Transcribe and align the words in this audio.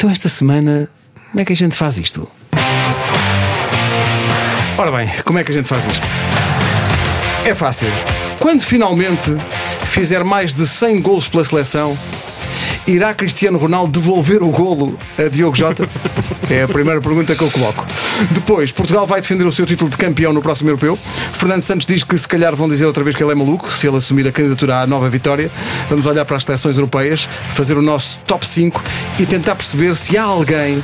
Então, 0.00 0.08
esta 0.08 0.30
semana, 0.30 0.88
como 1.30 1.42
é 1.42 1.44
que 1.44 1.52
a 1.52 1.56
gente 1.56 1.76
faz 1.76 1.98
isto? 1.98 2.26
Ora 4.78 4.90
bem, 4.90 5.10
como 5.26 5.38
é 5.38 5.44
que 5.44 5.52
a 5.52 5.54
gente 5.54 5.68
faz 5.68 5.86
isto? 5.86 6.06
É 7.44 7.54
fácil. 7.54 7.86
Quando 8.38 8.62
finalmente 8.62 9.30
fizer 9.84 10.24
mais 10.24 10.54
de 10.54 10.66
100 10.66 11.02
golos 11.02 11.28
pela 11.28 11.44
seleção, 11.44 11.98
irá 12.86 13.12
Cristiano 13.12 13.58
Ronaldo 13.58 14.00
devolver 14.00 14.42
o 14.42 14.48
golo 14.48 14.98
a 15.18 15.28
Diogo 15.28 15.54
Jota? 15.54 15.86
É 16.50 16.62
a 16.62 16.68
primeira 16.68 17.02
pergunta 17.02 17.34
que 17.34 17.42
eu 17.42 17.50
coloco. 17.50 17.86
Depois, 18.32 18.70
Portugal 18.70 19.06
vai 19.06 19.20
defender 19.20 19.46
o 19.46 19.52
seu 19.52 19.64
título 19.64 19.90
de 19.90 19.96
campeão 19.96 20.32
no 20.32 20.42
próximo 20.42 20.68
europeu. 20.68 20.98
Fernando 21.32 21.62
Santos 21.62 21.86
diz 21.86 22.04
que 22.04 22.16
se 22.18 22.28
calhar 22.28 22.54
vão 22.54 22.68
dizer 22.68 22.84
outra 22.84 23.02
vez 23.02 23.16
que 23.16 23.22
ele 23.22 23.32
é 23.32 23.34
maluco 23.34 23.72
se 23.72 23.86
ele 23.86 23.96
assumir 23.96 24.26
a 24.28 24.32
candidatura 24.32 24.80
à 24.80 24.86
nova 24.86 25.08
vitória. 25.08 25.50
Vamos 25.88 26.06
olhar 26.06 26.24
para 26.24 26.36
as 26.36 26.44
seleções 26.44 26.76
europeias, 26.76 27.28
fazer 27.54 27.78
o 27.78 27.82
nosso 27.82 28.18
top 28.26 28.46
5 28.46 28.82
e 29.18 29.26
tentar 29.26 29.54
perceber 29.54 29.96
se 29.96 30.18
há 30.18 30.22
alguém 30.22 30.82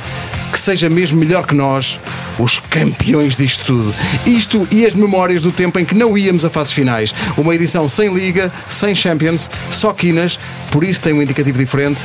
que 0.51 0.59
seja 0.59 0.89
mesmo 0.89 1.19
melhor 1.19 1.45
que 1.45 1.53
nós, 1.53 1.99
os 2.39 2.59
campeões 2.59 3.35
disto 3.35 3.65
tudo. 3.65 3.93
Isto 4.25 4.67
e 4.71 4.85
as 4.85 4.95
memórias 4.95 5.41
do 5.41 5.51
tempo 5.51 5.77
em 5.77 5.85
que 5.85 5.93
não 5.93 6.17
íamos 6.17 6.45
a 6.45 6.49
fases 6.49 6.73
finais. 6.73 7.13
Uma 7.37 7.53
edição 7.53 7.87
sem 7.87 8.13
Liga, 8.13 8.51
sem 8.69 8.95
Champions, 8.95 9.49
só 9.69 9.93
quinas, 9.93 10.39
por 10.71 10.83
isso 10.83 11.01
tem 11.01 11.13
um 11.13 11.21
indicativo 11.21 11.57
diferente. 11.57 12.03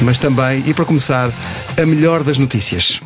Mas 0.00 0.18
também, 0.18 0.62
e 0.66 0.72
para 0.72 0.84
começar, 0.84 1.32
a 1.76 1.86
melhor 1.86 2.22
das 2.22 2.38
notícias. 2.38 3.00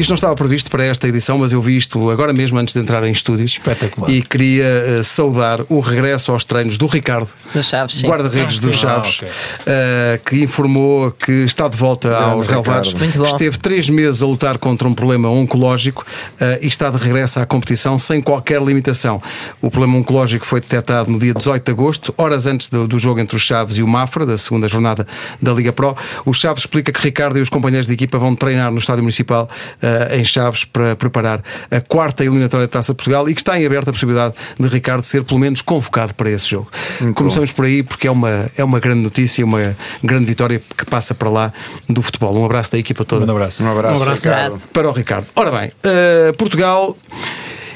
Isto 0.00 0.10
não 0.10 0.14
estava 0.14 0.34
previsto 0.34 0.70
para 0.70 0.84
esta 0.84 1.06
edição, 1.06 1.38
mas 1.38 1.52
eu 1.52 1.60
vi 1.60 1.76
isto 1.76 2.10
agora 2.10 2.32
mesmo 2.32 2.58
antes 2.58 2.74
de 2.74 2.80
entrar 2.80 3.04
em 3.04 3.12
estúdios. 3.12 3.52
Espetacular. 3.52 4.10
E 4.10 4.22
queria 4.22 4.64
uh, 5.00 5.04
saudar 5.04 5.60
o 5.68 5.80
regresso 5.80 6.32
aos 6.32 6.44
treinos 6.44 6.78
do 6.78 6.86
Ricardo, 6.86 7.28
Do 7.52 7.62
Chaves, 7.62 7.96
sim. 7.96 8.06
guarda-redes 8.08 8.58
Ah, 8.58 8.66
dos 8.66 8.76
sim. 8.76 8.82
Chaves, 8.82 9.20
Ah, 9.22 9.26
ok. 9.26 9.28
uh, 9.28 10.24
que 10.24 10.42
informou 10.42 11.10
que 11.12 11.32
está 11.44 11.68
de 11.68 11.76
volta 11.76 12.16
aos 12.16 12.46
Ricardo. 12.46 12.64
relevados. 12.64 12.92
Muito 12.94 13.18
bom. 13.18 13.24
Esteve 13.24 13.58
três 13.58 13.88
meses 13.90 14.22
a 14.22 14.26
lutar 14.26 14.58
contra 14.58 14.88
um 14.88 14.94
problema 14.94 15.28
oncológico 15.28 16.04
uh, 16.40 16.58
e 16.62 16.66
está 16.66 16.90
de 16.90 16.96
regresso 16.96 17.38
à 17.40 17.46
competição 17.46 17.98
sem 17.98 18.20
qualquer 18.20 18.62
limitação. 18.62 19.22
O 19.60 19.70
problema 19.70 19.98
oncológico 19.98 20.46
foi 20.46 20.60
detectado 20.60 21.10
no 21.10 21.18
dia 21.18 21.34
18 21.34 21.64
de 21.64 21.70
agosto, 21.72 22.14
horas 22.16 22.46
antes 22.46 22.68
do, 22.68 22.86
do 22.88 22.98
jogo 22.98 23.20
entre 23.20 23.36
os 23.36 23.42
Chaves 23.42 23.76
e 23.76 23.82
o 23.82 23.88
Mafra, 23.88 24.24
da 24.24 24.38
segunda 24.38 24.66
jornada 24.68 25.06
da 25.40 25.52
Liga 25.52 25.72
Pro. 25.72 25.96
O 26.24 26.32
Chaves 26.32 26.62
explica 26.62 26.90
que 26.92 27.00
Ricardo 27.00 27.38
e 27.38 27.42
os 27.42 27.48
companheiros 27.50 27.86
de 27.86 27.94
equipa 27.94 28.18
vão 28.18 28.34
treinar 28.34 28.70
no 28.70 28.78
Estádio 28.78 29.02
Municipal 29.02 29.48
uh, 29.82 29.89
em 30.16 30.24
Chaves 30.24 30.64
para 30.64 30.94
preparar 30.96 31.42
a 31.70 31.80
quarta 31.80 32.22
eliminatória 32.24 32.66
da 32.66 32.70
Taça 32.72 32.92
de 32.92 32.96
Portugal 32.96 33.28
e 33.28 33.34
que 33.34 33.40
está 33.40 33.58
em 33.60 33.64
aberta 33.66 33.90
a 33.90 33.92
possibilidade 33.92 34.34
de 34.58 34.68
Ricardo 34.68 35.02
ser 35.02 35.24
pelo 35.24 35.40
menos 35.40 35.62
convocado 35.62 36.14
para 36.14 36.30
esse 36.30 36.48
jogo. 36.50 36.68
Começamos 37.14 37.52
por 37.52 37.64
aí 37.64 37.82
porque 37.82 38.06
é 38.06 38.10
uma, 38.10 38.46
é 38.56 38.64
uma 38.64 38.80
grande 38.80 39.00
notícia, 39.02 39.44
uma 39.44 39.76
grande 40.02 40.26
vitória 40.26 40.60
que 40.76 40.84
passa 40.86 41.14
para 41.14 41.28
lá 41.30 41.52
do 41.88 42.02
futebol. 42.02 42.34
Um 42.36 42.44
abraço 42.44 42.72
da 42.72 42.78
equipa 42.78 43.04
toda 43.04 43.26
Um 43.26 43.30
abraço. 43.36 43.62
Um 43.64 43.70
abraço, 43.70 43.98
Um 43.98 44.02
abraço. 44.02 44.28
Abraço. 44.28 44.68
para 44.68 44.88
o 44.88 44.92
Ricardo. 44.92 45.26
Ora 45.34 45.50
bem, 45.50 45.70
eh, 45.82 46.32
Portugal. 46.38 46.96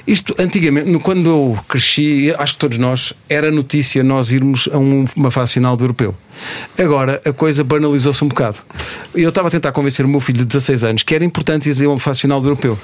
Isto 0.07 0.35
antigamente, 0.39 0.99
quando 0.99 1.27
eu 1.29 1.59
cresci, 1.67 2.35
acho 2.39 2.53
que 2.55 2.59
todos 2.59 2.77
nós, 2.77 3.15
era 3.27 3.51
notícia 3.51 4.05
nós 4.05 4.31
irmos 4.33 4.69
a 4.71 4.77
um- 4.79 5.07
uma 5.17 5.31
fase 5.31 5.55
final 5.55 5.75
do 5.79 5.85
europeu. 5.85 6.15
Agora 6.79 7.21
a 7.25 7.33
coisa 7.33 7.63
banalizou-se 7.65 8.23
um 8.25 8.29
bocado. 8.29 8.59
Eu 9.15 9.29
estava 9.29 9.49
a 9.49 9.51
tentar 9.51 9.73
convencer 9.73 10.05
o 10.05 10.09
meu 10.09 10.21
filho 10.21 10.39
de 10.39 10.45
16 10.45 10.85
anos 10.85 11.03
que 11.03 11.15
era 11.15 11.25
importante 11.25 11.69
ir 11.69 11.85
a 11.85 11.89
uma 11.89 11.99
fase 11.99 12.21
final 12.21 12.41
do 12.41 12.47
europeu. 12.49 12.79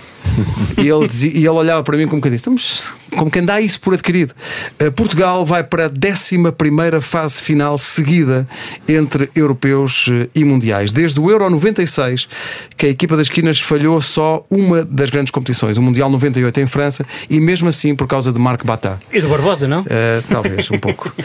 E 0.79 0.89
ele, 0.89 1.07
dizia- 1.07 1.33
e 1.33 1.39
ele 1.39 1.49
olhava 1.49 1.83
para 1.83 1.97
mim 1.97 2.07
como 2.07 2.21
diz: 2.23 2.35
Estamos, 2.35 2.89
como 3.17 3.31
quem 3.31 3.45
dá 3.45 3.61
isso 3.61 3.81
por 3.81 3.95
adquirido. 3.95 4.35
Eh, 4.79 4.91
Portugal 4.91 5.45
vai 5.45 5.65
para 5.65 5.87
a 5.87 5.91
11 5.91 7.01
fase 7.01 7.43
final 7.43 7.77
seguida 7.79 8.47
entre 8.89 9.31
europeus 9.35 10.09
eh, 10.11 10.29
e 10.35 10.45
mundiais. 10.45 10.93
Desde 10.93 11.19
o 11.19 11.31
Euro 11.31 11.49
96, 11.51 12.29
que 12.77 12.87
a 12.87 12.89
equipa 12.89 13.17
das 13.17 13.27
esquinas 13.27 13.61
falhou 13.61 14.01
só 14.01 14.45
uma 14.51 14.85
das 14.85 15.11
grandes 15.11 15.31
competições, 15.31 15.77
o 15.77 15.83
Mundial 15.83 16.09
98 16.11 16.61
em 16.61 16.67
França, 16.67 17.05
e 17.29 17.41
mesmo 17.41 17.69
assim 17.69 17.95
por 17.95 18.07
causa 18.07 18.33
de 18.33 18.39
Marco 18.39 18.67
Batá. 18.67 18.99
E 19.13 19.21
do 19.21 19.29
Barbosa, 19.29 19.67
não? 19.67 19.83
Uh, 19.83 19.87
talvez, 20.29 20.71
um 20.71 20.79
pouco. 20.79 21.09
Uh, 21.19 21.23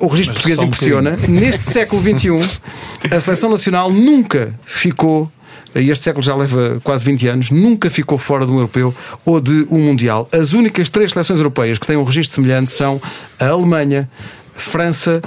o 0.04 0.08
registro 0.08 0.34
português 0.34 0.58
só 0.58 0.64
um 0.64 0.66
impressiona. 0.68 1.16
Neste 1.28 1.63
século 1.64 2.02
XXI, 2.02 2.60
a 3.10 3.20
seleção 3.20 3.50
nacional 3.50 3.90
nunca 3.90 4.54
ficou. 4.64 5.30
E 5.74 5.90
este 5.90 6.04
século 6.04 6.22
já 6.22 6.34
leva 6.34 6.80
quase 6.84 7.04
20 7.04 7.26
anos, 7.26 7.50
nunca 7.50 7.90
ficou 7.90 8.16
fora 8.16 8.46
de 8.46 8.52
um 8.52 8.56
europeu 8.56 8.94
ou 9.24 9.40
de 9.40 9.66
um 9.70 9.80
mundial. 9.80 10.28
As 10.32 10.52
únicas 10.52 10.88
três 10.88 11.10
seleções 11.10 11.40
europeias 11.40 11.78
que 11.78 11.86
têm 11.86 11.96
um 11.96 12.04
registro 12.04 12.36
semelhante 12.36 12.70
são 12.70 13.02
a 13.40 13.48
Alemanha, 13.48 14.08
França 14.54 15.20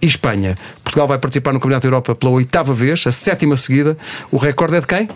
e 0.00 0.06
Espanha. 0.06 0.56
Portugal 0.82 1.06
vai 1.06 1.18
participar 1.18 1.52
no 1.52 1.60
Campeonato 1.60 1.82
da 1.82 1.88
Europa 1.88 2.14
pela 2.14 2.32
oitava 2.32 2.72
vez, 2.72 3.06
a 3.06 3.12
sétima 3.12 3.56
seguida. 3.56 3.96
O 4.30 4.38
recorde 4.38 4.76
é 4.76 4.80
de 4.80 4.86
quem? 4.86 5.08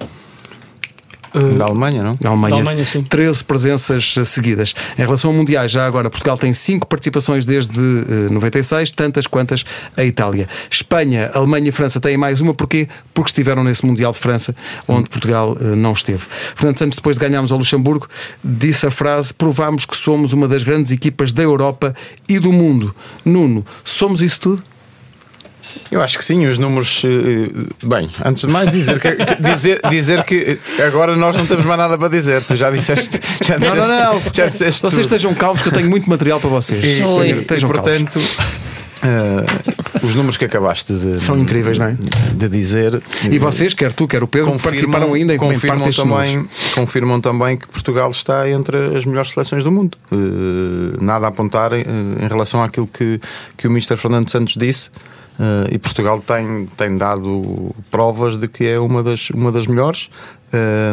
Da 1.57 1.67
Alemanha, 1.67 2.03
não? 2.03 2.19
Na 2.21 2.31
Alemanha, 2.31 2.55
Da 2.55 2.61
Alemanha, 2.63 2.87
sim. 2.87 3.03
13 3.03 3.45
presenças 3.45 4.15
eh, 4.17 4.25
seguidas. 4.25 4.75
Em 4.99 5.03
relação 5.03 5.31
a 5.31 5.35
mundiais, 5.35 5.71
já 5.71 5.87
agora, 5.87 6.09
Portugal 6.09 6.39
tem 6.39 6.53
5 6.53 6.87
participações 6.87 7.45
desde 7.45 7.79
eh, 7.79 8.31
96, 8.31 8.91
tantas 8.93 9.27
quantas 9.27 9.65
a 9.97 10.05
Itália. 10.05 10.49
Espanha, 10.71 11.31
Alemanha 11.35 11.69
e 11.69 11.73
França 11.73 12.01
têm 12.01 12.17
mais 12.17 12.41
uma, 12.41 12.55
porquê? 12.55 12.89
Porque 13.13 13.31
estiveram 13.31 13.63
nesse 13.63 13.85
Mundial 13.85 14.13
de 14.13 14.19
França, 14.19 14.57
onde 14.89 15.11
Portugal 15.11 15.57
eh, 15.61 15.75
não 15.75 15.93
esteve. 15.93 16.23
Fernando 16.55 16.79
Santos, 16.79 16.97
depois 16.97 17.17
de 17.17 17.21
ganharmos 17.27 17.53
ao 17.53 17.59
Luxemburgo, 17.59 18.09
disse 18.43 18.87
a 18.87 18.91
frase: 18.91 19.35
provámos 19.35 19.85
que 19.85 19.97
somos 19.97 20.33
uma 20.33 20.49
das 20.49 20.63
grandes 20.63 20.91
equipas 20.91 21.33
da 21.33 21.43
Europa 21.43 21.95
e 22.29 22.39
do 22.39 22.53
mundo. 22.53 22.95
Nuno, 23.25 23.65
somos 23.85 24.23
isso 24.23 24.41
tudo? 24.41 24.63
Eu 25.91 26.03
acho 26.03 26.19
que 26.19 26.25
sim, 26.25 26.47
os 26.47 26.59
números. 26.59 27.03
eh, 27.05 27.87
Bem, 27.87 28.11
antes 28.25 28.43
de 28.45 28.53
mais 28.53 28.71
dizer 28.71 28.99
que, 29.01 29.09
dizer, 29.53 29.81
dizer 29.91 30.25
que 30.25 30.59
agora 30.85 31.17
nós 31.17 31.37
não 31.37 31.47
temos 31.47 31.65
mais 31.65 31.79
nada 31.79 31.97
para 31.99 32.09
dizer. 32.09 32.43
Tu 32.45 32.57
já 32.57 32.71
disseste. 32.71 33.21
Já 33.43 33.59
Não, 33.59 33.67
disseste, 33.69 33.93
não, 33.93 34.15
não. 34.15 34.23
Já 34.33 34.47
disseste 34.47 34.83
Vocês 34.83 34.93
tudo. 34.93 35.03
estejam 35.03 35.35
calmos, 35.35 35.63
que 35.63 35.69
eu 35.69 35.73
tenho 35.73 35.89
muito 35.91 36.09
material 36.11 36.41
para 36.41 36.51
vocês. 36.51 37.01
E, 37.01 37.03
Oi. 37.05 37.31
e, 37.31 37.45
calmos. 37.45 37.65
portanto, 37.65 38.21
eh, 39.03 39.45
os 40.03 40.15
números 40.15 40.37
que 40.37 40.45
acabaste 40.45 40.93
de, 40.93 41.21
São 41.21 41.39
incríveis, 41.39 41.79
não 41.79 41.87
é? 41.87 41.97
de 42.35 42.49
dizer. 42.49 43.01
E 43.31 43.39
vocês, 43.39 43.73
quer 43.75 43.93
tu, 43.93 44.09
quer 44.09 44.23
o 44.23 44.27
Pedro, 44.27 44.59
participaram 44.59 45.13
ainda 45.15 45.33
em 45.33 45.37
em 45.37 45.39
parte 45.39 45.55
confirmam 45.55 45.91
também, 45.93 46.37
números. 46.37 46.51
confirmam 46.75 47.21
também 47.21 47.57
que 47.57 47.69
Portugal 47.69 48.11
está 48.11 48.49
entre 48.51 48.97
as 48.97 49.05
melhores 49.05 49.31
seleções 49.33 49.63
do 49.65 49.71
mundo. 49.71 49.97
Eh, 50.13 50.17
nada 51.01 51.27
a 51.27 51.29
apontar 51.29 51.73
eh, 51.73 51.81
em 51.83 52.29
relação 52.29 52.63
àquilo 52.63 52.87
que, 52.87 53.21
que 53.57 53.67
o 53.67 53.71
Mr. 53.71 53.97
Fernando 53.97 54.31
Santos 54.31 54.55
disse. 54.59 54.91
Eh, 55.39 55.75
e 55.75 55.79
Portugal 55.79 56.23
tem, 56.27 56.67
tem 56.77 56.97
dado 56.97 57.75
provas 57.91 58.39
de 58.39 58.49
que 58.49 58.67
é 58.67 58.79
uma 58.79 59.03
das, 59.03 59.31
uma 59.31 59.53
das 59.53 59.67
melhores. 59.67 60.11
Eh, 60.53 60.93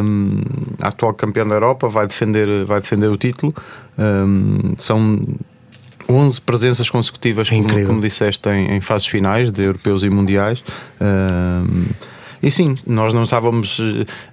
a 0.80 0.88
atual 0.88 1.14
campeã 1.14 1.46
da 1.46 1.54
Europa 1.54 1.88
vai 1.88 2.06
defender, 2.06 2.64
vai 2.64 2.80
defender 2.80 3.08
o 3.08 3.16
título. 3.16 3.52
Eh, 3.98 4.74
são 4.76 5.18
11 6.08 6.40
presenças 6.42 6.90
consecutivas, 6.90 7.48
como, 7.48 7.62
incrível. 7.62 7.88
como 7.88 8.00
disseste, 8.00 8.48
em, 8.48 8.72
em 8.72 8.80
fases 8.80 9.06
finais 9.06 9.50
de 9.50 9.62
europeus 9.62 10.02
e 10.04 10.10
mundiais. 10.10 10.62
Ahm, 11.00 11.86
e 12.42 12.50
sim, 12.50 12.74
nós 12.86 13.14
não 13.14 13.24
estávamos 13.24 13.80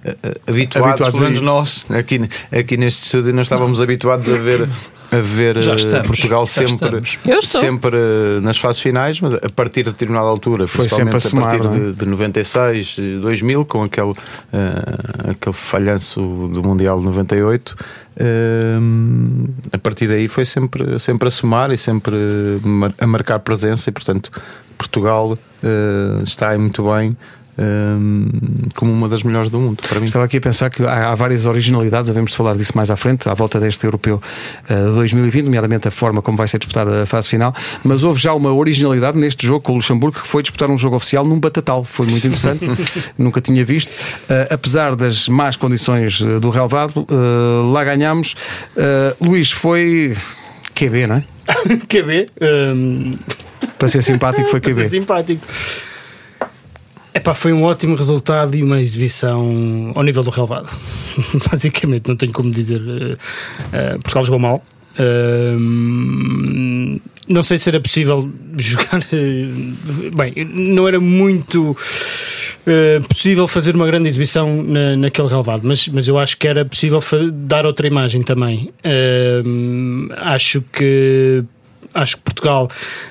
eh, 0.04 0.12
habituados, 0.46 0.90
Habituados 0.90 1.18
pelo 1.18 1.30
menos 1.30 1.42
nós, 1.42 1.86
aqui, 1.88 2.20
aqui 2.50 2.76
neste 2.76 3.06
estúdio, 3.06 3.32
não 3.32 3.42
estávamos 3.42 3.80
habituados 3.80 4.28
a 4.28 4.36
ver. 4.36 4.68
A 5.12 5.20
ver 5.20 5.60
Já 5.60 5.72
eh, 5.72 5.74
estamos, 5.76 6.06
Portugal 6.06 6.46
já 6.46 6.66
sempre, 6.66 7.02
sempre 7.42 7.96
eh, 7.96 8.40
nas 8.40 8.58
fases 8.58 8.80
finais, 8.80 9.20
mas 9.20 9.34
a 9.34 9.48
partir 9.54 9.84
de 9.84 9.90
determinada 9.90 10.26
altura, 10.26 10.66
Foi 10.66 10.88
sempre 10.88 11.04
a 11.04 11.08
a, 11.08 11.12
partir 11.12 11.28
somar, 11.28 11.54
é? 11.54 11.78
de, 11.78 11.92
de 11.92 12.06
96, 12.06 12.96
eh, 12.98 13.18
2000, 13.20 13.64
com 13.66 13.82
aquele, 13.84 14.12
eh, 14.52 15.30
aquele 15.32 15.54
falhanço 15.54 16.20
do 16.20 16.62
Mundial 16.62 16.98
de 16.98 17.04
98. 17.04 17.76
eh, 18.16 18.78
a 19.72 19.78
partir 19.78 20.06
daí 20.08 20.28
foi 20.28 20.44
sempre, 20.46 20.98
sempre 20.98 21.28
a 21.28 21.30
somar 21.30 21.70
e 21.70 21.76
sempre 21.78 22.16
a 22.98 23.06
marcar 23.06 23.38
presença, 23.40 23.90
e 23.90 23.92
portanto, 23.92 24.30
Portugal 24.78 25.36
eh, 25.62 26.22
está 26.24 26.50
aí 26.50 26.58
muito 26.58 26.82
bem. 26.90 27.16
Como 28.76 28.92
uma 28.92 29.08
das 29.08 29.22
melhores 29.22 29.50
do 29.50 29.60
mundo, 29.60 29.82
para 29.86 30.00
mim. 30.00 30.06
Estava 30.06 30.24
aqui 30.24 30.38
a 30.38 30.40
pensar 30.40 30.70
que 30.70 30.82
há, 30.84 31.10
há 31.10 31.14
várias 31.14 31.44
originalidades, 31.46 32.10
havemos 32.10 32.30
de 32.30 32.36
falar 32.36 32.54
disso 32.56 32.72
mais 32.74 32.90
à 32.90 32.96
frente, 32.96 33.28
à 33.28 33.34
volta 33.34 33.60
deste 33.60 33.84
europeu 33.84 34.20
eh, 34.68 34.74
de 34.74 34.92
2020, 34.94 35.44
nomeadamente 35.44 35.88
a 35.88 35.90
forma 35.90 36.22
como 36.22 36.36
vai 36.38 36.48
ser 36.48 36.58
disputada 36.58 37.02
a 37.02 37.06
fase 37.06 37.28
final. 37.28 37.54
Mas 37.84 38.02
houve 38.02 38.20
já 38.20 38.32
uma 38.32 38.52
originalidade 38.52 39.18
neste 39.18 39.46
jogo 39.46 39.60
com 39.60 39.72
o 39.72 39.76
Luxemburgo, 39.76 40.20
que 40.20 40.26
foi 40.26 40.42
disputar 40.42 40.70
um 40.70 40.78
jogo 40.78 40.96
oficial 40.96 41.24
num 41.24 41.38
batatal. 41.38 41.84
Foi 41.84 42.06
muito 42.06 42.26
interessante, 42.26 42.64
nunca 43.18 43.40
tinha 43.40 43.64
visto. 43.64 43.92
Eh, 44.28 44.48
apesar 44.50 44.96
das 44.96 45.28
más 45.28 45.56
condições 45.56 46.20
eh, 46.22 46.38
do 46.40 46.50
relevado, 46.50 47.06
eh, 47.10 47.72
lá 47.72 47.84
ganhámos. 47.84 48.34
Luís, 49.20 49.50
foi 49.50 50.16
QB, 50.74 51.06
não 51.06 51.16
é? 51.16 51.24
QB. 51.88 52.26
hum, 52.74 53.14
Para 53.78 53.88
ser 53.88 54.02
simpático, 54.02 54.48
foi 54.48 54.60
para 54.60 54.74
ser 54.74 54.80
QB. 54.82 54.88
simpático. 54.90 55.46
Epá, 57.14 57.34
foi 57.34 57.52
um 57.52 57.62
ótimo 57.64 57.94
resultado 57.94 58.54
e 58.56 58.62
uma 58.62 58.80
exibição 58.80 59.92
ao 59.94 60.02
nível 60.02 60.22
do 60.22 60.30
relevado. 60.30 60.70
Basicamente, 61.50 62.08
não 62.08 62.16
tenho 62.16 62.32
como 62.32 62.50
dizer. 62.50 62.80
eh, 63.72 63.92
Portugal 63.98 64.24
jogou 64.24 64.38
mal. 64.38 64.64
Hum, 64.98 67.00
não 67.28 67.42
sei 67.42 67.58
se 67.58 67.68
era 67.68 67.80
possível 67.80 68.30
jogar. 68.56 69.02
eh, 69.12 69.46
Bem, 70.14 70.44
não 70.46 70.88
era 70.88 70.98
muito. 71.00 71.76
eh, 72.66 73.00
possível 73.08 73.46
fazer 73.46 73.74
uma 73.74 73.86
grande 73.86 74.08
exibição 74.08 74.62
na, 74.62 74.96
naquele 74.96 75.28
relevado, 75.28 75.62
mas, 75.64 75.88
mas 75.88 76.08
eu 76.08 76.18
acho 76.18 76.36
que 76.38 76.48
era 76.48 76.64
possível 76.64 77.00
dar 77.32 77.66
outra 77.66 77.86
imagem 77.86 78.22
também. 78.22 78.70
Eh, 78.82 79.42
acho 80.16 80.62
que 80.72 81.44
acho 81.94 82.16
que 82.16 82.22
Portugal 82.22 82.68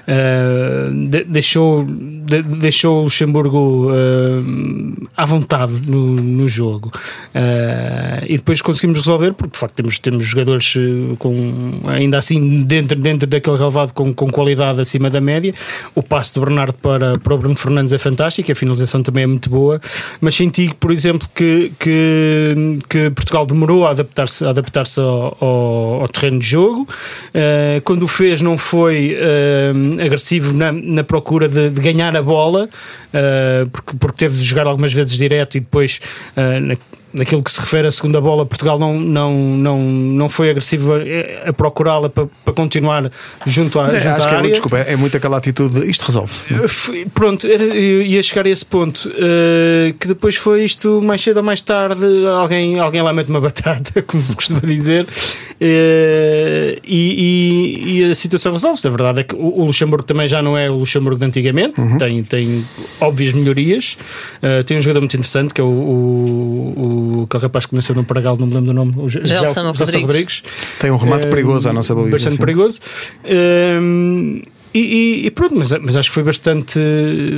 eh, 0.07 0.89
de- 1.09 1.23
deixou, 1.25 1.85
de- 1.85 2.41
deixou 2.41 2.99
o 2.99 3.03
Luxemburgo 3.03 3.89
eh, 3.91 5.05
à 5.15 5.25
vontade 5.25 5.73
no, 5.87 6.15
no 6.15 6.47
jogo. 6.47 6.91
Eh, 7.33 8.25
e 8.27 8.37
depois 8.37 8.61
conseguimos 8.61 8.99
resolver 8.99 9.33
porque 9.33 9.53
de 9.53 9.57
facto 9.59 9.75
temos, 9.75 9.99
temos 9.99 10.25
jogadores 10.25 10.73
com 11.19 11.81
ainda 11.87 12.17
assim 12.17 12.63
dentro, 12.63 12.97
dentro 12.99 13.27
daquele 13.27 13.57
relevado 13.57 13.93
com, 13.93 14.13
com 14.13 14.29
qualidade 14.29 14.81
acima 14.81 15.09
da 15.09 15.21
média. 15.21 15.53
O 15.95 16.01
passo 16.03 16.33
do 16.35 16.41
Bernardo 16.41 16.73
para, 16.73 17.13
para 17.19 17.33
o 17.33 17.37
Bruno 17.37 17.55
Fernandes 17.55 17.93
é 17.93 17.97
fantástico 17.97 18.51
a 18.51 18.55
finalização 18.55 19.01
também 19.03 19.23
é 19.23 19.27
muito 19.27 19.49
boa. 19.49 19.79
Mas 20.19 20.35
senti 20.35 20.73
por 20.79 20.91
exemplo 20.91 21.27
que, 21.35 21.71
que, 21.79 22.79
que 22.89 23.09
Portugal 23.11 23.45
demorou 23.45 23.85
a 23.85 23.91
adaptar-se 23.91 24.43
adaptar 24.45 24.83
ao, 24.97 25.37
ao, 25.39 26.01
ao 26.01 26.07
terreno 26.09 26.39
de 26.39 26.47
jogo. 26.47 26.87
Eh, 27.33 27.81
quando 27.83 28.03
o 28.03 28.07
fez 28.07 28.41
não 28.41 28.57
foi 28.57 28.70
eh, 28.79 29.71
agressivo 30.05 30.53
na, 30.53 30.71
na 30.71 31.03
procura 31.03 31.47
de, 31.47 31.69
de 31.69 31.81
ganhar 31.81 32.15
a 32.15 32.21
bola 32.21 32.69
eh, 33.13 33.65
porque, 33.71 33.97
porque 33.97 34.17
teve 34.17 34.37
de 34.37 34.43
jogar 34.43 34.67
algumas 34.67 34.93
vezes 34.93 35.17
direto 35.17 35.55
e 35.57 35.59
depois 35.59 35.99
eh, 36.35 36.59
na- 36.59 36.77
naquilo 37.13 37.43
que 37.43 37.51
se 37.51 37.59
refere 37.59 37.85
à 37.89 37.91
segunda 37.91 38.21
bola, 38.21 38.45
Portugal 38.45 38.79
não, 38.79 38.97
não, 38.97 39.33
não, 39.49 39.79
não 39.81 40.29
foi 40.29 40.49
agressivo 40.49 40.93
a, 40.93 41.49
a 41.49 41.51
procurá-la 41.51 42.09
para, 42.09 42.25
para 42.45 42.53
continuar 42.53 43.11
junto 43.45 43.81
à, 43.81 43.87
é, 43.87 43.99
junto 43.99 44.07
acho 44.07 44.21
à 44.21 44.25
que 44.29 44.33
é, 44.33 44.37
área. 44.37 44.49
desculpa, 44.49 44.77
é, 44.79 44.93
é 44.93 44.95
muito 44.95 45.17
aquela 45.17 45.35
atitude 45.35 45.81
de 45.81 45.91
isto 45.91 46.05
resolve. 46.05 46.31
Uh, 46.53 46.69
foi- 46.69 47.05
Pronto, 47.13 47.45
era, 47.45 47.65
ia 47.65 48.23
chegar 48.23 48.45
a 48.45 48.49
esse 48.49 48.65
ponto 48.65 49.09
uh, 49.09 49.93
que 49.99 50.07
depois 50.07 50.37
foi 50.37 50.63
isto 50.63 51.01
mais 51.01 51.21
cedo 51.21 51.35
ou 51.37 51.43
mais 51.43 51.61
tarde. 51.61 52.05
Alguém, 52.27 52.79
alguém 52.79 53.01
lá 53.01 53.11
mete 53.11 53.27
uma 53.29 53.41
batata, 53.41 54.01
como 54.07 54.23
se 54.23 54.33
costuma 54.33 54.61
dizer, 54.61 55.03
uh, 55.03 55.50
e, 55.61 56.79
e- 56.83 57.99
e 57.99 58.11
a 58.11 58.15
situação 58.15 58.51
resolve-se. 58.53 58.87
A 58.87 58.89
verdade 58.89 59.19
é 59.21 59.23
que 59.23 59.35
o, 59.35 59.59
o 59.61 59.65
Luxemburgo 59.65 60.03
também 60.03 60.27
já 60.27 60.41
não 60.41 60.57
é 60.57 60.69
o 60.69 60.75
Luxemburgo 60.79 61.19
de 61.19 61.25
antigamente, 61.25 61.75
tem, 61.99 62.23
tem 62.23 62.65
óbvias 62.99 63.33
melhorias. 63.33 63.97
Uh, 64.41 64.63
tem 64.63 64.77
um 64.77 64.81
jogador 64.81 65.01
muito 65.01 65.13
interessante 65.15 65.53
que 65.53 65.61
é 65.61 65.63
o, 65.63 65.67
o, 65.67 67.19
o 67.19 67.23
aquele 67.23 67.43
rapaz 67.43 67.65
que 67.65 67.75
nasceu 67.75 67.93
no 67.95 68.03
Paragal, 68.03 68.37
não 68.37 68.47
me 68.47 68.53
lembro 68.53 68.67
do 68.67 68.73
nome, 68.73 68.93
o 68.97 69.07
Ge- 69.07 69.21
Gelson 69.23 69.73
Gelson 69.73 69.99
Rodrigues. 70.01 70.41
Tem 70.79 70.89
um 70.91 70.97
remate 70.97 71.27
Eh, 71.27 71.29
perigoso 71.29 71.69
à 71.69 71.73
nossa 71.73 71.93
baliza. 71.93 72.11
Bastante 72.13 72.35
sim. 72.35 72.39
perigoso. 72.41 72.79
Ehm, 73.23 74.41
e, 74.73 74.79
e- 74.79 75.25
e 75.27 75.31
pronto, 75.31 75.55
mas, 75.55 75.71
mas 75.71 75.95
acho 75.95 76.09
que 76.09 76.13
foi 76.13 76.23
bastante. 76.23 76.79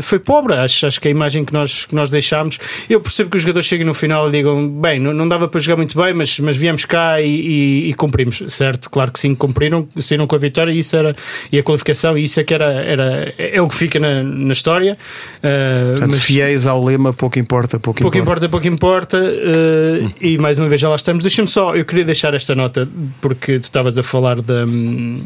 Foi 0.02 0.20
pobre. 0.20 0.54
Acho, 0.56 0.86
acho 0.88 1.00
que 1.02 1.08
a 1.08 1.12
imagem 1.12 1.44
que 1.46 1.54
nós, 1.54 1.86
que 1.86 1.96
nós 1.96 2.10
deixámos. 2.10 2.60
Eu 2.90 3.00
percebo 3.02 3.30
que 3.32 3.38
os 3.38 3.44
jogadores 3.44 3.68
cheguem 3.68 3.86
no 3.86 3.94
final 3.94 4.28
e 4.30 4.32
digam: 4.32 4.68
bem, 4.70 5.00
não, 5.00 5.14
não 5.14 5.28
dava 5.28 5.48
para 5.48 5.60
jogar 5.60 5.78
muito 5.78 5.98
bem, 6.00 6.14
mas, 6.14 6.40
mas 6.40 6.56
viemos 6.58 6.86
cá 6.86 7.22
e, 7.22 7.26
e- 7.28 7.90
e 7.90 7.94
cumprimos. 7.94 8.44
Certo? 8.48 8.90
Claro 8.90 9.12
que 9.12 9.20
sim, 9.20 9.34
cumpriram, 9.36 9.88
saíram 10.00 10.28
com 10.28 10.36
a 10.36 10.40
vitória 10.40 10.72
e 10.72 10.80
isso 10.80 10.96
era. 10.96 11.16
E 11.52 11.58
a 11.58 11.64
qualificação, 11.64 12.18
e 12.18 12.24
isso 12.26 12.40
é 12.40 12.44
que 12.44 12.54
era. 12.54 12.66
era 12.66 13.34
é 13.38 13.62
o 13.62 13.68
que 13.68 13.76
fica 13.76 14.00
na, 14.00 14.22
na 14.24 14.54
história. 14.54 14.98
Eh, 15.42 15.84
Portanto, 15.92 16.10
mas- 16.12 16.24
fiéis 16.24 16.68
ao 16.68 16.84
lema, 16.84 17.14
pouco 17.14 17.38
importa, 17.40 17.80
pouco, 17.80 18.02
Pouco 18.02 18.18
importa. 18.18 18.46
importa, 18.46 18.50
pouco 18.50 18.68
importa. 18.68 19.18
eh, 19.24 20.10
e 20.22 20.38
mais 20.38 20.60
uma 20.60 20.68
vez 20.70 20.80
já 20.82 20.90
lá 20.90 20.96
estamos. 20.96 21.24
Deixa-me 21.24 21.48
só, 21.48 21.76
eu 21.76 21.86
queria 21.86 22.06
deixar 22.06 22.34
esta 22.34 22.54
nota, 22.56 22.88
porque 23.22 23.60
tu 23.60 23.64
estavas 23.66 23.98
a 23.98 24.04
falar 24.04 24.42
da, 24.42 24.66
hum, 24.66 25.24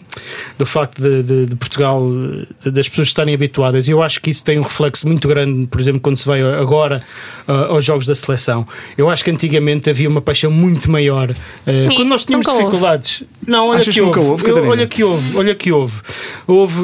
do 0.57 0.65
facto 0.65 1.01
de, 1.01 1.23
de- 1.23 1.45
de 1.47 1.55
Portugal, 1.55 1.96
de- 2.01 2.71
das 2.71 2.87
pessoas 2.89 3.07
estarem 3.09 3.33
habituadas. 3.33 3.87
E 3.87 3.91
eu 3.91 4.01
acho 4.01 4.19
que 4.21 4.29
isso 4.29 4.43
tem 4.43 4.57
um 4.59 4.63
reflexo 4.63 5.07
muito 5.07 5.27
grande, 5.27 5.67
por 5.67 5.79
exemplo, 5.79 5.99
quando 6.01 6.17
se 6.17 6.25
vai 6.27 6.41
agora 6.41 7.01
ah, 7.47 7.67
aos 7.67 7.83
jogos 7.85 8.05
da 8.07 8.15
seleção. 8.15 8.67
Eu 8.97 9.09
acho 9.09 9.23
que 9.23 9.31
antigamente 9.31 9.89
havia 9.89 10.09
uma 10.09 10.21
paixão 10.21 10.51
muito 10.51 10.89
maior. 10.91 11.31
eh, 11.65 11.87
quando 11.95 12.09
nós 12.09 12.23
tínhamos 12.23 12.45
nunca 12.47 12.51
houve. 12.57 12.65
dificuldades. 12.65 13.23
Não, 13.45 13.69
olha 13.69 13.79
Achas 13.79 13.93
que 13.93 13.99
que 14.01 14.01
houve. 14.01 14.19
houve, 14.19 14.49
Eu- 14.49 14.67
olha 14.67 14.87
que 14.87 15.03
houve, 15.03 15.37
olha 15.37 15.55
que 15.55 15.71
houve. 15.71 16.01
Houve. 16.45 16.81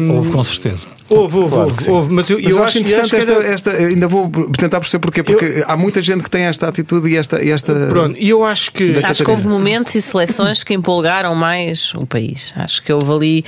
hum, 0.00 0.16
Houve 0.16 0.30
com 0.32 0.44
certeza. 0.44 0.86
Houve, 1.10 1.36
houve, 1.36 1.54
Claro 1.54 1.68
houve, 1.70 1.90
houve, 1.90 2.12
mas 2.14 2.30
eu, 2.30 2.40
Mas 2.42 2.50
eu, 2.54 2.64
acho 2.64 2.78
e 2.78 2.80
interessante 2.80 3.10
que 3.10 3.16
esta, 3.16 3.32
era- 3.32 3.44
esta. 3.46 3.70
Ainda 3.72 4.08
vou 4.08 4.30
tentar 4.58 4.80
perceber 4.80 5.00
porquê. 5.02 5.22
Porque 5.22 5.62
há 5.66 5.76
muita 5.76 6.00
gente 6.00 6.22
que 6.22 6.30
tem 6.30 6.44
esta 6.44 6.66
atitude 6.68 7.08
e 7.10 7.16
esta. 7.16 7.42
E 7.44 7.50
esta 7.50 7.74
Pronto, 7.88 8.16
e 8.18 8.28
eu 8.30 8.44
acho 8.44 8.72
que. 8.72 8.98
Acho 9.04 9.22
que 9.24 9.30
houve 9.30 9.46
momentos 9.46 9.94
e 9.94 10.00
seleções 10.02 10.62
que 10.64 10.72
empolgaram 10.72 11.34
mais 11.34 11.92
o 11.94 12.06
país. 12.06 12.52
Acho 12.56 12.82
que 12.82 12.92
houve 12.92 13.12
ali. 13.12 13.44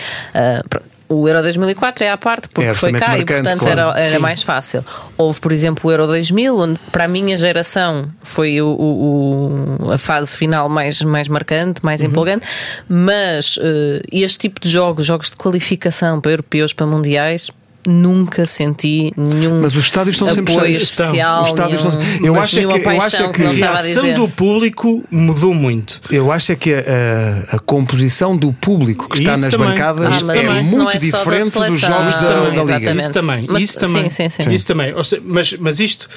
pronto, 0.68 0.86
o 1.08 1.28
Euro 1.28 1.40
2004 1.40 2.02
é 2.02 2.10
à 2.10 2.16
parte 2.16 2.48
porque 2.48 2.68
É 2.68 2.74
foi 2.74 2.90
cá 2.90 3.14
e 3.16 3.18
marcante, 3.18 3.42
portanto 3.44 3.58
claro. 3.60 3.80
era, 3.80 4.00
era 4.00 4.16
Sim. 4.16 4.18
mais 4.18 4.42
fácil. 4.42 4.80
Houve, 5.16 5.38
por 5.40 5.52
exemplo, 5.52 5.88
o 5.88 5.92
Euro 5.92 6.04
2000, 6.08 6.58
onde 6.58 6.80
para 6.90 7.04
a 7.04 7.08
minha 7.08 7.36
geração 7.36 8.10
foi 8.24 8.60
o, 8.60 8.66
o- 8.66 9.78
o- 9.86 9.92
a 9.92 9.98
fase 9.98 10.34
final 10.36 10.68
mais, 10.68 11.00
mais 11.02 11.28
marcante, 11.28 11.78
mais 11.84 12.00
Uhum. 12.00 12.08
empolgante, 12.08 12.44
mas 12.88 13.56
eh, 13.62 14.02
este 14.10 14.36
tipo 14.40 14.60
de 14.60 14.68
jogos, 14.68 15.06
jogos 15.06 15.30
de 15.30 15.36
qualificação 15.36 16.20
para 16.20 16.32
europeus, 16.32 16.72
para 16.72 16.86
mundiais, 16.86 17.52
nunca 17.86 18.44
senti 18.46 19.12
nenhum 19.16 19.60
Mas 19.62 19.74
os 19.76 19.84
estádios 19.84 20.16
estão 20.16 20.28
sempre 20.30 20.52
apoio 20.54 20.66
cheios. 20.68 20.82
especial. 20.84 21.42
Os 21.44 21.48
estádios 21.50 21.84
nenhum- 21.84 22.00
estão- 22.00 22.26
eu 22.26 22.40
acho 22.40 22.56
é 22.58 22.60
que- 22.60 22.64
eu 22.66 23.00
acho 23.00 23.22
é 23.22 23.28
que- 23.28 23.42
A 23.44 23.50
reação 23.52 24.12
do 24.14 24.28
público 24.28 25.04
mudou 25.10 25.54
muito. 25.54 26.00
Eu 26.10 26.30
acho 26.32 26.52
é 26.52 26.56
que 26.56 26.72
a, 26.74 27.56
a- 27.56 27.58
composição 27.60 28.36
do 28.36 28.52
público 28.52 29.08
que 29.08 29.16
está 29.18 29.32
Isso 29.34 29.42
nas 29.42 29.52
também. 29.52 29.68
bancadas 29.68 30.06
Ah, 30.06 30.36
é 30.36 30.58
isso 30.60 30.76
muito 30.76 30.90
é 30.90 30.98
diferente 30.98 31.52
dos 31.52 31.80
jogos 31.80 32.14
da, 32.14 32.50
da 32.50 32.64
Liga. 32.64 32.76
Exatamente. 32.76 33.00
Isso 33.02 33.12
também, 33.12 33.46
Mas- 33.48 33.62
isso 33.62 33.78
também. 33.80 34.10
sim, 34.10 34.28
sim, 34.28 34.42
sim. 34.42 34.52
Isso 34.52 34.66
também. 34.66 35.04
Seja, 35.04 35.22
mas, 35.24 35.52
mas 35.58 35.80
isto, 35.80 36.08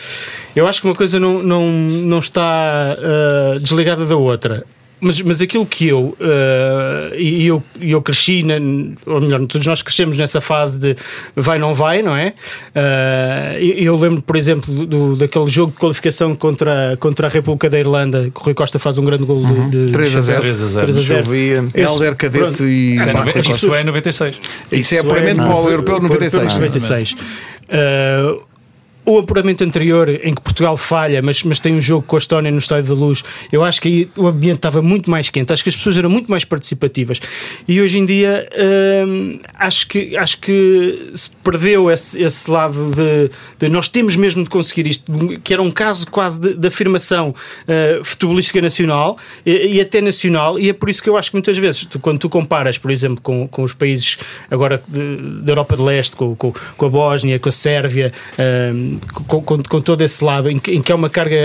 eu 0.56 0.68
acho 0.68 0.81
que 0.81 0.88
uma 0.88 0.95
coisa 0.95 1.19
não, 1.19 1.42
não, 1.44 1.68
não 1.69 2.19
está 2.19 2.95
ah, 2.98 3.60
desligada 3.60 4.06
da 4.06 4.15
outra. 4.15 4.63
Mas, 5.01 5.22
mas 5.22 5.40
aquilo 5.42 5.66
que 5.66 5.88
eu, 5.88 6.16
ah, 6.19 7.12
e 7.16 7.48
eu, 7.48 7.63
eu 7.80 8.01
cresci, 8.01 8.44
na, 8.44 8.56
ou 9.06 9.22
melhor, 9.22 9.40
todos 9.48 9.66
nós 9.66 9.81
crescemos 9.81 10.18
nessa 10.18 10.42
fase 10.42 10.78
de 10.80 10.96
vai, 11.36 11.57
não 11.57 11.74
vai, 11.74 12.01
não 12.01 12.16
é? 12.16 12.34
E 13.60 13.84
eu 13.86 13.96
lembro, 13.98 14.22
por 14.22 14.36
exemplo, 14.36 14.86
do, 14.86 15.16
daquele 15.16 15.48
jogo 15.50 15.72
de 15.72 15.78
qualificação 15.78 16.36
contra, 16.36 16.98
contra 17.00 17.28
a 17.28 17.30
República 17.30 17.69
da 17.69 17.80
Irlanda, 17.80 18.30
que 18.34 18.40
o 18.42 18.44
Rui 18.44 18.54
Costa 18.54 18.78
faz 18.80 18.98
um 18.98 19.06
grande 19.06 19.24
gol 19.24 19.46
de, 19.69 19.86
de 19.88 19.92
3 19.94 20.16
a 20.18 20.22
0. 20.22 20.42
3 20.42 20.63
a 20.63 20.68
0. 20.68 20.86
3 20.86 20.98
a 20.98 21.01
0. 21.01 21.24
Chovia. 21.24 21.63
Esse- 21.74 21.80
Helder 21.94 22.16
Cadete 22.16 22.44
pronto. 22.44 22.66
e 22.66 22.96
Isso 22.96 23.10
é, 23.10 23.13
nove- 23.13 23.40
isso 23.40 23.74
é 23.75 23.84
96. 23.84 24.36
Isso 24.72 24.96
é 24.96 25.00
apuramento 25.00 25.44
para 25.44 25.56
o 25.56 25.69
Europeu 25.69 25.96
de 25.96 26.04
96. 26.04 26.54
96. 26.56 27.16
Ah, 27.69 28.38
o 29.10 29.18
apuramento 29.18 29.63
anterior, 29.63 30.08
em 30.24 30.36
que 30.36 30.42
Portugal 30.42 30.78
falha, 30.78 31.20
mas, 31.20 31.42
mas 31.42 31.60
tem 31.60 31.74
um 31.74 31.82
jogo 31.82 32.06
com 32.06 32.16
a 32.16 32.20
Estónia 32.20 32.51
no 32.51 32.60
Estádio 32.60 32.94
da 32.94 33.00
Luz, 33.00 33.24
eu 33.51 33.63
acho 33.63 33.82
que 33.82 33.88
aí 33.88 34.10
o 34.16 34.28
ambiente 34.28 34.58
estava 34.58 34.84
muito 34.84 35.10
mais 35.10 35.32
quente, 35.32 35.51
acho 35.51 35.63
que 35.63 35.70
as 35.70 35.75
pessoas 35.75 35.98
eram 35.98 36.12
muito 36.12 36.30
mais 36.30 36.46
participativas. 36.46 37.20
E 37.68 37.82
hoje 37.82 37.98
em 37.98 38.06
dia 38.06 38.48
hum, 39.08 39.39
acho, 39.56 39.88
que, 39.88 40.16
acho 40.16 40.39
que 40.39 41.12
se 41.16 41.32
perdeu 41.44 41.89
esse, 41.89 42.22
esse 42.22 42.51
lado 42.51 42.92
de, 42.92 43.32
de 43.58 43.70
nós 43.70 43.88
temos 43.89 44.16
mesmo 44.16 44.44
de 44.44 44.50
conseguir 44.50 44.86
isto, 44.86 45.12
que 45.44 45.54
era 45.54 45.62
um 45.62 45.72
caso 45.72 46.06
quase 46.12 46.39
de, 46.39 46.54
de 46.54 46.68
afirmação 46.68 47.30
uh, 47.30 48.04
futebolística 48.04 48.62
nacional 48.62 49.18
e, 49.44 49.78
e 49.78 49.82
até 49.82 50.01
nacional, 50.01 50.60
e 50.60 50.70
é 50.70 50.74
por 50.74 50.88
isso 50.88 51.01
que 51.01 51.10
eu 51.10 51.18
acho 51.18 51.32
que 51.32 51.36
muitas 51.36 51.58
vezes, 51.58 51.86
tu, 51.86 52.00
quando 52.00 52.20
tu 52.20 52.30
comparas, 52.30 52.78
por 52.78 52.92
exemplo, 52.92 53.22
com, 53.24 53.48
com 53.48 53.63
os 53.63 53.74
países 53.74 54.20
agora 54.51 54.84
da 54.88 55.51
Europa 55.51 55.75
de 55.75 55.82
Leste, 55.82 56.16
com, 56.16 56.36
com, 56.36 56.54
com 56.78 56.86
a 56.86 56.89
Bósnia, 56.89 57.39
com 57.39 57.50
a 57.50 57.51
Sérvia, 57.51 58.13
hum, 58.38 58.99
com, 59.27 59.41
com, 59.41 59.58
com 59.58 59.82
todo 59.82 60.01
esse 60.03 60.24
lado, 60.24 60.50
em 60.50 60.58
que, 60.58 60.72
em 60.72 60.82
que 60.82 60.91
há 60.91 60.96
uma 60.96 61.10
carga 61.10 61.36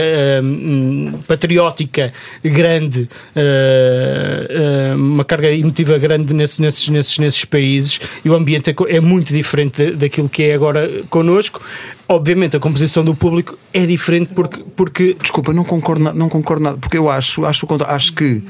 hum, 0.42 1.14
patriótica 1.26 2.12
grande, 2.42 3.08
uh, 3.34 4.96
uma 4.96 5.25
carga 5.25 5.50
emotiva 5.50 5.99
grande 5.99 6.32
nesse- 6.34 6.61
nesses, 6.61 6.88
nesses, 6.88 7.18
nesses 7.18 7.44
países, 7.44 8.00
e 8.25 8.30
o 8.30 8.34
ambiente 8.34 8.70
é, 8.70 8.75
é 8.96 9.00
muito 9.00 9.32
diferente 9.32 9.84
da- 9.90 9.96
daquilo 9.99 10.28
que 10.28 10.42
é 10.44 10.54
agora 10.54 10.90
connosco. 11.11 11.61
Obviamente, 12.08 12.56
a 12.56 12.61
composição 12.61 13.04
do 13.04 13.14
público 13.14 13.58
é 13.73 13.87
diferente 13.87 14.30
porque, 14.34 14.61
porque 14.76 15.16
Desculpa, 15.20 15.52
não 15.52 15.64
concordo, 15.64 16.12
não 16.14 16.28
concordo 16.28 16.62
nada, 16.62 16.78
porque 16.78 16.99
eu 16.99 17.08
acho, 17.11 17.44
acho, 17.44 17.66
acho 17.87 18.12
que 18.12 18.42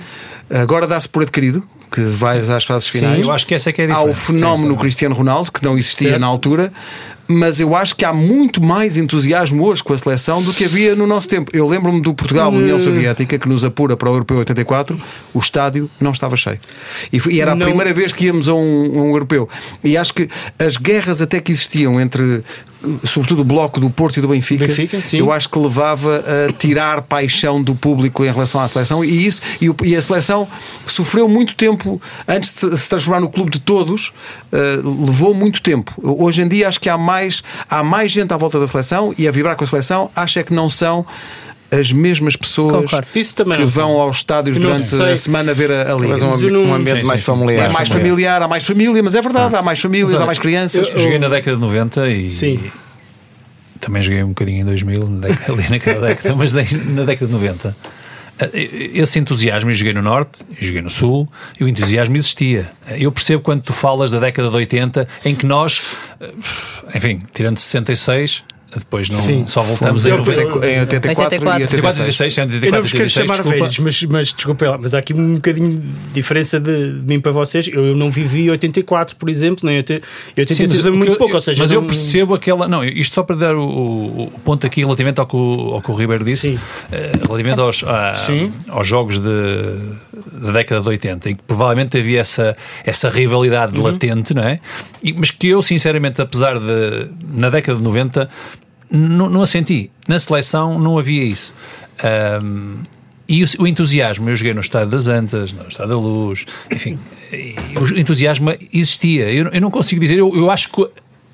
agora 0.50 0.86
dá-se 0.86 1.08
por 1.08 1.22
adquirido 1.22 1.62
que 1.92 2.00
vais 2.00 2.50
às 2.50 2.64
fases 2.64 2.88
finais. 2.88 3.24
eu 3.24 3.30
acho 3.30 3.46
que 3.46 3.54
essa 3.54 3.70
é 3.70 3.72
que 3.72 3.82
é 3.82 3.86
a 3.90 3.94
Há 3.94 4.02
o 4.02 4.08
diferença. 4.08 4.32
fenómeno 4.44 4.70
Sim, 4.70 4.74
sim. 4.74 4.80
Cristiano 4.80 5.14
Ronaldo, 5.14 5.52
que 5.52 5.62
não 5.64 5.78
existia 5.78 6.08
Certo. 6.10 6.20
na 6.20 6.26
altura. 6.26 6.72
Mas 7.26 7.58
eu 7.60 7.74
acho 7.74 7.94
que 7.96 8.04
há 8.04 8.12
muito 8.12 8.62
mais 8.62 8.96
entusiasmo 8.96 9.64
hoje 9.64 9.82
com 9.82 9.92
a 9.92 9.98
seleção 9.98 10.42
do 10.42 10.52
que 10.52 10.64
havia 10.64 10.94
no 10.94 11.06
nosso 11.06 11.28
tempo. 11.28 11.50
Eu 11.54 11.66
lembro-me 11.66 12.00
do 12.00 12.12
Portugal-União 12.14 12.78
Soviética, 12.80 13.38
que 13.38 13.48
nos 13.48 13.64
apura 13.64 13.96
para 13.96 14.10
o 14.10 14.14
Europeu 14.14 14.38
84, 14.38 15.00
o 15.32 15.38
estádio 15.38 15.90
não 16.00 16.12
estava 16.12 16.36
cheio. 16.36 16.58
E, 17.12 17.40
era 17.40 17.52
a 17.52 17.54
Não- 17.54 17.66
primeira 17.66 17.92
vez 17.94 18.12
que 18.12 18.26
íamos 18.26 18.48
a 18.48 18.54
um, 18.54 18.98
a 18.98 19.02
um 19.02 19.08
europeu. 19.10 19.48
E 19.82 19.96
acho 19.96 20.12
que 20.14 20.28
as 20.58 20.76
guerras 20.76 21.20
até 21.20 21.40
que 21.40 21.50
existiam 21.52 22.00
entre, 22.00 22.42
sobretudo, 23.04 23.40
o 23.42 23.44
bloco 23.44 23.80
do 23.80 23.88
Porto 23.88 24.18
e 24.18 24.20
do 24.20 24.28
Benfica, 24.28 24.66
Benfica, 24.66 25.00
eu 25.16 25.32
acho 25.32 25.48
que 25.48 25.58
levava 25.58 26.22
a 26.48 26.52
tirar 26.52 27.02
paixão 27.02 27.62
do 27.62 27.74
público 27.74 28.24
em 28.24 28.30
relação 28.32 28.60
à 28.60 28.68
seleção. 28.68 29.04
E, 29.04 29.26
isso, 29.26 29.40
e, 29.60 29.70
o- 29.70 29.76
e 29.82 29.96
a 29.96 30.02
seleção 30.02 30.46
sofreu 30.86 31.28
muito 31.28 31.54
tempo 31.56 32.00
antes 32.28 32.52
de 32.54 32.76
se 32.76 32.88
transformar 32.88 33.20
no 33.20 33.28
clube 33.30 33.50
de 33.50 33.60
todos, 33.60 34.12
eh, 34.52 34.76
levou 35.06 35.32
muito 35.32 35.62
tempo. 35.62 35.92
Hoje 36.02 36.42
em 36.42 36.48
dia 36.48 36.68
acho 36.68 36.80
que 36.80 36.88
há 36.88 36.98
mais, 36.98 37.13
há 37.70 37.82
mais 37.82 38.10
gente 38.10 38.32
à 38.32 38.36
volta 38.36 38.58
da 38.60 38.66
seleção 38.66 39.14
e 39.18 39.26
a 39.28 39.30
vibrar 39.30 39.56
com 39.56 39.64
a 39.64 39.66
seleção, 39.66 40.10
acho 40.14 40.38
é 40.38 40.42
que 40.42 40.52
não 40.54 40.68
são 40.70 41.06
as 41.70 41.90
mesmas 41.92 42.36
pessoas 42.36 42.82
Concordo. 42.84 43.08
Isso 43.16 43.34
também 43.34 43.58
que 43.58 43.64
vão 43.64 44.00
aos 44.00 44.18
estádios 44.18 44.56
Eu 44.56 44.62
durante 44.62 44.84
sei 44.84 45.12
a 45.12 45.16
semana 45.16 45.52
ver 45.52 45.72
a, 45.72 45.92
a 45.92 45.96
Liga. 45.96 46.08
Mas 46.08 46.22
um, 46.22 46.46
eu 46.46 46.52
não- 46.52 46.62
um 46.70 46.74
ambiente 46.74 47.00
Sim, 47.00 47.06
mais 47.06 47.24
familiar. 47.24 47.68
É 47.68 47.72
mais 47.72 47.88
também. 47.88 48.02
familiar, 48.04 48.42
há 48.42 48.46
mais 48.48 48.64
família, 48.64 49.02
mas 49.02 49.14
é 49.16 49.20
verdade, 49.22 49.56
há 49.56 49.62
mais 49.62 49.80
famílias, 49.80 50.20
há 50.20 50.26
mais 50.26 50.38
crianças. 50.38 50.88
eu- 50.88 50.98
Joguei 51.00 51.18
na 51.18 51.28
década 51.28 51.56
de 51.56 51.60
90 51.62 52.08
e. 52.08 52.30
Sim. 52.30 52.60
Também 53.80 54.00
joguei 54.02 54.22
um 54.22 54.28
bocadinho 54.28 54.60
em 54.60 54.64
2000, 54.64 55.08
na 55.08 55.26
década- 55.28 55.52
ali 55.52 55.68
naquela 55.70 56.06
década, 56.08 56.34
mas 56.36 56.52
na 56.52 57.02
década 57.04 57.26
de 57.26 57.32
90. 57.32 57.76
Eh, 58.38 58.90
Esse 58.94 59.18
entusiasmo, 59.18 59.70
eu 59.70 59.74
joguei 59.74 59.92
no 59.92 60.02
Norte, 60.02 60.40
eu 60.50 60.66
joguei 60.66 60.82
no 60.82 60.90
Sul, 60.90 61.28
e 61.58 61.64
o 61.64 61.68
entusiasmo 61.68 62.16
existia. 62.16 62.70
Eu 62.98 63.10
percebo 63.12 63.42
quando 63.42 63.62
tu 63.62 63.72
falas 63.72 64.10
da 64.10 64.18
década 64.18 64.48
de 64.48 64.56
80, 64.56 65.08
em 65.24 65.34
que 65.34 65.46
nós, 65.46 65.82
eh, 66.20 66.30
enfim, 66.94 67.20
tirando 67.32 67.58
66, 67.58 68.42
depois 68.78 69.08
não, 69.10 69.20
Sim. 69.20 69.44
só 69.46 69.62
voltamos 69.62 70.02
Fomos 70.02 70.06
em 70.06 70.10
em 70.10 70.18
90 70.18 70.44
90. 70.44 70.66
em 70.66 70.80
84 70.80 71.22
e 71.22 71.24
84, 71.24 71.62
84, 71.62 72.00
86. 72.02 72.38
86, 72.38 72.38
Eu 72.38 72.44
não 72.72 72.78
84, 72.78 72.82
vos 72.82 72.92
quero 72.92 73.04
86, 73.04 73.12
chamar 73.14 73.34
desculpa. 73.42 73.58
velhos, 73.64 73.78
mas, 73.78 74.02
mas 74.04 74.32
desculpem 74.32 74.68
lá, 74.68 74.78
mas 74.78 74.94
há 74.94 74.98
aqui 74.98 75.14
um 75.14 75.34
bocadinho 75.34 75.78
de 75.80 76.12
diferença 76.14 76.60
de, 76.60 76.98
de 77.00 77.06
mim 77.06 77.20
para 77.20 77.32
vocês. 77.32 77.68
Eu, 77.68 77.84
eu 77.86 77.96
não 77.96 78.10
vivi 78.10 78.50
84, 78.50 79.16
por 79.16 79.28
exemplo, 79.28 79.66
nem 79.66 79.76
80, 79.78 80.04
eu 80.36 80.42
86 80.42 80.70
Sim, 80.70 80.76
mas 80.76 80.84
o 80.86 80.96
muito 80.96 81.12
eu- 81.12 81.16
pouco, 81.18 81.34
ou 81.34 81.40
seja, 81.40 81.62
mas 81.62 81.70
não- 81.70 81.80
eu 81.80 81.86
percebo 81.86 82.34
aquela. 82.34 82.68
Não, 82.68 82.84
isto 82.84 83.14
só 83.14 83.22
para 83.22 83.36
dar 83.36 83.54
o, 83.54 83.64
o- 83.64 84.22
o 84.34 84.40
ponto 84.44 84.66
aqui 84.66 84.80
relativamente 84.84 85.18
ao 85.20 85.26
que 85.26 85.36
o, 85.36 85.74
ao 85.74 85.82
que 85.82 85.90
o 85.90 85.94
Ribeiro 85.94 86.24
disse, 86.24 86.48
Sim. 86.48 86.58
eh, 86.92 87.12
relativamente 87.26 87.60
aos, 87.60 87.82
a- 87.84 88.14
Sim. 88.14 88.52
aos 88.68 88.86
jogos 88.86 89.18
de, 89.18 89.30
da 90.32 90.52
década 90.52 90.80
de 90.80 90.88
80, 90.88 91.30
em 91.30 91.34
que 91.36 91.42
provavelmente 91.46 91.96
havia 91.98 92.20
essa, 92.20 92.56
essa 92.84 93.08
rivalidade 93.08 93.78
Uhum. 93.78 93.86
latente, 93.86 94.34
não 94.34 94.42
é? 94.42 94.60
E- 95.02 95.12
mas 95.12 95.30
que 95.30 95.48
eu, 95.48 95.62
sinceramente, 95.62 96.20
apesar 96.20 96.58
de. 96.58 97.08
na 97.32 97.50
década 97.50 97.78
de 97.78 97.84
90, 97.84 98.28
não, 98.94 99.28
não 99.28 99.42
a 99.42 99.46
senti. 99.46 99.90
Na 100.06 100.18
seleção 100.18 100.78
não 100.78 100.98
havia 100.98 101.24
isso. 101.24 101.52
Ahm, 102.02 102.78
e 103.28 103.42
o, 103.42 103.46
o 103.60 103.66
entusiasmo, 103.66 104.28
eu 104.28 104.36
joguei 104.36 104.54
no 104.54 104.60
Estádio 104.60 104.90
das 104.90 105.06
Antas, 105.06 105.52
no 105.52 105.66
Estádio 105.66 105.94
da 105.94 105.98
Luz, 105.98 106.44
enfim, 106.70 106.98
o 107.80 107.98
entusiasmo 107.98 108.54
existia. 108.72 109.30
Eu, 109.32 109.48
eu 109.48 109.60
não 109.60 109.70
consigo 109.70 110.00
dizer, 110.00 110.18
eu, 110.18 110.34
eu 110.36 110.50
acho 110.50 110.68
que 110.70 110.86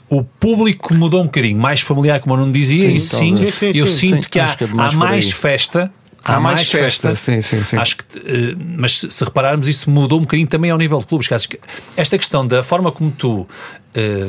o 0.09 0.23
público 0.25 0.95
mudou 0.95 1.21
um 1.21 1.27
bocadinho, 1.27 1.59
mais 1.59 1.81
familiar, 1.81 2.21
como 2.21 2.35
eu 2.35 2.39
não 2.39 2.53
dizia, 2.53 2.89
Sim, 2.89 2.95
e 2.95 3.01
sim. 3.01 3.37
Sim, 3.37 3.47
sim, 3.47 3.71
eu 3.75 3.87
sinto 3.87 4.29
que 4.29 4.39
há, 4.39 4.55
que 4.55 4.65
é 4.65 4.69
há 4.69 4.75
mais 4.75 4.95
mais 4.95 5.33
festa. 5.33 5.93
Há 6.23 6.39
mais 6.39 6.71
festa, 6.71 7.15
sim, 7.15 7.41
sim, 7.41 7.65
sim. 7.65 7.77
Acho 7.77 7.97
que, 7.97 8.05
eh, 8.19 8.55
mas 8.77 8.99
se, 8.99 9.11
se 9.11 9.25
repararmos, 9.25 9.67
isso 9.67 9.91
mudou 9.91 10.19
um 10.19 10.23
bocadinho 10.23 10.47
também 10.47 10.71
ao 10.71 10.77
nível 10.77 10.99
de 10.99 11.07
clubes. 11.07 11.27
que 11.27 11.35
acho 11.35 11.49
que 11.49 11.59
esta 11.97 12.19
questão 12.19 12.47
da 12.47 12.63
forma 12.63 12.93
como 12.93 13.11
tu 13.11 13.49
eh, 13.95 14.27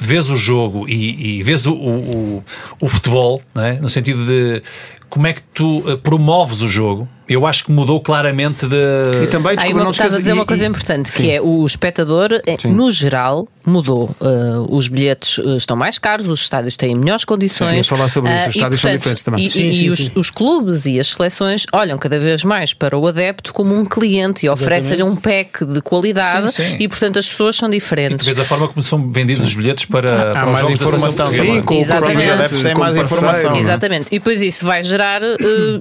vês 0.00 0.30
o 0.30 0.36
jogo 0.36 0.88
e, 0.88 1.38
e 1.38 1.42
vês 1.42 1.66
o, 1.66 1.72
o, 1.72 2.36
o- 2.38 2.44
o 2.80 2.88
futebol, 2.88 3.42
é? 3.56 3.72
no 3.74 3.88
sentido 3.88 4.24
de 4.26 4.62
como 5.08 5.26
é 5.26 5.32
que 5.32 5.42
tu 5.54 5.82
eh, 5.86 5.96
promoves 5.96 6.62
o 6.62 6.68
jogo, 6.68 7.08
eu 7.28 7.46
acho 7.46 7.64
que 7.64 7.70
mudou 7.72 8.00
claramente 8.00 8.66
de. 8.66 8.76
E 9.24 9.26
também, 9.26 9.50
aí 9.50 9.56
desculpa, 9.56 9.76
uma, 9.78 9.84
não 9.84 9.90
estás 9.90 10.14
a 10.14 10.18
dizer 10.18 10.30
e- 10.30 10.34
uma 10.34 10.46
coisa 10.46 10.64
e- 10.64 10.68
importante, 10.68 11.10
Sim. 11.10 11.22
que 11.22 11.30
é 11.30 11.40
o 11.42 11.64
espectador, 11.66 12.30
eh, 12.46 12.56
no 12.68 12.90
geral, 12.90 13.46
mudou. 13.66 14.10
Uh, 14.18 14.74
os 14.74 14.88
bilhetes 14.88 15.38
estão 15.58 15.76
mais 15.76 15.98
caros, 15.98 16.26
os 16.26 16.40
estádios 16.40 16.74
têm 16.76 16.94
melhores 16.94 17.26
condições. 17.26 17.70
Sim, 17.74 17.82
falado 17.82 18.08
sobre 18.08 18.30
isso, 18.34 18.44
Ah, 18.44 18.48
os 18.48 18.54
e, 18.54 18.58
estádios 18.58 18.80
são 18.80 18.92
diferentes 18.92 19.22
também. 19.22 19.44
E, 19.44 19.50
Sim, 19.50 19.68
e- 19.68 19.74
sim, 19.74 19.84
e 19.84 19.88
os, 19.90 19.96
sim. 19.98 20.10
os 20.14 20.30
clubes 20.30 20.86
e 20.86 20.98
as 20.98 21.08
seleções 21.08 21.66
olham 21.74 21.98
cada 21.98 22.18
vez 22.18 22.44
mais 22.44 22.72
para 22.72 22.96
o 22.96 23.06
adepto 23.06 23.52
como 23.52 23.74
um 23.74 23.84
cliente 23.84 24.46
e 24.46 24.48
oferecem-lhe 24.48 25.02
um 25.02 25.14
pack 25.14 25.66
de 25.66 25.82
qualidade 25.82 26.50
Sim, 26.52 26.62
sim. 26.62 26.76
e, 26.80 26.88
portanto, 26.88 27.18
as 27.18 27.28
pessoas 27.28 27.56
são 27.56 27.68
Tu 27.68 27.72
diferentes. 27.72 28.26
vês 28.26 28.38
a 28.40 28.44
forma 28.44 28.68
como 28.68 28.80
são 28.82 29.10
vendidos 29.10 29.44
os 29.46 29.54
bilhetes 29.54 29.84
para, 29.84 30.32
para 30.32 30.46
os 30.46 30.52
mais 30.52 30.70
informação. 30.70 31.26
Sim, 31.28 31.60
com 31.62 31.74
Exatamente. 31.74 32.12
próprio 32.14 32.32
Adeptos 32.34 32.62
têm 32.62 32.74
mais 32.74 32.96
informação. 32.96 33.56
Exatamente. 33.56 34.06
E 34.10 34.18
depois 34.18 34.40
isso 34.40 34.64
vai 34.64 34.82
gerar 34.82 34.97
eh, 35.06 35.80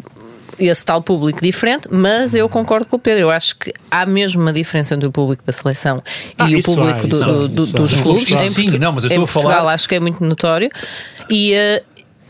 esse 0.59 0.83
tal 0.83 1.01
público 1.03 1.39
diferente, 1.41 1.88
mas 1.91 2.33
eu 2.33 2.50
concordo 2.50 2.86
com 2.88 2.95
o 2.95 3.00
Pedro. 3.00 3.24
Eu 3.25 3.29
acho 3.29 3.55
que 3.57 3.71
há 3.91 4.05
mesmo 4.05 4.41
uma 4.41 4.51
diferença 4.53 4.95
entre 4.95 5.07
o 5.07 5.12
público 5.12 5.43
da 5.45 5.53
seleção 5.53 6.01
Ah, 6.38 6.50
e 6.50 6.55
o 6.55 6.59
isso 6.59 6.74
público 6.74 7.00
há, 7.00 7.07
do- 7.07 7.15
isso 7.17 7.25
do- 7.25 7.47
do- 7.47 7.63
isso 7.65 7.74
dos 7.75 7.95
clubes. 8.01 8.31
Em 8.31 8.50
sim, 8.50 8.77
não, 8.79 8.91
mas 8.91 9.03
eu 9.03 9.09
estou 9.09 9.24
a 9.24 9.27
Portugal 9.27 9.57
falar- 9.59 9.74
acho 9.74 9.88
que 9.88 9.95
é 9.95 10.00
muito 10.00 10.24
notório. 10.24 10.69
E. 11.29 11.53
eh, 11.53 11.83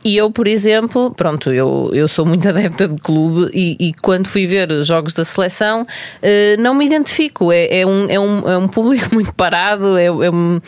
e 0.06 0.16
eu, 0.16 0.32
por 0.32 0.48
exemplo, 0.48 1.12
pronto, 1.12 1.52
eu, 1.52 1.90
eu 1.94 2.08
sou 2.08 2.26
muito 2.26 2.48
adepta 2.48 2.88
de 2.88 2.96
clube 3.02 3.50
e, 3.54 3.76
e 3.90 3.94
quando 3.96 4.28
fui 4.28 4.48
ver 4.48 4.70
jogos 4.86 5.14
da 5.14 5.26
seleção 5.26 5.86
eh, 6.22 6.56
não 6.60 6.74
me 6.76 6.86
identifico. 6.86 7.52
É, 7.52 7.80
é, 7.82 7.86
um, 7.86 8.10
é, 8.10 8.18
um, 8.20 8.50
é 8.50 8.58
um 8.58 8.68
público 8.70 9.08
muito 9.16 9.34
parado. 9.34 9.98
É, 9.98 10.06
é 10.06 10.12
um- 10.32 10.62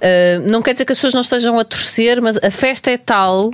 eh, 0.00 0.40
não 0.50 0.60
quer 0.60 0.72
dizer 0.74 0.84
que 0.84 0.92
as 0.92 0.98
pessoas 0.98 1.14
não 1.14 1.22
estejam 1.22 1.58
a 1.58 1.64
torcer, 1.64 2.20
mas 2.20 2.36
a 2.42 2.50
festa 2.50 2.90
é 2.90 2.98
tal. 2.98 3.50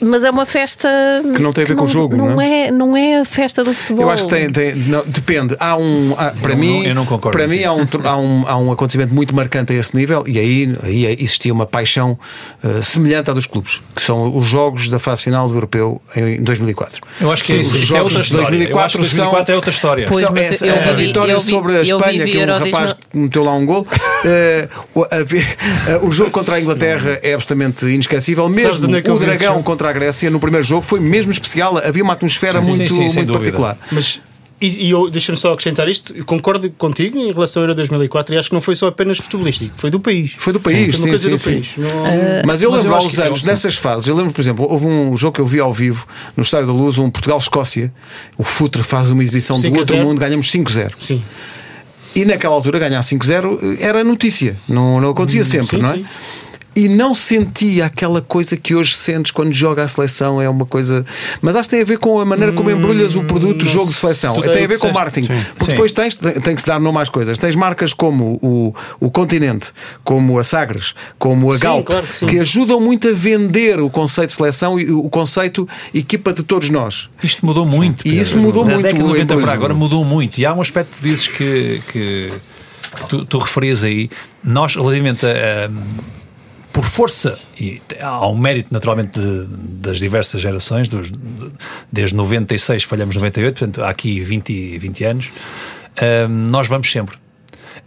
Mas 0.00 0.24
é 0.24 0.30
uma 0.30 0.46
festa 0.46 0.88
Que 1.34 1.42
não 1.42 1.52
tem 1.52 1.64
a 1.64 1.66
ver 1.66 1.76
com 1.76 1.84
o 1.84 1.86
jogo, 1.86 2.16
não, 2.16 2.30
não 2.30 2.40
é? 2.40 2.70
Não 2.70 2.96
é 2.96 3.20
a 3.20 3.24
festa 3.24 3.62
do 3.62 3.72
futebol. 3.72 4.04
Eu 4.04 4.10
acho 4.10 4.24
que 4.26 4.34
tem, 4.34 4.50
tem- 4.50 4.74
não, 4.74 5.02
depende. 5.06 5.56
Há 5.60 5.76
um, 5.76 6.14
há- 6.16 6.32
para 6.40 6.52
Eu 6.52 6.56
mim, 6.56 6.78
não- 6.80 6.88
eu 6.88 6.94
não 6.94 7.06
concordo 7.06 7.36
para 7.36 7.46
mim 7.46 7.62
há 7.64 7.72
um, 7.72 7.86
há, 8.04 8.16
um, 8.16 8.44
há 8.48 8.56
um 8.58 8.72
acontecimento 8.72 9.14
muito 9.14 9.34
marcante 9.34 9.72
a 9.72 9.76
esse 9.76 9.94
nível 9.96 10.24
e 10.26 10.38
aí, 10.38 10.76
aí 10.82 11.04
existia 11.20 11.52
uma 11.52 11.66
paixão 11.66 12.18
eh, 12.64 12.82
semelhante 12.82 13.30
à 13.30 13.34
dos 13.34 13.46
clubes, 13.46 13.80
que 13.94 14.02
são 14.02 14.36
os 14.36 14.46
jogos 14.46 14.88
da 14.88 14.98
fase 14.98 15.24
final 15.24 15.48
do 15.48 15.54
Europeu 15.54 16.00
em 16.16 16.42
2004. 16.42 17.00
Eu 17.20 17.30
acho 17.32 17.44
que 17.44 17.52
é 17.52 17.56
isso. 17.56 17.74
Os 17.74 17.82
Isso 17.82 17.94
é 17.94 17.98
jogos 17.98 18.04
outra 18.14 18.18
de 18.22 18.24
história. 18.26 18.46
2004 18.48 18.78
eu 18.80 18.84
acho 18.84 18.92
que 18.92 18.98
2004 19.16 19.46
são- 19.46 19.52
é 19.52 19.56
outra 19.56 19.70
história. 19.70 20.06
Pois, 20.08 20.24
São- 20.24 20.34
mas 20.34 20.52
essa- 20.52 20.66
eu 20.66 20.74
a 20.74 20.92
vitória 20.94 21.32
eu 21.32 21.40
vi- 21.40 21.50
sobre 21.50 21.76
a 21.76 21.82
Espanha, 21.82 22.24
vivi 22.24 22.32
que 22.32 22.38
um 22.38 22.46
rapaz 22.46 22.70
2000. 22.72 22.96
que 23.10 23.18
meteu 23.18 23.44
lá 23.44 23.54
um 23.54 23.66
gol. 23.66 23.86
eh, 24.24 24.68
o- 24.94 25.04
a 25.04 25.22
vi- 25.24 25.46
o 26.02 26.10
jogo 26.12 26.30
contra 26.30 26.54
a 26.56 26.60
Inglaterra 26.60 27.18
é 27.22 27.34
absolutamente 27.34 27.86
inesquecível. 27.86 28.48
Mesmo 28.48 28.70
é 28.96 29.12
o 29.12 29.18
vi 29.18 29.26
Dragão 29.26 29.52
jogo? 29.54 29.64
Contra 29.90 29.92
a 29.92 29.92
Grécia 29.92 30.30
no 30.30 30.40
primeiro 30.40 30.66
jogo 30.66 30.82
foi 30.82 31.00
mesmo 31.00 31.32
especial. 31.32 31.78
Havia 31.78 32.02
uma 32.02 32.12
atmosfera 32.14 32.60
Sim, 32.60 32.68
muito, 32.68 32.92
sim, 32.94 33.16
muito 33.16 33.32
particular. 33.32 33.76
Mas 33.90 34.20
e, 34.60 34.88
e 34.88 34.90
eu 34.90 35.08
deixa-me 35.08 35.38
só 35.38 35.52
acrescentar 35.54 35.88
isto, 35.88 36.14
eu 36.14 36.22
concordo 36.22 36.70
contigo 36.72 37.18
em 37.18 37.32
relação 37.32 37.62
ao 37.62 37.64
Euro 37.64 37.74
2004 37.76 38.34
e 38.34 38.38
acho 38.38 38.50
que 38.50 38.54
não 38.54 38.60
foi 38.60 38.76
só 38.76 38.88
apenas 38.88 39.16
futebolístico, 39.16 39.72
foi 39.74 39.88
do 39.90 39.98
país. 39.98 40.32
Foi 40.36 40.52
do 40.52 40.60
país, 40.60 40.96
Foi 41.00 41.10
sim, 41.12 41.18
sim, 41.18 41.30
do 41.30 41.38
sim. 41.38 41.50
país. 41.52 41.68
Não- 41.78 41.88
Mas 42.44 42.60
eu 42.62 42.70
Mas 42.70 42.80
lembro 42.84 42.92
eu 42.92 43.02
há 43.02 43.06
uns 43.06 43.18
é 43.18 43.26
anos, 43.26 43.42
nessas 43.42 43.74
fases, 43.76 44.06
eu 44.06 44.14
lembro, 44.14 44.32
por 44.32 44.40
exemplo, 44.42 44.66
houve 44.70 44.84
um 44.84 45.16
jogo 45.16 45.34
que 45.34 45.40
eu 45.40 45.46
vi 45.46 45.60
ao 45.60 45.72
vivo 45.72 46.06
no 46.36 46.42
Estádio 46.42 46.66
da 46.66 46.72
Luz, 46.74 46.98
um 46.98 47.10
Portugal-Escócia. 47.10 47.90
O 48.36 48.44
Futre 48.44 48.82
faz 48.82 49.10
uma 49.10 49.22
exibição 49.22 49.56
do 49.56 49.62
5 49.62 49.76
a 49.76 49.78
outro 49.80 49.94
0. 49.96 50.06
mundo, 50.06 50.18
ganhamos 50.18 50.50
5-0. 50.50 50.92
Sim. 51.00 51.22
E 52.14 52.26
naquela 52.26 52.54
altura 52.54 52.78
ganhar 52.78 53.00
5-0 53.02 53.78
era 53.80 54.04
notícia, 54.04 54.58
não, 54.68 55.00
não 55.00 55.10
acontecia 55.10 55.44
sempre, 55.44 55.76
sim, 55.76 55.82
não 55.82 55.90
é? 55.92 55.96
sim. 55.96 56.06
E 56.74 56.88
não 56.88 57.16
sentia 57.16 57.86
aquela 57.86 58.20
coisa 58.22 58.56
que 58.56 58.76
hoje 58.76 58.94
sentes 58.94 59.32
quando 59.32 59.52
joga 59.52 59.82
a 59.82 59.88
seleção, 59.88 60.40
é 60.40 60.48
uma 60.48 60.64
coisa. 60.64 61.04
Mas 61.42 61.56
acho 61.56 61.68
que 61.68 61.74
tem 61.74 61.82
a 61.82 61.84
ver 61.84 61.98
com 61.98 62.20
a 62.20 62.24
maneira 62.24 62.52
como 62.52 62.70
embrulhas 62.70 63.16
o 63.16 63.24
produto, 63.24 63.62
o 63.62 63.64
não 63.64 63.72
jogo 63.72 63.90
de 63.90 63.96
seleção. 63.96 64.40
Tem 64.40 64.50
a 64.50 64.52
o 64.52 64.54
ver 64.54 64.78
com 64.78 64.86
disseste. 64.86 64.94
marketing. 64.94 65.26
Porque 65.26 65.64
Sim. 65.64 65.70
depois 65.72 65.90
tens, 65.92 66.14
tem 66.16 66.54
que 66.54 66.60
se 66.60 66.66
dar 66.68 66.78
nome 66.78 66.98
às 66.98 67.08
coisas. 67.08 67.38
Tens 67.40 67.56
marcas 67.56 67.92
como 67.92 68.38
o, 68.40 68.72
o 69.00 69.10
Continente, 69.10 69.72
como 70.04 70.38
a 70.38 70.44
Sagres, 70.44 70.94
como 71.18 71.50
a 71.50 71.54
Sim, 71.54 71.60
Galp, 71.60 71.86
claro 71.86 72.06
que 72.06 72.14
sim. 72.14 72.26
que 72.26 72.38
ajudam 72.38 72.80
muito 72.80 73.08
a 73.08 73.12
vender 73.12 73.80
o 73.80 73.90
conceito 73.90 74.28
de 74.30 74.36
seleção 74.36 74.78
e 74.78 74.90
o 74.92 75.08
conceito 75.10 75.68
equipa 75.92 76.32
de 76.32 76.44
todos 76.44 76.70
nós. 76.70 77.08
Isto 77.20 77.44
mudou 77.44 77.66
muito. 77.66 78.06
E 78.06 78.20
isso 78.20 78.38
mudou 78.38 78.64
Na 78.64 78.74
muito, 78.74 78.84
década 78.84 79.02
de 79.02 79.08
90 79.10 79.34
pois, 79.34 79.44
para 79.44 79.54
agora 79.54 79.74
mudou 79.74 80.04
muito. 80.04 80.38
E 80.38 80.46
há 80.46 80.54
um 80.54 80.60
aspecto 80.60 80.96
que 80.96 81.02
dizes 81.02 81.26
que, 81.26 81.82
que 81.92 82.32
tu, 83.08 83.24
tu 83.24 83.38
referias 83.38 83.82
aí. 83.82 84.08
Nós, 84.44 84.76
relativamente 84.76 85.26
a. 85.26 85.30
a- 85.30 86.19
por 86.72 86.84
força, 86.84 87.38
e 87.58 87.80
há 88.00 88.28
um 88.28 88.36
mérito 88.38 88.72
naturalmente 88.72 89.18
de- 89.18 89.46
das 89.80 89.98
diversas 89.98 90.40
gerações, 90.40 90.88
dos- 90.88 91.10
de- 91.10 91.18
desde 91.90 92.14
96 92.14 92.82
falhamos 92.84 93.16
98, 93.16 93.58
portanto 93.58 93.82
há 93.84 93.90
aqui 93.90 94.20
20, 94.20 94.50
e- 94.52 94.78
20 94.78 95.04
anos, 95.04 95.30
hum, 96.28 96.48
nós 96.50 96.68
vamos 96.68 96.90
sempre. 96.90 97.16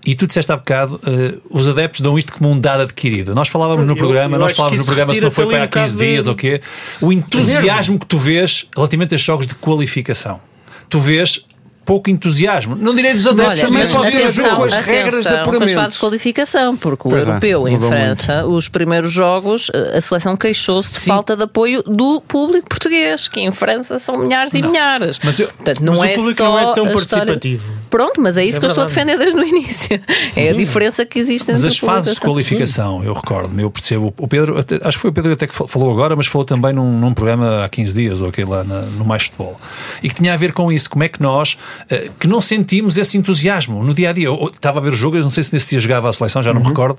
E 0.05 0.15
tu 0.15 0.27
disseste 0.27 0.51
há 0.51 0.57
bocado, 0.57 0.99
eh, 1.07 1.35
os 1.49 1.65
adeptos 1.65 2.01
dão 2.01 2.17
isto 2.17 2.33
como 2.33 2.51
um 2.51 2.59
dado 2.59 2.81
adquirido. 2.81 3.33
Nós 3.33 3.47
falávamos 3.47 3.85
no 3.85 3.93
Eu- 3.93 3.97
programa, 3.97 4.35
eu 4.35 4.39
nós 4.41 4.51
falávamos 4.53 4.79
no 4.81 4.85
programa 4.85 5.13
se 5.13 5.21
não 5.21 5.31
foi 5.31 5.45
para 5.45 5.55
há 5.59 5.61
um 5.61 5.65
bocado 5.65 5.85
15 5.85 5.97
de- 5.97 6.05
dias 6.05 6.27
ou 6.27 6.35
quê. 6.35 6.61
O 6.99 7.13
entusiasmo 7.13 7.97
que 7.97 8.05
tu 8.05 8.17
vês 8.19 8.67
relativamente 8.75 9.15
a 9.15 9.17
jogos 9.17 9.47
de 9.47 9.55
qualificação. 9.55 10.41
Tu 10.89 10.99
vês 10.99 11.45
pouco 11.85 12.09
entusiasmo. 12.09 12.75
Não 12.75 12.95
direi 12.95 13.13
dos 13.13 13.27
adeptos, 13.27 13.51
Olha, 13.53 13.61
também 13.65 13.81
mas 13.83 13.95
atenção, 13.95 14.55
com 14.55 14.63
as 14.63 14.73
atenção 14.73 14.93
regras 14.93 15.23
de 15.23 15.29
apuramento. 15.29 15.73
fases 15.73 15.93
de 15.93 15.99
qualificação, 15.99 16.77
porque 16.77 17.07
o 17.07 17.09
Pois 17.11 17.23
é, 17.27 17.29
europeu 17.29 17.67
em 17.67 17.73
mudou 17.73 17.89
França, 17.89 18.45
os 18.47 18.67
primeiros 18.69 19.11
jogos, 19.11 19.69
a 19.95 19.99
seleção 20.01 20.35
queixou-se 20.37 20.99
de 21.01 21.05
falta 21.05 21.35
de 21.35 21.43
apoio 21.43 21.83
do 21.83 22.21
público 22.21 22.67
português, 22.69 23.27
que 23.27 23.41
em 23.41 23.51
França 23.51 23.99
são 23.99 24.17
milhares 24.17 24.53
e 24.53 24.61
milhares. 24.61 25.19
Mas 25.23 25.39
eu- 25.39 25.47
Portanto, 25.47 25.79
não 25.81 25.93
Mas 25.93 26.01
o 26.01 26.05
é 26.05 26.15
público 26.15 26.37
só 26.37 26.43
não 26.43 26.59
é 26.59 26.61
tão 26.73 26.85
a 26.85 26.93
história- 26.93 27.25
participativo. 27.25 27.63
Pronto, 27.93 28.19
mas 28.19 28.37
é 28.37 28.43
isso 28.43 28.57
É 28.57 28.59
que 28.59 28.65
eu 28.65 28.69
estou 28.69 28.83
a 28.83 28.87
defender 28.87 29.19
desde 29.19 29.39
o 29.39 29.43
início. 29.45 30.01
É 30.35 30.49
a 30.49 30.53
diferença 30.53 31.05
que 31.05 31.19
existe 31.19 31.51
Mas 31.51 31.59
entre 31.59 31.67
as 31.67 31.77
fases 31.77 32.15
de 32.15 32.21
qualificação, 32.21 33.03
eu 33.03 33.13
recordo-me, 33.13 33.61
eu 33.61 33.69
percebo. 33.69 34.11
O 34.17 34.27
Pedro, 34.27 34.57
até- 34.57 34.77
acho 34.81 34.97
que 34.97 35.01
foi 35.03 35.11
o 35.11 35.13
Pedro 35.13 35.31
até 35.33 35.45
que 35.45 35.53
fa- 35.53 35.67
falou 35.67 35.91
agora, 35.91 36.15
mas 36.15 36.25
falou 36.25 36.43
também 36.43 36.73
num, 36.73 36.91
num 36.99 37.13
programa 37.13 37.63
há 37.63 37.69
15 37.69 37.93
dias, 37.93 38.23
ou 38.23 38.29
aquele 38.29 38.49
lá 38.49 38.63
na- 38.63 38.81
no 38.81 39.05
Mais 39.05 39.25
Futebol. 39.25 39.61
E 40.01 40.09
que 40.09 40.15
tinha 40.15 40.33
a 40.33 40.37
ver 40.37 40.53
com 40.53 40.71
isso, 40.71 40.89
como 40.89 41.03
é 41.03 41.07
que 41.09 41.21
nós, 41.21 41.55
eh, 41.87 42.09
que 42.19 42.27
não 42.27 42.41
sentimos 42.41 42.97
esse 42.97 43.15
entusiasmo 43.15 43.83
no 43.83 43.93
dia 43.93 44.09
a 44.09 44.13
dia. 44.13 44.25
Eu, 44.25 44.39
eu 44.41 44.47
estava 44.47 44.79
a 44.79 44.81
ver 44.81 44.89
os 44.89 44.97
jogos, 44.97 45.17
eu 45.19 45.23
não 45.23 45.29
sei 45.29 45.43
se 45.43 45.53
nesse 45.53 45.69
dia 45.69 45.79
jogava 45.79 46.09
a 46.09 46.13
seleção, 46.13 46.41
já 46.41 46.51
não 46.51 46.61
me 46.61 46.67
recordo, 46.69 46.97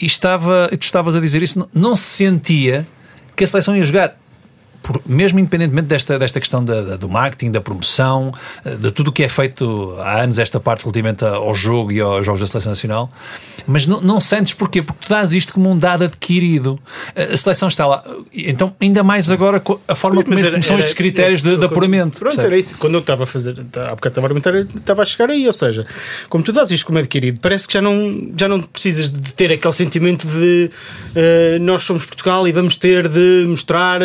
e 0.00 0.06
estava, 0.06 0.70
e 0.72 0.78
tu 0.78 0.82
estavas 0.84 1.14
a 1.14 1.20
dizer 1.20 1.42
isso, 1.42 1.58
não, 1.58 1.68
não 1.74 1.94
se 1.94 2.04
sentia 2.04 2.86
que 3.36 3.44
a 3.44 3.46
seleção 3.46 3.76
ia 3.76 3.84
jogar. 3.84 4.16
Por- 4.82 5.00
mesmo 5.06 5.38
independentemente 5.38 5.86
desta, 5.86 6.18
desta 6.18 6.40
questão 6.40 6.64
da- 6.64 6.80
da- 6.82 6.96
do 6.96 7.08
marketing, 7.08 7.50
da 7.52 7.60
promoção, 7.60 8.32
eh, 8.64 8.74
de 8.74 8.90
tudo 8.90 9.08
o 9.08 9.12
que 9.12 9.22
é 9.22 9.28
feito 9.28 9.96
há 10.00 10.22
anos, 10.22 10.38
esta 10.38 10.58
parte 10.58 10.82
relativamente 10.82 11.24
ao 11.24 11.54
jogo 11.54 11.92
e 11.92 12.00
aos 12.00 12.26
jogos 12.26 12.40
da 12.40 12.46
Seleção 12.46 12.72
Nacional, 12.72 13.10
mas 13.66 13.86
não, 13.86 14.00
não 14.00 14.18
sentes 14.20 14.54
porquê? 14.54 14.82
Porque 14.82 15.06
tu 15.06 15.08
dás 15.10 15.32
isto 15.32 15.52
como 15.54 15.70
um 15.70 15.78
dado 15.78 16.04
adquirido. 16.04 16.78
Eh, 17.14 17.30
A 17.32 17.36
seleção 17.36 17.68
está 17.68 17.86
lá. 17.86 18.02
Então, 18.34 18.74
ainda 18.80 19.02
mais 19.04 19.30
agora 19.30 19.62
a 19.88 19.94
forma 19.94 20.22
como, 20.24 20.36
Mas 20.36 20.48
como 20.48 20.62
são 20.62 20.78
estes 20.78 20.94
critérios 20.94 21.42
de, 21.42 21.56
de 21.56 21.64
apuramento. 21.64 22.18
Pronto, 22.18 22.34
percebes? 22.36 22.44
era 22.52 22.56
isso. 22.60 22.74
Quando 22.78 22.94
eu 22.94 23.00
estava 23.00 23.22
a 23.22 23.26
fazer, 23.26 23.54
há 23.60 23.94
bocado 23.94 24.08
estava 24.08 24.26
a 24.26 24.28
argumentar, 24.28 24.54
estava 24.76 25.02
a 25.02 25.04
chegar 25.04 25.30
aí. 25.30 25.46
Ou 25.46 25.52
seja, 25.52 25.86
como 26.28 26.42
tu 26.42 26.52
dás 26.52 26.70
isto 26.70 26.86
como 26.86 26.98
adquirido, 26.98 27.40
parece 27.40 27.66
que 27.68 27.74
já 27.74 27.80
não, 27.80 28.30
já 28.36 28.48
não 28.48 28.60
precisas 28.60 29.10
de 29.10 29.32
ter 29.34 29.52
aquele 29.52 29.72
sentimento 29.74 30.26
de 30.26 30.70
eh, 31.14 31.58
nós 31.60 31.82
somos 31.84 32.04
Portugal 32.04 32.46
e 32.48 32.52
vamos 32.52 32.76
ter 32.76 33.06
de 33.08 33.44
mostrar, 33.48 34.00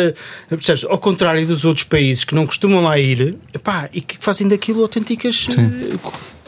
percebes? 0.72 0.84
Ao 0.90 0.98
contrário 0.98 1.46
dos 1.46 1.64
outros 1.64 1.84
países 1.84 2.24
que 2.24 2.34
não 2.34 2.46
costumam 2.46 2.82
lá 2.82 2.98
ir 2.98 3.36
epá, 3.54 3.88
e 3.92 4.00
que 4.00 4.16
fazem 4.20 4.48
daquilo 4.48 4.82
autênticas. 4.82 5.46
eh, 5.50 5.98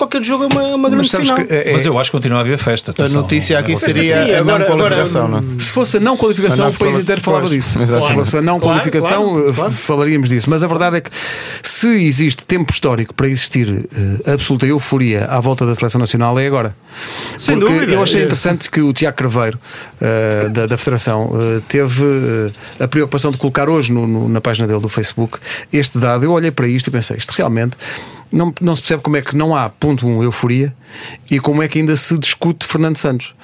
qualquer 0.01 0.23
jogo 0.23 0.45
é 0.45 0.47
uma, 0.49 0.63
uma 0.75 0.91
grande 0.91 1.11
final. 1.11 1.37
que 1.37 1.53
é- 1.53 1.73
Mas 1.73 1.85
eu 1.87 1.99
acho 1.99 2.11
que 2.11 2.17
continua 2.17 2.39
a 2.39 2.41
haver 2.41 2.59
festa. 2.59 2.93
A 2.99 3.09
notícia 3.09 3.59
aqui 3.59 3.73
É 3.73 3.77
seria 3.77 4.27
Sim, 4.27 4.33
a 4.35 4.45
não 4.45 4.55
agora- 4.55 4.65
qualificação, 4.67 5.25
agora, 5.27 5.43
não 5.43 5.55
é? 5.57 5.61
Se 5.61 5.71
fosse 5.71 5.97
a 5.97 6.01
não 6.01 6.17
qualificação, 6.17 6.65
A 6.65 6.69
não 6.69 6.75
o 6.75 6.79
país 6.79 6.97
inteiro 6.99 7.21
falava 7.21 7.47
pois, 7.47 7.55
disso. 7.65 7.81
exato. 7.81 8.07
Se 8.07 8.15
fosse 8.15 8.37
a 8.37 8.43
não 8.43 8.59
Claro, 8.59 8.75
qualificação, 8.81 9.25
claro, 9.29 9.49
eh, 9.49 9.53
claro. 9.53 9.73
falaríamos 9.73 10.29
disso. 10.29 10.49
Mas 10.51 10.63
a 10.65 10.67
verdade 10.67 10.97
é 10.97 11.01
que 11.01 11.11
se 11.63 11.87
existe 12.05 12.47
tempo 12.47 12.73
histórico 12.73 13.15
para 13.15 13.29
existir 13.29 13.69
eh, 14.27 14.33
absoluta 14.33 14.67
euforia 14.67 15.27
à 15.27 15.39
volta 15.41 15.65
da 15.67 15.75
seleção 15.75 15.99
nacional, 16.01 16.39
é 16.39 16.47
agora. 16.47 16.75
Sem 17.39 17.59
Porque 17.59 17.73
dúvida. 17.73 17.93
eu 17.93 18.03
achei 18.03 18.21
É. 18.21 18.25
interessante 18.25 18.71
que 18.71 18.81
o 18.81 18.93
Tiago 18.93 19.17
Craveiro, 19.17 19.59
eh, 20.01 20.49
da, 20.51 20.67
da 20.67 20.77
Federação, 20.77 21.31
eh, 21.35 21.61
teve 21.69 22.05
eh, 22.79 22.85
a 22.85 22.89
preocupação 22.89 23.31
de 23.31 23.37
colocar 23.37 23.69
hoje 23.69 23.93
no- 23.93 24.07
no- 24.07 24.29
na 24.29 24.41
página 24.41 24.67
dele 24.67 24.81
do 24.81 24.89
Facebook 24.89 25.39
este 25.73 25.99
dado. 25.99 26.25
Eu 26.25 26.33
olhei 26.33 26.51
para 26.51 26.67
isto 26.67 26.89
e 26.89 26.91
pensei, 26.91 27.17
isto 27.17 27.31
realmente. 27.33 27.77
Não, 28.33 28.55
não 28.61 28.77
se 28.77 28.83
percebe 28.83 29.03
como 29.03 29.17
é 29.17 29.23
que 29.23 29.37
não 29.37 29.55
há, 29.55 29.69
ponto 29.69 30.07
um, 30.07 30.23
euforia 30.23 30.75
e 31.31 31.41
como 31.41 31.63
é 31.63 31.69
que 31.69 31.79
ainda 31.79 31.97
se 31.97 32.17
discute 32.19 32.67
Fernando 32.67 32.97
Santos. 32.97 33.35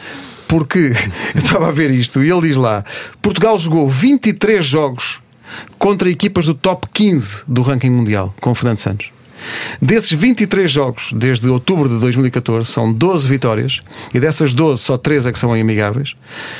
Porque 0.47 0.93
eu 1.35 1.43
estava 1.43 1.69
a 1.69 1.73
ver 1.73 1.91
isto 1.91 2.23
e 2.23 2.31
ele 2.31 2.43
diz 2.43 2.57
lá: 2.57 2.85
Portugal 3.21 3.59
jogou 3.59 3.89
23 3.89 4.65
jogos 4.65 5.21
contra 5.79 6.11
equipas 6.11 6.47
do 6.47 6.55
top 6.55 6.89
15 6.93 7.45
do 7.47 7.63
ranking 7.63 7.91
mundial 7.91 8.35
com 8.41 8.55
Fernando 8.55 8.79
Santos. 8.79 9.16
Desses 9.81 10.13
23 10.13 10.71
jogos, 10.71 11.13
desde 11.13 11.49
outubro 11.49 11.89
de 11.89 11.99
2014, 11.99 12.71
são 12.71 12.93
12 12.93 13.29
vitórias, 13.29 13.81
e 14.13 14.21
dessas 14.21 14.55
12, 14.55 14.83
só 14.83 14.97
3 14.97 15.27
é 15.27 15.33
que 15.33 15.39
são 15.39 15.57
em 15.57 15.61
amigáveis, 15.61 16.15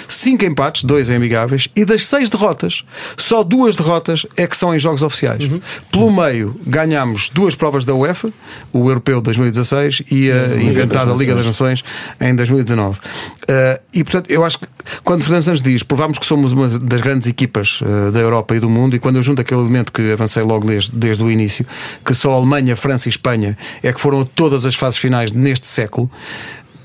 5 0.09 0.45
empates, 0.45 0.85
2 0.85 1.11
em 1.11 1.17
amigáveis, 1.17 1.69
e 1.75 1.85
das 1.85 2.07
6 2.07 2.31
derrotas, 2.31 2.85
só 3.17 3.43
duas 3.43 3.77
derrotas 3.77 4.27
é 4.37 4.47
que 4.47 4.57
são 4.57 4.75
em 4.75 4.79
jogos 4.79 5.03
oficiais. 5.03 5.49
Pelo 5.91 6.11
meio, 6.11 6.59
ganhámos 6.67 7.31
duas 7.31 7.55
provas 7.55 7.85
da 7.85 7.95
UEFA, 7.95 8.33
o 8.73 8.89
Europeu 8.89 9.19
de 9.19 9.25
2016 9.25 10.03
e 10.11 10.31
a 10.31 10.57
inventada 10.61 11.13
Liga 11.13 11.35
das 11.35 11.47
Nações 11.47 11.85
em 12.21 12.35
2019. 12.35 12.99
Uh, 12.99 13.81
e 13.93 14.03
portanto, 14.03 14.31
eu 14.31 14.45
acho 14.45 14.59
que 14.59 14.67
quando 15.05 15.23
Fernando 15.23 15.43
Santos 15.43 15.63
diz 15.63 15.83
provámos 15.83 16.19
que 16.19 16.27
somos 16.27 16.53
uma 16.53 16.69
das 16.69 17.01
grandes 17.01 17.29
equipas 17.29 17.81
uh, 17.81 18.11
da 18.11 18.21
Europa 18.21 18.57
e 18.57 18.61
do 18.61 18.69
mundo, 18.69 18.97
e 18.97 18.99
quando 18.99 19.17
eu 19.17 19.23
junto 19.23 19.41
aquele 19.41 19.61
elemento 19.61 19.93
que 19.93 20.13
avancei 20.13 20.43
logo 20.43 20.67
desde, 20.67 20.91
desde 20.93 21.23
o 21.23 21.31
início, 21.31 21.67
que 22.05 22.15
só 22.15 22.33
a 22.33 22.37
Alemanha, 22.37 22.66
França 22.75 23.09
e 23.09 23.11
Espanha 23.11 23.57
é 23.83 23.93
que 23.93 24.01
foram 24.01 24.23
a 24.23 24.25
todas 24.25 24.67
as 24.67 24.75
fases 24.75 24.99
finais 24.99 25.31
neste 25.31 25.67
século, 25.67 26.11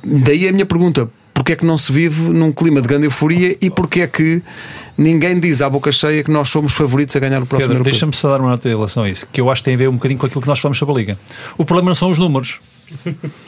daí 0.03 0.47
a 0.47 0.51
minha 0.51 0.65
pergunta. 0.65 1.09
Porquê 1.33 1.53
é 1.53 1.55
que 1.55 1.65
não 1.65 1.77
se 1.77 1.91
vive 1.91 2.29
num 2.29 2.51
clima 2.51 2.81
de 2.81 2.87
grande 2.87 3.05
euforia 3.07 3.57
e 3.59 3.69
porquê 3.69 4.01
é 4.01 4.07
que 4.07 4.43
ninguém 4.95 5.39
diz 5.39 5.61
à 5.61 5.69
boca 5.69 5.91
cheia 5.91 6.23
que 6.23 6.29
nós 6.29 6.49
somos 6.49 6.73
favoritos 6.73 7.15
a 7.15 7.19
ganhar 7.19 7.41
o 7.41 7.45
próximo 7.47 7.69
Pedro, 7.69 7.73
europeu? 7.77 7.91
deixa-me 7.91 8.13
só 8.13 8.29
dar 8.29 8.41
uma 8.41 8.51
nota 8.51 8.67
em 8.67 8.75
relação 8.75 9.03
a 9.03 9.09
isso, 9.09 9.25
que 9.31 9.41
eu 9.41 9.49
acho 9.49 9.61
que 9.63 9.65
tem 9.65 9.73
a 9.73 9.77
ver 9.77 9.89
um 9.89 9.93
bocadinho 9.93 10.19
com 10.19 10.27
aquilo 10.27 10.41
que 10.41 10.47
nós 10.47 10.59
falamos 10.59 10.77
sobre 10.77 10.93
a 10.93 10.97
Liga. 10.97 11.17
O 11.57 11.65
problema 11.65 11.89
não 11.89 11.95
são 11.95 12.11
os 12.11 12.19
números. 12.19 12.59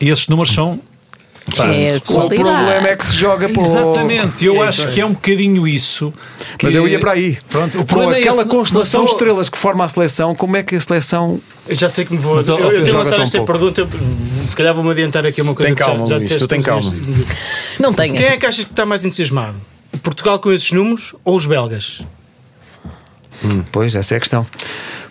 E 0.02 0.10
esses 0.10 0.28
números 0.28 0.54
são. 0.54 0.80
É 1.60 1.98
O 1.98 2.30
problema 2.30 2.88
é 2.88 2.96
que 2.96 3.06
se 3.06 3.18
joga 3.18 3.50
por. 3.50 3.64
Exatamente, 3.66 4.46
eu 4.46 4.62
acho 4.62 4.88
que 4.90 5.02
é 5.02 5.06
um 5.06 5.12
bocadinho 5.12 5.68
isso. 5.68 6.14
que- 6.58 6.66
Mas 6.68 6.76
eu 6.76 6.88
ia 6.88 7.00
para 7.00 7.12
aí. 7.12 7.38
Pronto, 7.50 7.76
o 7.76 7.82
Com 7.82 7.86
problema 7.86 8.16
é 8.16 8.20
aquela 8.22 8.42
esse, 8.44 8.50
constelação 8.50 9.04
de 9.04 9.12
estrelas 9.12 9.50
que 9.50 9.58
forma 9.58 9.84
a 9.84 9.90
seleção, 9.90 10.34
como 10.34 10.56
é 10.56 10.64
que 10.64 10.74
a 10.76 10.80
seleção. 10.80 11.42
Eu 11.68 11.76
já 11.76 11.90
sei 11.90 12.06
que 12.06 12.14
me 12.14 12.20
vou. 12.20 12.36
Mas, 12.36 12.48
eu, 12.48 12.58
eu 12.58 12.70
Pedro, 12.70 12.86
tenho 12.86 12.98
lançado 12.98 13.22
esta 13.24 13.38
pouco. 13.40 13.52
pergunta. 13.52 13.82
eu- 13.82 14.48
Se 14.48 14.56
calhar 14.56 14.74
vou-me 14.74 14.92
adiantar 14.92 15.26
aqui 15.26 15.42
uma 15.42 15.54
coisa 15.54 15.68
Tem 15.68 15.76
que 15.76 15.80
já- 15.82 15.86
calma, 15.86 16.06
já, 16.06 16.16
Luís, 16.16 16.30
tu 16.30 16.48
tem 16.48 16.62
calma. 16.62 16.94
Não 17.80 17.94
tenhas. 17.94 18.18
Quem 18.18 18.28
é 18.28 18.38
que 18.38 18.46
achas 18.46 18.64
que 18.66 18.72
está 18.72 18.86
mais 18.86 19.04
entusiasmado? 19.04 19.56
Portugal 20.02 20.40
com 20.40 20.52
esses 20.52 20.72
números 20.72 21.14
ou 21.26 21.36
os 21.36 21.46
belgas? 21.46 22.02
Pois, 23.72 23.94
essa 23.96 24.14
é 24.14 24.18
a 24.18 24.20
questão. 24.22 24.46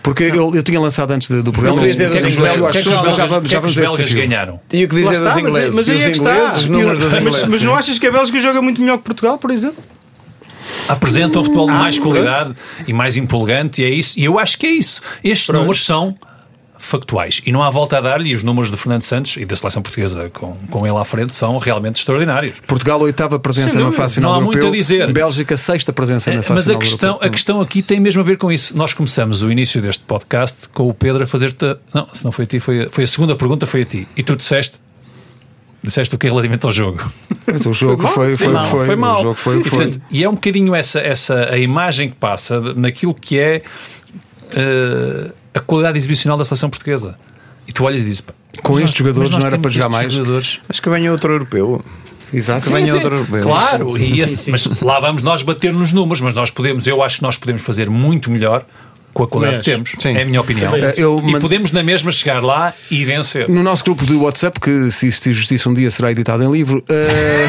Porque 0.02 0.24
eu, 0.24 0.54
eu 0.54 0.62
tinha 0.62 0.80
lançado 0.80 1.12
antes 1.12 1.28
de- 1.28 1.42
do 1.42 1.52
programa. 1.52 1.76
Não 1.76 1.82
dizer 1.86 2.04
é 2.04 2.08
dos 2.08 2.20
que 2.22 2.26
os 2.28 2.34
ingleses. 2.34 2.58
é 2.76 2.82
já 3.12 3.26
vamos, 3.26 3.52
é 3.52 3.60
belgas 3.60 4.12
ganharam? 4.12 4.60
E 4.72 4.84
o 4.84 4.88
que 4.88 4.94
dizer 4.96 5.12
está, 5.12 5.24
dos 5.26 5.34
mas- 5.42 5.46
ingleses? 5.46 5.74
mas 5.74 5.88
aí 5.88 5.96
os 5.96 6.02
é 6.02 6.10
que 6.10 6.16
está. 6.16 7.48
Mas, 7.48 7.62
não 7.62 7.74
achas 7.76 7.98
que 7.98 8.06
a 8.06 8.10
Bélgica 8.10 8.40
joga 8.40 8.60
muito 8.60 8.80
melhor 8.80 8.98
que 8.98 9.04
Portugal, 9.04 9.38
por 9.38 9.50
exemplo? 9.50 9.82
apresentam 10.88 11.44
futebol 11.44 11.66
de 11.66 11.72
Ah, 11.72 11.78
mais 11.78 11.98
qualidade 11.98 12.54
e 12.86 12.92
mais 12.92 13.16
empolgante, 13.16 13.82
e 13.82 13.84
é 13.84 13.90
isso. 13.90 14.18
E 14.18 14.24
eu 14.24 14.38
acho 14.38 14.58
que 14.58 14.66
é 14.66 14.70
isso. 14.70 15.00
Estes 15.22 15.48
números 15.54 15.84
são 15.84 16.14
factuais 16.84 17.40
e 17.46 17.52
não 17.52 17.62
há 17.62 17.70
volta 17.70 17.98
a 17.98 18.00
dar-lhe. 18.00 18.30
E 18.30 18.34
os 18.34 18.42
números 18.42 18.70
de 18.70 18.76
Fernando 18.76 19.02
Santos 19.02 19.36
e 19.36 19.44
da 19.44 19.54
seleção 19.56 19.80
portuguesa 19.82 20.30
com, 20.30 20.54
com 20.70 20.86
ele 20.86 20.96
à 20.96 21.04
frente 21.04 21.34
são 21.34 21.56
realmente 21.58 21.96
extraordinários. 21.96 22.54
Portugal, 22.66 23.00
oitava 23.00 23.38
presença 23.38 23.70
Sem 23.70 23.82
na 23.84 23.92
fase 23.92 24.14
final 24.16 24.30
Não 24.32 24.36
há 24.36 24.40
do 24.40 24.44
muito 24.46 24.58
europeu. 24.58 24.74
a 24.74 24.82
dizer. 24.82 25.12
Bélgica, 25.12 25.56
sexta 25.56 25.92
presença 25.92 26.30
na 26.34 26.42
fase 26.42 26.52
Mas 26.52 26.60
a 26.60 26.64
final 26.64 26.78
do 26.78 26.82
questão, 26.84 27.08
europeu. 27.10 27.28
a 27.28 27.30
questão 27.30 27.60
aqui 27.60 27.82
tem 27.82 28.00
mesmo 28.00 28.20
a 28.20 28.24
ver 28.24 28.36
com 28.36 28.50
isso. 28.50 28.76
Nós 28.76 28.92
começamos 28.92 29.42
o 29.42 29.50
início 29.50 29.80
deste 29.80 30.04
podcast 30.04 30.68
com 30.74 30.88
o 30.88 30.94
Pedro 30.94 31.22
a 31.22 31.26
fazer-te. 31.26 31.76
Não, 31.94 32.08
se 32.12 32.24
não 32.24 32.32
foi 32.32 32.44
a 32.44 32.48
ti, 32.48 32.60
foi 32.60 32.82
a, 32.84 32.90
foi 32.90 33.04
a 33.04 33.06
segunda 33.06 33.36
pergunta, 33.36 33.66
foi 33.66 33.82
a 33.82 33.84
ti. 33.86 34.08
E 34.16 34.22
tu 34.22 34.34
disseste. 34.36 34.78
Disseste 35.84 36.14
o 36.14 36.18
que 36.18 36.26
é 36.28 36.30
relativamente 36.30 36.64
ao 36.64 36.70
jogo. 36.70 37.02
O 37.66 37.72
jogo 37.72 38.06
foi, 38.06 38.36
foi, 38.36 38.36
Foi 38.36 38.46
foi, 38.46 38.52
mal. 38.52 38.64
foi, 38.64 38.86
Foi 38.86 38.96
mal. 38.96 39.18
O 39.18 39.22
jogo 39.22 39.34
foi, 39.34 39.58
e, 39.58 39.64
foi. 39.64 39.78
portanto, 39.78 40.02
e 40.10 40.22
é 40.22 40.28
um 40.28 40.34
bocadinho 40.34 40.74
essa, 40.76 41.00
essa 41.00 41.48
a 41.50 41.58
imagem 41.58 42.08
que 42.10 42.14
passa 42.16 42.60
naquilo 42.76 43.12
que 43.14 43.36
é 43.38 43.62
eh, 44.54 45.32
a 45.54 45.60
qualidade 45.60 45.98
exibicional 45.98 46.36
da 46.38 46.44
seleção 46.44 46.68
portuguesa. 46.70 47.16
E 47.66 47.72
tu 47.72 47.84
olhas 47.84 48.02
e 48.02 48.04
dizes, 48.04 48.24
Com 48.62 48.78
estes 48.80 48.98
jogadores 48.98 49.30
não 49.30 49.38
era 49.40 49.58
para 49.58 49.70
jogar 49.70 49.88
mais? 49.88 50.12
jogadores. 50.12 50.60
Acho 50.68 50.82
que 50.82 50.90
venha 50.90 51.12
outro 51.12 51.32
europeu. 51.32 51.82
Exato. 52.32 52.66
Sim, 52.66 52.72
venha 52.72 52.86
Sim, 52.86 52.92
outro 52.94 53.14
europeu. 53.14 53.42
Claro, 53.42 53.98
e 53.98 54.20
esse- 54.20 54.50
mas 54.50 54.66
lá 54.80 54.98
vamos 54.98 55.20
nós 55.22 55.42
bater 55.42 55.72
nos 55.72 55.92
números, 55.92 56.20
mas 56.22 56.34
nós 56.34 56.50
podemos, 56.50 56.86
eu 56.86 57.02
acho 57.02 57.16
que 57.16 57.22
nós 57.22 57.36
podemos 57.36 57.60
fazer 57.62 57.90
muito 57.90 58.30
melhor 58.30 58.64
com 59.12 59.24
a 59.24 59.28
qualidade 59.28 59.62
que 59.62 59.70
temos. 59.70 59.94
Sim. 59.98 60.16
É 60.16 60.22
a 60.22 60.24
minha 60.24 60.40
opinião. 60.40 60.72
Eu 60.96 61.22
e 61.26 61.38
podemos 61.40 61.72
na 61.72 61.82
mesma 61.82 62.12
chegar 62.12 62.42
lá 62.42 62.72
e 62.90 63.04
vencer. 63.04 63.48
No 63.48 63.62
nosso 63.62 63.84
grupo 63.84 64.04
de 64.06 64.14
WhatsApp, 64.14 64.58
que 64.60 64.90
se 64.90 65.06
existir 65.06 65.32
justiça 65.32 65.68
um 65.68 65.74
dia 65.74 65.90
será 65.90 66.10
editado 66.10 66.42
em 66.42 66.50
livro, 66.50 66.82
eh, 66.88 67.48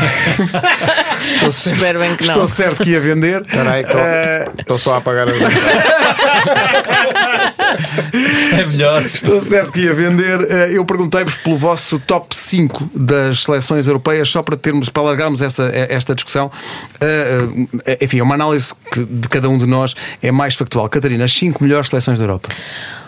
Espero 1.48 2.00
bem 2.00 2.16
que 2.16 2.24
estou 2.24 2.42
não. 2.42 2.48
certo 2.48 2.84
que 2.84 2.92
ia 2.92 3.00
vender. 3.02 3.42
Espera 3.44 3.72
aí, 3.72 3.82
estou- 3.82 4.00
Eh, 4.00 4.52
estou 4.60 4.80
só 4.80 4.94
a 4.96 4.98
apagar 4.98 5.28
a 5.28 5.34
É 8.60 8.66
melhor. 8.66 9.04
Estou 9.14 9.42
certo 9.42 9.72
que 9.72 9.82
ia 9.82 9.94
vender. 9.94 10.40
Eh, 10.50 10.78
Eu 10.78 10.86
perguntei-vos 10.86 11.36
pelo 11.36 11.58
vosso 11.58 12.00
top 12.00 12.36
5 12.36 12.90
das 12.96 13.44
seleções 13.44 13.88
europeias, 13.88 14.30
só 14.30 14.42
para 14.42 14.58
termos, 14.58 14.90
para 14.90 15.04
alargarmos 15.04 15.42
essa, 15.42 15.66
esta 15.74 16.16
discussão. 16.16 16.52
Eh, 17.00 17.48
eh, 17.86 17.98
Enfim, 18.02 18.20
é 18.20 18.24
uma 18.24 18.36
análise 18.36 18.74
que 18.92 19.04
de 19.06 19.30
cada 19.30 19.50
um 19.50 19.58
de 19.58 19.66
nós 19.66 19.96
é 20.22 20.32
mais 20.32 20.56
factual. 20.56 20.88
Catarina, 20.90 21.26
as 21.26 21.32
5 21.54 21.64
melhores 21.64 21.88
seleções 21.88 22.20
da 22.20 22.26
Europa. 22.26 22.50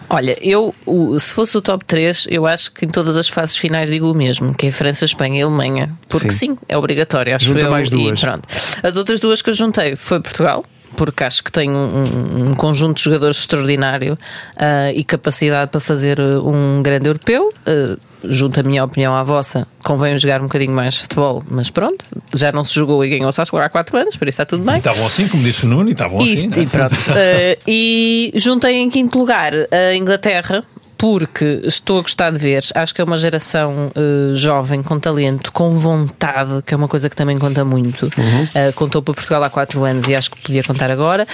Olha, 0.07 0.37
eu, 0.39 0.73
se 1.19 1.33
fosse 1.33 1.57
o 1.57 1.61
top 1.61 1.83
3, 1.83 2.27
eu 2.29 2.45
acho 2.45 2.71
que 2.71 2.85
em 2.85 2.89
todas 2.89 3.17
as 3.17 3.27
fases 3.27 3.57
finais 3.57 3.89
digo 3.89 4.11
o 4.11 4.13
mesmo, 4.13 4.53
que 4.53 4.67
é 4.67 4.71
França, 4.71 5.03
Espanha 5.03 5.39
e 5.39 5.41
Alemanha. 5.41 5.91
Porque 6.07 6.29
Sim. 6.29 6.55
sim, 6.55 6.57
é 6.69 6.77
obrigatório, 6.77 7.35
acho 7.35 7.45
Junta 7.45 7.65
eu. 7.65 7.71
mais 7.71 7.89
duas. 7.89 8.21
Pronto. 8.21 8.47
As 8.83 8.97
outras 8.97 9.19
duas 9.19 9.41
que 9.41 9.49
eu 9.49 9.53
juntei 9.53 9.95
foi 9.95 10.19
Portugal. 10.19 10.63
porque 10.95 11.23
acho 11.23 11.43
que 11.43 11.51
tem 11.51 11.69
um, 11.71 12.49
um 12.51 12.53
conjunto 12.53 12.97
de 12.97 13.03
jogadores 13.03 13.37
extraordinário 13.37 14.17
ah, 14.57 14.91
e 14.93 15.03
capacidade 15.03 15.71
para 15.71 15.79
fazer 15.79 16.19
um 16.21 16.83
grande 16.83 17.09
europeu. 17.09 17.49
Ah, 17.65 17.97
junto 18.29 18.59
a 18.59 18.63
minha 18.63 18.83
opinião 18.83 19.15
à 19.15 19.23
vossa, 19.23 19.67
convém 19.83 20.17
jogar 20.17 20.39
um 20.39 20.45
bocadinho 20.45 20.71
mais 20.71 20.95
futebol, 20.97 21.43
mas 21.49 21.69
pronto, 21.69 22.03
já 22.33 22.51
não 22.51 22.63
se 22.63 22.73
jogou 22.73 23.03
e 23.03 23.09
ganhou-se 23.09 23.41
há 23.41 23.69
4 23.69 23.97
anos, 23.97 24.17
por 24.17 24.27
isso 24.27 24.41
está 24.41 24.45
tudo 24.45 24.63
bem. 24.63 24.77
Estavam 24.77 25.05
assim, 25.05 25.27
como 25.27 25.43
disse 25.43 25.65
o 25.65 25.69
Nuno, 25.69 25.89
e 25.89 25.93
estavam 25.93 26.17
assim. 26.17 26.33
Isto, 26.33 26.49
né? 26.49 26.63
e 26.63 26.65
pronto. 26.67 26.93
Uh, 26.93 27.61
e 27.67 28.31
juntei 28.35 28.75
em 28.77 28.89
quinto 28.89 29.17
lugar 29.17 29.53
a 29.71 29.95
Inglaterra. 29.95 30.63
Porque 30.97 31.61
estou 31.65 31.99
a 31.99 32.01
gostar 32.01 32.31
de 32.31 32.39
ver, 32.39 32.63
acho 32.73 32.95
que 32.95 33.01
é 33.01 33.03
uma 33.03 33.17
geração 33.17 33.91
uh, 33.93 34.35
jovem, 34.37 34.81
com 34.81 34.97
talento, 34.97 35.51
com 35.51 35.77
vontade, 35.77 36.63
que 36.65 36.73
é 36.73 36.77
uma 36.77 36.87
coisa 36.87 37.09
que 37.09 37.15
também 37.17 37.37
conta 37.37 37.65
muito. 37.65 38.07
Uh, 38.07 38.73
contou 38.75 39.01
para 39.01 39.13
Portugal 39.13 39.43
há 39.43 39.49
4 39.49 39.83
anos 39.83 40.07
e 40.07 40.15
acho 40.15 40.31
que 40.31 40.41
podia 40.41 40.63
contar 40.63 40.89
agora. 40.89 41.27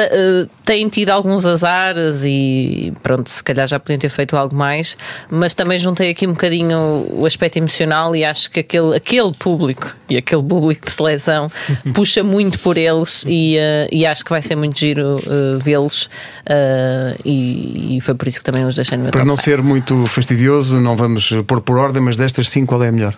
Uh, 0.00 0.48
têm 0.64 0.88
tido 0.88 1.10
alguns 1.10 1.46
azares 1.46 2.22
e 2.24 2.92
pronto, 3.02 3.28
se 3.28 3.42
calhar 3.42 3.66
já 3.66 3.78
podiam 3.78 3.98
ter 3.98 4.08
feito 4.08 4.36
algo 4.36 4.54
mais, 4.54 4.96
mas 5.28 5.52
também 5.52 5.78
juntei 5.78 6.10
aqui 6.10 6.26
um 6.26 6.32
bocadinho 6.32 7.06
o 7.10 7.26
aspecto 7.26 7.56
emocional 7.56 8.14
e 8.14 8.24
acho 8.24 8.50
que 8.50 8.60
aquele, 8.60 8.96
aquele 8.96 9.32
público 9.32 9.94
e 10.08 10.16
aquele 10.16 10.42
público 10.42 10.86
de 10.86 10.92
seleção 10.92 11.50
puxa 11.92 12.22
muito 12.22 12.58
por 12.60 12.76
eles 12.76 13.24
e, 13.26 13.56
uh, 13.56 13.88
e 13.92 14.06
acho 14.06 14.24
que 14.24 14.30
vai 14.30 14.42
ser 14.42 14.56
muito 14.56 14.78
giro 14.78 15.16
uh, 15.16 15.58
vê-los 15.58 16.06
uh, 16.46 17.20
e, 17.24 17.96
e, 17.96 18.00
foi 18.00 18.14
por 18.14 18.28
isso 18.28 18.38
que 18.38 18.44
também 18.44 18.64
os 18.64 18.74
deixei 18.74 18.96
no 18.96 19.04
meu 19.04 19.12
Para 19.12 19.24
não 19.24 19.36
five. 19.36 19.44
ser 19.44 19.62
muito 19.62 20.06
fastidioso, 20.06 20.80
não 20.80 20.96
vamos 20.96 21.32
pôr 21.46 21.60
por 21.60 21.78
ordem, 21.78 22.00
mas 22.00 22.16
destas 22.16 22.48
cinco 22.48 22.70
qual 22.70 22.84
é 22.84 22.88
a 22.88 22.92
melhor? 22.92 23.16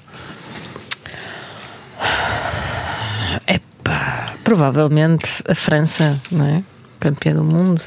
Provavelmente 4.44 5.42
a 5.48 5.54
França, 5.54 6.20
não 6.30 6.46
é? 6.46 6.62
Campeã 7.02 7.34
do 7.34 7.42
mundo 7.42 7.82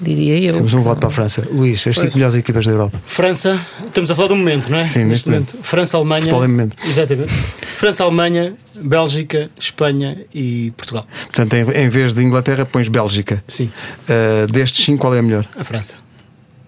diria 0.00 0.48
eu. 0.48 0.52
Temos 0.52 0.74
um 0.74 0.82
voto 0.82 0.98
para 0.98 1.08
a 1.08 1.12
França. 1.12 1.46
Luís, 1.50 1.86
as 1.86 1.96
5 1.96 2.14
melhores 2.14 2.34
equipas 2.34 2.66
da 2.66 2.72
Europa. 2.72 3.00
França, 3.06 3.60
estamos 3.84 4.10
a 4.10 4.16
falar 4.16 4.28
do 4.28 4.36
momento, 4.36 4.68
não 4.68 4.78
é? 4.78 4.84
Sim, 4.84 5.04
neste, 5.04 5.28
momento. 5.28 5.52
momento. 5.52 5.66
França, 5.66 5.96
Alemanha. 5.96 6.22
Futebol 6.22 6.44
em 6.44 6.48
momento. 6.48 6.76
Exatamente. 6.84 7.30
França, 7.76 8.02
Alemanha, 8.02 8.54
Bélgica, 8.74 9.48
Espanha 9.58 10.18
e 10.34 10.72
Portugal. 10.76 11.06
Portanto, 11.26 11.54
em, 11.54 11.84
em 11.84 11.88
vez 11.88 12.14
de 12.14 12.22
Inglaterra, 12.22 12.66
pões 12.66 12.88
Bélgica. 12.88 13.42
Sim. 13.46 13.70
Uh, 14.08 14.50
destes 14.52 14.84
5, 14.84 14.98
qual 14.98 15.14
é 15.14 15.20
a 15.20 15.22
melhor? 15.22 15.46
A 15.56 15.62
França. 15.62 15.94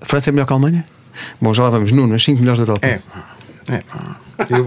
A 0.00 0.04
França 0.04 0.30
é 0.30 0.32
melhor 0.32 0.46
que 0.46 0.52
a 0.52 0.56
Alemanha? 0.56 0.86
Bom, 1.40 1.52
já 1.52 1.64
lá 1.64 1.70
vamos. 1.70 1.90
Nuno, 1.92 2.14
as 2.14 2.22
5 2.22 2.40
melhores 2.40 2.58
da 2.58 2.62
Europa. 2.62 2.86
É. 2.86 3.00
É. 3.70 3.82
Eu... 4.48 4.64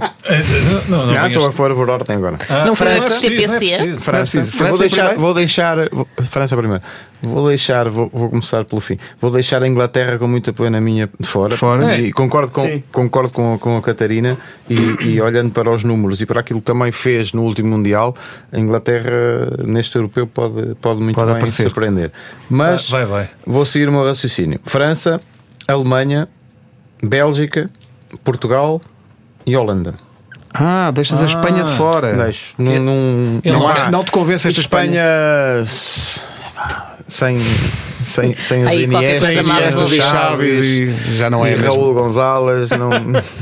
não, 0.90 1.06
não, 1.06 1.14
não, 1.14 1.28
estou 1.28 1.48
a 1.48 1.52
fora 1.52 1.74
por 1.74 1.90
ordem 1.90 2.16
agora. 2.16 2.38
Ah, 2.50 2.66
não 2.66 2.76
foi 2.76 2.88
França, 2.88 3.22
TPC. 3.22 3.70
É 3.72 3.96
França, 3.96 4.44
França, 4.44 4.70
vou 4.70 4.78
deixar, 4.78 5.16
vou 5.16 5.34
deixar 5.34 5.90
vou, 5.90 6.08
França 6.26 6.56
primeiro. 6.58 6.84
Vou 7.22 7.48
deixar, 7.48 7.90
vou, 7.90 8.10
vou, 8.12 8.30
começar 8.30 8.66
pelo 8.66 8.82
fim. 8.82 8.98
Vou 9.20 9.32
deixar 9.32 9.62
a 9.62 9.68
Inglaterra 9.68 10.18
com 10.18 10.28
muito 10.28 10.50
apoio 10.50 10.70
na 10.70 10.82
minha 10.82 11.10
de 11.20 11.28
fora. 11.28 11.56
fora. 11.56 11.98
E 11.98 12.12
concordo 12.12 12.52
com, 12.52 12.82
concordo 12.92 13.30
com, 13.32 13.58
com 13.58 13.78
a 13.78 13.82
Catarina 13.82 14.38
e, 14.70 15.08
e, 15.08 15.22
olhando 15.22 15.52
para 15.52 15.70
os 15.70 15.84
números 15.84 16.22
e 16.22 16.26
para 16.26 16.40
aquilo 16.40 16.60
que 16.60 16.66
também 16.66 16.92
fez 16.92 17.34
no 17.34 17.44
último 17.44 17.78
Mundial, 17.78 18.16
a 18.52 18.60
Inglaterra 18.60 19.12
neste 19.66 19.96
europeu 19.96 20.28
pode, 20.28 20.76
pode 20.76 21.00
muito 21.00 21.16
pode 21.16 21.28
bem 21.28 21.38
aparecer. 21.38 21.64
surpreender. 21.64 22.12
Mas 22.50 22.90
vai, 22.90 23.06
vai. 23.06 23.30
vou 23.46 23.66
seguir 23.66 23.88
o 23.88 23.92
meu 23.92 24.04
raciocínio. 24.04 24.60
França, 24.66 25.22
Alemanha, 25.68 26.28
Bélgica, 27.04 27.70
Portugal 28.24 28.82
e 29.46 29.56
Holanda. 29.56 30.11
Ah, 30.54 30.92
deixas 30.94 31.20
ah, 31.20 31.24
a 31.24 31.28
Espanha 31.28 31.64
de 31.64 31.74
fora. 31.74 32.14
Deixo. 32.14 32.54
Não, 32.58 32.80
não, 32.80 33.42
não, 33.44 33.68
acho, 33.68 33.92
não 33.92 34.04
te 34.04 34.12
convence 34.12 34.48
esta 34.48 34.60
Espanha. 34.60 35.02
Espanha 35.64 36.32
sem, 37.12 37.38
sem, 38.04 38.36
sem 38.40 38.66
Aí, 38.66 38.86
os 38.86 38.94
Iniesta, 38.94 39.28
sem 39.88 40.02
Chaves 40.02 40.64
e 40.64 41.18
já 41.18 41.30
não 41.30 41.46
é 41.46 41.52
e 41.52 41.56
Raul 41.56 41.94
Gonzalez 41.94 42.70
não, 42.72 42.90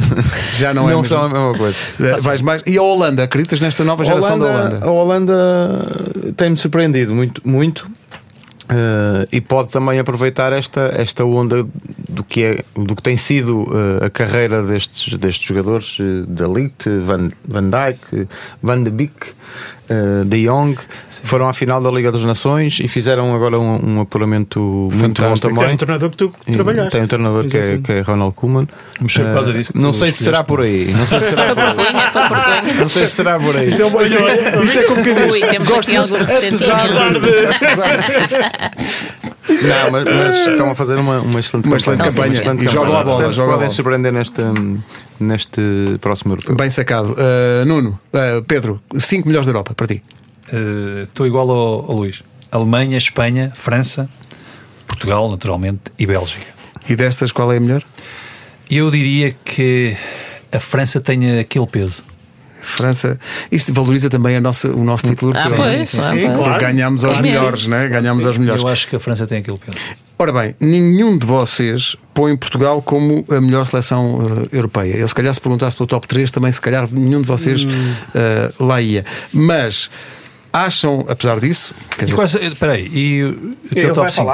já 0.55 0.73
não, 0.73 0.89
é 0.89 0.93
não 0.93 1.03
são 1.03 1.21
a 1.21 1.29
mesma 1.29 1.53
coisa. 1.55 1.77
Vais 2.21 2.41
mais. 2.41 2.63
E 2.65 2.77
a 2.77 2.81
Holanda, 2.81 3.23
acreditas 3.23 3.61
nesta 3.61 3.83
nova 3.83 4.03
geração 4.03 4.37
Holanda, 4.37 4.53
da 4.53 4.59
Holanda? 4.59 4.85
A 4.85 4.89
Holanda 4.89 6.33
tem-me 6.35 6.57
surpreendido 6.57 7.13
muito, 7.13 7.47
muito 7.47 7.89
Uh, 8.69 9.25
e 9.31 9.41
pode 9.41 9.71
também 9.71 9.97
aproveitar 9.97 10.53
esta, 10.53 10.93
esta 10.95 11.25
onda 11.25 11.65
do 12.19 12.23
que, 12.25 12.43
é, 12.43 12.63
do 12.75 12.95
que 12.97 13.01
tem 13.01 13.15
sido 13.15 13.61
uh, 13.61 14.03
a 14.05 14.09
carreira 14.09 14.61
destes, 14.61 15.17
destes 15.17 15.47
jogadores, 15.47 15.97
uh, 15.99 16.25
da 16.27 16.47
Ligt, 16.47 16.89
Van, 17.05 17.31
Van 17.47 17.69
Dijk, 17.69 18.27
Van 18.61 18.83
de 18.83 18.89
Beek, 18.89 19.33
De 20.25 20.45
Jong, 20.45 20.77
foram 21.23 21.49
à 21.49 21.53
final 21.53 21.81
da 21.81 21.89
Liga 21.89 22.11
das 22.11 22.23
Nações 22.23 22.79
e 22.79 22.87
fizeram 22.87 23.33
agora 23.33 23.59
um, 23.59 23.95
um 23.95 24.01
apuramento 24.01 24.59
muito 24.93 25.19
bom 25.19 25.33
também. 25.33 25.65
Tem 25.65 25.73
um 25.73 25.77
treinador 25.77 26.09
que 26.11 26.17
tu 26.17 26.31
trabalhaste. 26.53 26.91
Tem 26.91 27.01
um 27.01 27.07
treinador 27.07 27.47
que 27.47 27.57
é, 27.57 27.77
que 27.79 27.91
é, 27.93 28.01
Ronald 28.01 28.35
Koeman. 28.35 28.67
Disso. 29.01 29.71
Não 29.73 29.91
sei 29.91 30.11
se 30.11 30.25
será 30.25 30.43
por 30.43 30.61
aí. 30.61 30.93
Não 30.95 31.07
sei 31.07 31.21
se 31.21 31.29
será 31.29 31.55
por 31.55 31.63
aí. 31.63 32.73
Não 32.77 32.89
sei 32.89 33.07
se 33.07 33.15
será 33.15 33.39
por 33.39 33.57
aí. 33.57 33.69
Isto 33.69 33.81
é, 33.81 33.85
um, 33.87 34.01
isto 34.01 34.17
é, 34.17 34.63
isto 34.63 34.77
é 34.77 34.83
como 34.83 35.03
que 35.03 35.13
diz. 35.15 35.33
Ui, 35.33 35.41
temos 35.41 35.67
Gosto 35.67 35.91
apesar 35.91 37.13
de. 37.13 37.29
Não, 39.61 39.91
mas, 39.91 40.03
mas, 40.05 40.47
estão 40.47 40.71
a 40.71 40.75
fazer 40.75 40.95
uma, 40.95 41.21
uma 41.21 41.39
excelente 41.39 41.67
uma 41.67 41.77
excelente 41.77 42.03
campanha. 42.03 42.33
Excelente 42.33 42.65
e 42.65 42.67
jogam 42.67 42.97
a 42.97 43.03
bola. 43.03 43.17
Portanto, 43.17 43.35
jogam 43.35 43.55
podem 43.55 43.69
surpreender 43.69 44.13
neste, 44.13 44.41
neste 45.19 45.61
próximo 45.99 46.33
europeu. 46.33 46.55
Bem 46.55 46.69
sacado. 46.69 47.13
Uh, 47.13 47.65
Nuno, 47.65 47.99
uh, 48.13 48.43
Pedro, 48.45 48.81
5 48.97 49.27
melhores 49.27 49.45
da 49.45 49.51
Europa 49.51 49.73
para 49.73 49.87
ti. 49.87 50.03
Estou 51.03 51.25
uh, 51.25 51.27
igual 51.27 51.49
ao, 51.49 51.91
ao 51.91 51.95
Luís. 51.95 52.23
Alemanha, 52.51 52.97
Espanha, 52.97 53.51
França, 53.55 54.09
Portugal, 54.87 55.29
naturalmente, 55.29 55.81
e 55.97 56.05
Bélgica. 56.05 56.45
E 56.87 56.95
destas, 56.95 57.31
qual 57.31 57.51
é 57.53 57.57
a 57.57 57.59
melhor? 57.59 57.83
Eu 58.69 58.89
diria 58.89 59.35
que 59.45 59.95
a 60.51 60.59
França 60.59 60.99
tenha 60.99 61.41
aquele 61.41 61.67
peso. 61.67 62.03
França, 62.61 63.19
isso 63.51 63.73
valoriza 63.73 64.09
também 64.09 64.35
a 64.35 64.41
nossa, 64.41 64.69
o 64.69 64.83
nosso 64.83 65.07
título 65.07 65.33
ah, 65.35 65.45
pois, 65.55 65.89
sim, 65.89 66.01
sim, 66.01 66.33
claro. 66.35 66.59
ganhamos 66.59 67.03
aos 67.03 67.19
melhores, 67.21 67.67
né? 67.67 67.87
ganhamos 67.87 68.25
aos 68.25 68.37
melhores. 68.37 68.61
Eu 68.61 68.67
acho 68.67 68.87
que 68.87 68.95
a 68.95 68.99
França 68.99 69.25
tem 69.25 69.39
aquele 69.39 69.57
peso. 69.57 69.77
Ora 70.21 70.33
bem, 70.33 70.53
nenhum 70.59 71.17
de 71.17 71.25
vocês 71.25 71.95
põe 72.13 72.35
Portugal 72.35 72.81
como 72.81 73.25
a 73.29 73.39
melhor 73.39 73.65
seleção 73.65 74.15
uh, 74.15 74.49
europeia. 74.51 74.97
Eu, 74.97 75.07
se 75.07 75.15
calhar, 75.15 75.33
se 75.33 75.39
perguntasse 75.39 75.77
pelo 75.77 75.87
top 75.87 76.05
3, 76.07 76.29
também, 76.29 76.51
se 76.51 76.59
calhar, 76.59 76.89
nenhum 76.91 77.21
de 77.21 77.27
vocês 77.27 77.63
uh, 77.63 78.63
lá 78.63 78.81
ia. 78.81 79.05
Mas 79.31 79.89
acham, 80.51 81.05
apesar 81.07 81.39
disso. 81.39 81.73
Quer 81.97 82.05
dizer, 82.05 82.15
quase, 82.15 82.37
espera 82.37 82.73
aí, 82.73 82.89
e 82.91 83.23
o 83.23 83.57
teu 83.73 83.93
top 83.93 84.11
5? 84.11 84.27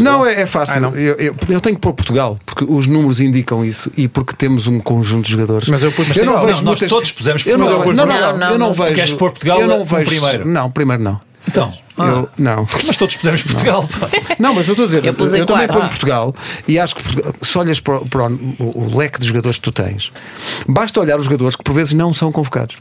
Não, 0.00 0.24
é, 0.24 0.42
é 0.42 0.46
fácil. 0.46 0.80
não. 0.80 0.90
Eu, 0.94 1.14
eu, 1.16 1.36
eu, 1.48 1.60
tenho 1.60 1.76
que 1.76 1.80
pôr 1.80 1.92
Portugal, 1.92 2.38
porque 2.44 2.64
os 2.64 2.86
números 2.86 3.20
indicam 3.20 3.64
isso 3.64 3.90
e 3.96 4.08
porque 4.08 4.34
temos 4.34 4.66
um 4.66 4.80
conjunto 4.80 5.26
de 5.26 5.32
jogadores. 5.32 5.68
Mas 5.68 5.82
eu, 5.82 5.92
pus 5.92 6.16
eu 6.16 6.24
não 6.24 6.44
vejo 6.44 6.58
não, 6.58 6.72
muitas... 6.72 6.88
todos 6.88 7.10
pusemos 7.12 7.42
Portugal. 7.42 7.68
Eu 7.68 7.94
não, 7.94 8.06
não, 8.06 8.06
não, 8.06 8.38
não, 8.38 8.50
eu 8.50 8.58
não 8.58 8.72
vejo. 8.72 8.94
Queres 8.94 9.12
pôr 9.12 9.30
Portugal 9.30 9.60
eu 9.60 9.68
não 9.68 9.84
vejo, 9.84 10.10
primeiro? 10.10 10.48
Não, 10.48 10.70
primeiro 10.70 11.02
não. 11.02 11.20
Então, 11.48 11.72
ah. 11.96 12.04
eu, 12.04 12.28
não. 12.36 12.66
Mas 12.86 12.96
todos 12.96 13.16
pusemos 13.16 13.42
Portugal. 13.42 13.88
Não, 14.38 14.52
mas 14.52 14.66
eu 14.66 14.72
estou 14.72 14.82
a 14.82 14.86
dizer, 14.86 15.04
eu, 15.04 15.14
eu 15.36 15.46
também 15.46 15.68
ponho 15.68 15.88
Portugal 15.88 16.34
e 16.66 16.76
acho 16.76 16.96
que 16.96 17.02
se 17.40 17.56
olhas 17.56 17.78
para, 17.78 18.00
para 18.00 18.26
o, 18.26 18.72
o 18.74 18.96
leque 18.98 19.20
de 19.20 19.26
jogadores 19.26 19.56
que 19.56 19.62
tu 19.62 19.70
tens, 19.70 20.10
basta 20.66 21.00
olhar 21.00 21.18
os 21.18 21.24
jogadores 21.24 21.54
que 21.54 21.62
por 21.62 21.72
vezes 21.72 21.94
não 21.94 22.12
são 22.12 22.32
convocados 22.32 22.76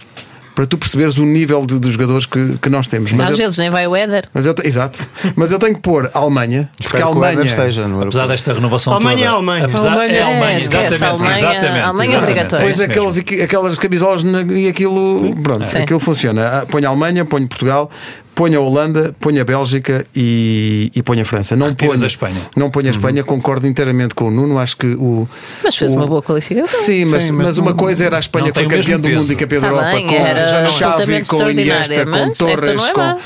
para 0.55 0.65
tu 0.65 0.77
perceberes 0.77 1.17
o 1.17 1.25
nível 1.25 1.65
de, 1.65 1.77
de 1.79 1.91
jogadores 1.91 2.25
que, 2.25 2.57
que 2.57 2.69
nós 2.69 2.87
temos. 2.87 3.11
Mas 3.11 3.25
Às 3.25 3.31
eu, 3.31 3.37
vezes 3.37 3.59
nem 3.59 3.69
vai 3.69 3.85
o 3.85 3.95
Éder. 3.95 4.27
Mas 4.33 4.45
eu, 4.45 4.55
exato. 4.63 5.05
Mas 5.35 5.51
eu 5.51 5.59
tenho 5.59 5.75
que 5.75 5.81
pôr 5.81 6.09
a 6.13 6.19
Alemanha. 6.19 6.69
Porque 6.81 6.97
a 6.97 7.05
Alemanha. 7.05 7.41
Esteja 7.41 7.87
no 7.87 8.01
Apesar 8.01 8.27
desta 8.27 8.53
renovação 8.53 8.93
Alemanha 8.93 9.17
toda. 9.17 9.27
É 9.27 9.31
Alemanha. 9.33 9.65
Apesar, 9.65 9.87
Alemanha 9.91 10.13
é 10.13 10.23
Alemanha. 10.23 10.57
exatamente. 10.57 11.03
Alemanha, 11.03 11.37
exatamente. 11.37 11.79
Alemanha 11.79 12.15
é 12.15 12.17
obrigatório. 12.19 12.65
Pois 12.65 12.79
é 12.79 12.85
aquelas, 12.85 13.17
aquelas 13.17 13.77
camisolas 13.77 14.23
e 14.55 14.67
aquilo. 14.67 15.35
Pronto, 15.43 15.67
Sim. 15.67 15.79
aquilo 15.79 15.99
funciona. 15.99 16.61
Ah, 16.61 16.65
ponho 16.65 16.87
a 16.87 16.89
Alemanha, 16.89 17.25
ponho 17.25 17.47
Portugal, 17.47 17.91
ponha 18.35 18.57
a 18.57 18.61
Holanda, 18.61 19.15
ponha 19.19 19.41
a 19.41 19.45
Bélgica 19.45 20.05
e, 20.13 20.91
e 20.93 21.01
ponha 21.01 21.21
a 21.21 21.25
França. 21.25 21.55
Não 21.55 21.73
ponha 21.73 22.03
a 22.03 22.07
Espanha. 22.07 22.41
Não 22.55 22.69
ponha 22.69 22.89
a 22.89 22.91
uhum. 22.91 22.97
Espanha, 22.97 23.21
uhum. 23.21 23.27
concordo 23.27 23.65
inteiramente 23.65 24.13
com 24.13 24.25
o 24.25 24.31
Nuno. 24.31 24.59
Acho 24.59 24.75
que 24.75 24.87
o. 24.87 25.27
Mas 25.63 25.75
fez 25.77 25.93
o, 25.93 25.97
uma 25.97 26.05
boa 26.05 26.21
qualificação. 26.21 26.79
Sim, 26.81 27.05
mas, 27.05 27.23
Sim, 27.23 27.31
mas, 27.31 27.47
mas 27.47 27.57
uma 27.57 27.73
coisa 27.73 28.05
era 28.05 28.17
a 28.17 28.19
Espanha 28.19 28.51
que 28.51 28.59
foi 28.59 28.67
campeã 28.67 28.99
do 28.99 29.09
mundo 29.09 29.31
e 29.31 29.35
campeã 29.35 29.61
da 29.61 29.67
Europa 29.67 30.01
com 30.01 30.71
Xavi, 30.71 31.25
com 31.25 31.49
Iniesta, 31.49 32.05
com 32.05 32.29
Torres, 32.31 32.83
é 32.83 32.91
com. 32.91 33.19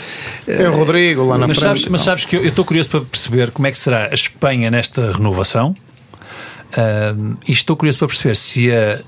É 0.47 0.69
o 0.69 0.73
Rodrigo 0.73 1.25
lá 1.25 1.37
na 1.37 1.47
mas 1.47 1.57
frente. 1.57 1.67
Sabes, 1.67 1.85
mas 1.85 2.01
sabes 2.01 2.25
que 2.25 2.35
eu 2.35 2.45
estou 2.45 2.63
curioso 2.63 2.89
para 2.89 3.01
perceber 3.01 3.51
como 3.51 3.67
é 3.67 3.71
que 3.71 3.77
será 3.77 4.05
a 4.05 4.13
Espanha 4.13 4.69
nesta 4.69 5.11
renovação. 5.11 5.75
Uh, 6.69 7.35
e 7.47 7.51
estou 7.51 7.75
curioso 7.75 7.97
para 7.97 8.07
perceber 8.07 8.35
se 8.35 8.71
a, 8.71 8.99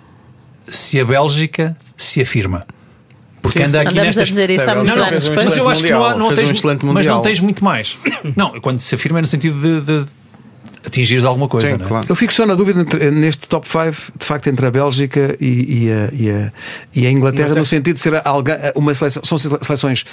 se 0.67 0.99
a 0.99 1.05
Bélgica 1.05 1.77
se 1.95 2.21
afirma. 2.21 2.65
Porque 3.41 3.59
Sim, 3.59 3.65
anda 3.65 3.81
aqui 3.81 3.91
Andamos 3.91 4.15
nestas... 4.15 4.23
a 4.23 4.25
dizer 4.25 4.49
isso 4.51 4.69
há 4.69 4.75
muitos 4.75 4.95
não, 4.95 5.03
anos. 5.03 5.29
Mas 5.29 5.57
eu 5.57 5.69
acho 5.69 5.83
que 5.83 5.91
não, 5.91 6.05
há, 6.05 6.15
não 6.15 6.35
tens, 6.35 6.63
um 6.63 6.93
mas 6.93 7.05
não 7.05 7.21
tens 7.21 7.39
muito 7.39 7.63
mais. 7.63 7.97
não, 8.35 8.59
quando 8.61 8.79
se 8.79 8.93
afirma 8.93 9.19
é 9.19 9.21
no 9.21 9.27
sentido 9.27 9.59
de, 9.59 9.81
de 9.81 10.05
atingires 10.85 11.25
alguma 11.25 11.47
coisa. 11.47 11.67
Sim, 11.67 11.75
é? 11.75 11.87
claro. 11.87 12.05
Eu 12.07 12.15
fico 12.15 12.33
só 12.33 12.45
na 12.45 12.55
dúvida 12.55 12.81
entre, 12.81 13.11
neste 13.11 13.47
top 13.47 13.67
5, 13.67 14.19
de 14.19 14.25
facto, 14.25 14.47
entre 14.47 14.65
a 14.65 14.71
Bélgica 14.71 15.35
e, 15.39 15.85
e, 15.85 15.91
a, 15.91 16.09
e, 16.13 16.29
a, 16.29 16.53
e 16.95 17.07
a, 17.07 17.11
Inglaterra, 17.11 17.55
no 17.55 17.65
sentido 17.65 17.95
de 17.95 17.99
ser 17.99 18.21
alguém, 18.25 18.55
uma 18.75 18.93
seleção, 18.93 19.23
são 19.23 19.37
seleções 19.37 20.05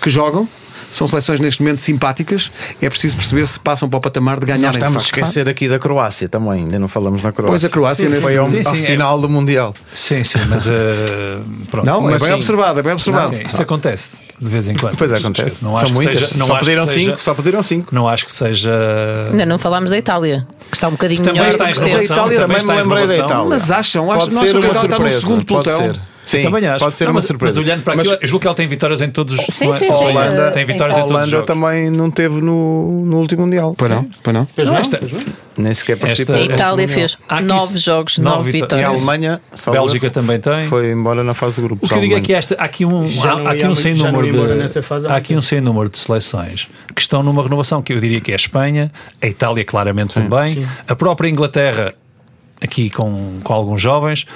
que 0.00 0.10
jogam 0.10 0.48
São 0.96 1.06
seleções 1.06 1.40
neste 1.40 1.62
momento 1.62 1.80
simpáticas. 1.80 2.50
É 2.80 2.88
preciso 2.88 3.16
perceber 3.16 3.46
se 3.46 3.60
passam 3.60 3.88
para 3.88 3.98
o 3.98 4.00
patamar 4.00 4.40
de 4.40 4.46
Nós 4.46 4.56
ganharem 4.56 4.70
de 4.78 4.84
estamos 4.84 5.02
a 5.02 5.04
esquecer 5.06 5.48
aqui 5.48 5.68
da 5.68 5.78
Croácia 5.78 6.28
também, 6.28 6.60
ainda 6.64 6.78
não 6.78 6.88
falamos 6.88 7.22
na 7.22 7.32
Croácia. 7.32 7.50
Pois 7.52 7.64
a 7.64 7.68
Croácia 7.68 8.08
nesse- 8.08 8.22
foi 8.22 8.36
ao, 8.36 8.48
Sim, 8.48 8.58
ao 8.64 8.74
sim, 8.74 8.82
é- 8.82 8.86
final 8.86 9.20
do 9.20 9.28
Mundial. 9.28 9.74
Sim, 9.92 10.24
sim, 10.24 10.38
mas 10.48 10.66
eh, 10.66 11.38
pronto. 11.70 11.86
Não, 11.86 12.08
é 12.08 12.12
Mas 12.12 12.22
bem 12.22 12.30
sim. 12.30 12.34
observado, 12.36 12.80
é 12.80 12.82
bem 12.82 12.92
observado. 12.92 13.36
Sim, 13.36 13.42
isso 13.46 13.60
acontece 13.62 14.10
de 14.40 14.48
vez 14.48 14.68
em 14.68 14.74
quando. 14.76 14.96
Pois 14.96 15.12
é, 15.12 15.16
acontece. 15.16 15.62
Não 15.64 15.70
São 15.72 15.76
acho 15.76 15.86
que 15.86 15.92
muitas. 15.92 16.18
seja, 16.18 16.34
não 16.38 16.46
só 16.46 16.56
acho 16.56 16.64
pediram 16.64 16.86
seja- 16.86 17.06
cinco, 17.06 17.22
só 17.22 17.34
pediram 17.34 17.62
cinco. 17.62 17.94
Não 17.94 18.08
acho 18.08 18.24
que 18.24 18.32
seja. 18.32 18.72
Ainda 19.30 19.46
não 19.46 19.58
falámos 19.58 19.90
da 19.90 19.98
Itália, 19.98 20.46
que 20.70 20.76
está 20.76 20.88
um 20.88 20.92
bocadinho 20.92 21.22
Também 21.22 21.40
melhor 21.40 21.50
está 21.50 21.64
em 21.64 21.68
mas 21.68 21.78
a. 21.94 22.02
Itália 22.02 22.38
também 22.38 22.38
também 22.38 22.56
está 22.58 22.72
me 22.74 22.78
em 22.78 22.82
lembrei 22.82 23.06
da. 23.06 23.16
Itália. 23.24 23.44
Mas 23.50 23.70
acham, 23.70 24.06
Pode 24.06 24.34
não 24.34 24.42
acham 24.42 24.60
que 24.60 24.66
a 24.66 24.70
Itália 24.70 24.86
está 24.86 24.98
no 24.98 25.10
segundo 25.20 25.44
pelotão? 25.44 25.92
Sim, 26.26 26.42
Também 26.42 26.66
acho. 26.66 26.84
pode 26.84 26.96
ser 26.96 27.04
Não, 27.04 27.12
uma 27.12 27.18
mas, 27.20 27.24
surpresa. 27.26 27.60
Mas 27.60 27.66
olhando 27.68 27.82
para 27.84 27.94
Mas 27.94 28.06
aquilo, 28.08 28.20
eu 28.20 28.28
julgo 28.28 28.42
que 28.42 28.48
ele 28.48 28.54
tem 28.56 28.66
vitórias 28.66 29.00
em 29.00 29.08
todos 29.10 29.38
os. 29.38 29.46
Sim, 29.46 29.72
sim, 29.72 29.84
sim. 29.84 29.92
Holanda- 29.92 30.50
tem 30.50 30.64
vitórias 30.64 30.98
a 30.98 31.00
em 31.02 31.06
todos 31.06 31.22
os 31.22 31.32
Holanda 31.32 31.46
também 31.46 31.88
não 31.88 32.10
teve 32.10 32.40
no, 32.40 33.04
no 33.06 33.18
último 33.18 33.42
Mundial. 33.42 33.76
Pois 33.78 33.88
não, 33.88 34.04
pois 34.24 34.34
não. 34.34 34.44
Pois 34.46 34.66
Não, 34.68 34.76
esta-. 34.76 35.00
Nem 35.56 35.72
sequer 35.72 35.96
participou. 35.96 36.34
A 36.34 36.40
Itália 36.40 36.88
fez 36.88 37.16
nove 37.44 37.78
jogos, 37.78 38.18
nove 38.18 38.50
vita- 38.50 38.58
E 38.58 38.62
a 38.74 38.78
vitórias. 38.78 38.90
Alemanha, 38.90 39.40
Bélgica 39.70 40.10
também 40.10 40.40
tem. 40.40 40.64
foi 40.66 40.90
embora 40.90 41.22
na 41.22 41.32
fase 41.32 41.54
de 41.56 41.62
grupos. 41.62 41.88
O 41.88 41.92
que 41.92 41.98
eu 41.98 42.02
digo 42.02 42.16
é 42.16 42.20
que 42.20 42.34
esta, 42.34 42.56
há 42.58 42.64
aqui 42.64 42.84
um, 42.84 43.04
há, 43.46 43.50
aqui 43.52 43.64
um 43.64 43.74
sem 43.76 43.94
número 43.94 44.30
de 44.30 45.06
há 45.08 45.16
aqui 45.16 45.36
um 45.36 45.40
sem 45.40 45.60
número 45.60 45.88
de 45.88 45.96
seleções 45.96 46.68
que 46.92 47.00
estão 47.00 47.22
numa 47.22 47.40
renovação 47.42 47.80
que 47.80 47.92
eu 47.92 48.00
diria 48.00 48.20
que 48.20 48.32
é 48.32 48.34
a 48.34 48.36
Espanha, 48.36 48.90
a 49.22 49.26
Itália 49.28 49.64
claramente 49.64 50.14
também, 50.14 50.54
sim. 50.54 50.66
a 50.88 50.96
própria 50.96 51.28
Inglaterra 51.28 51.94
aqui 52.60 52.90
com, 52.90 53.38
com 53.44 53.52
alguns 53.52 53.80
jovens. 53.80 54.26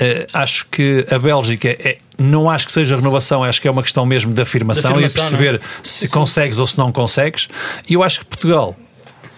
Eh, 0.00 0.26
acho 0.32 0.66
que 0.70 1.06
a 1.10 1.18
Bélgica 1.18 1.68
é, 1.68 1.98
não 2.18 2.48
acho 2.48 2.66
que 2.66 2.72
seja 2.72 2.96
renovação, 2.96 3.44
acho 3.44 3.60
que 3.60 3.68
é 3.68 3.70
uma 3.70 3.82
questão 3.82 4.06
mesmo 4.06 4.32
de 4.32 4.40
afirmação, 4.40 4.94
De 4.94 5.02
e 5.02 5.04
afirmação, 5.04 5.38
perceber 5.38 5.60
se 5.82 6.08
consegues 6.08 6.58
ou 6.58 6.66
se 6.66 6.78
não 6.78 6.90
consegues. 6.90 7.48
E 7.88 7.94
eu 7.94 8.02
acho 8.02 8.20
que 8.20 8.24
Portugal, 8.26 8.74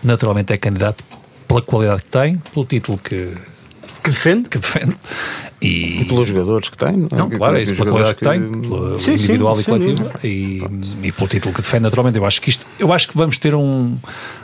naturalmente, 0.03 0.53
é 0.53 0.57
candidato 0.57 1.05
pela 1.49 1.61
qualidade 1.61 2.03
que 2.03 2.09
tem, 2.09 2.39
pelo 2.55 2.65
título 2.65 2.97
que, 2.99 3.37
Que 4.05 4.11
defende? 4.11 4.49
que 4.49 4.59
defende. 4.59 4.97
E, 5.63 6.01
E 6.01 6.05
pelos 6.05 6.29
jogadores 6.29 6.69
que 6.69 6.77
tem. 6.77 7.09
não, 7.11 7.29
claro, 7.31 7.57
é 7.57 7.63
isso 7.63 7.75
pela 7.77 7.91
qualidade 7.91 8.17
que 8.19 8.25
tem, 8.25 8.51
pelo 8.51 8.99
Sim, 8.99 9.05
sim, 9.05 9.13
individual 9.25 9.61
e 9.61 9.65
sem 9.65 9.75
coletivo 9.75 10.11
e, 10.25 10.63
e 11.05 11.13
pelo 11.13 11.29
título 11.29 11.55
que 11.55 11.63
defende 11.63 11.85
naturalmente. 11.85 12.19
Eu 12.19 12.27
acho 12.27 12.41
que 12.41 12.51
isto, 12.51 12.67
eu 12.79 12.93
acho 12.93 13.09
que 13.09 13.17
vamos 13.17 13.39
ter 13.39 13.55
um, 13.55 13.97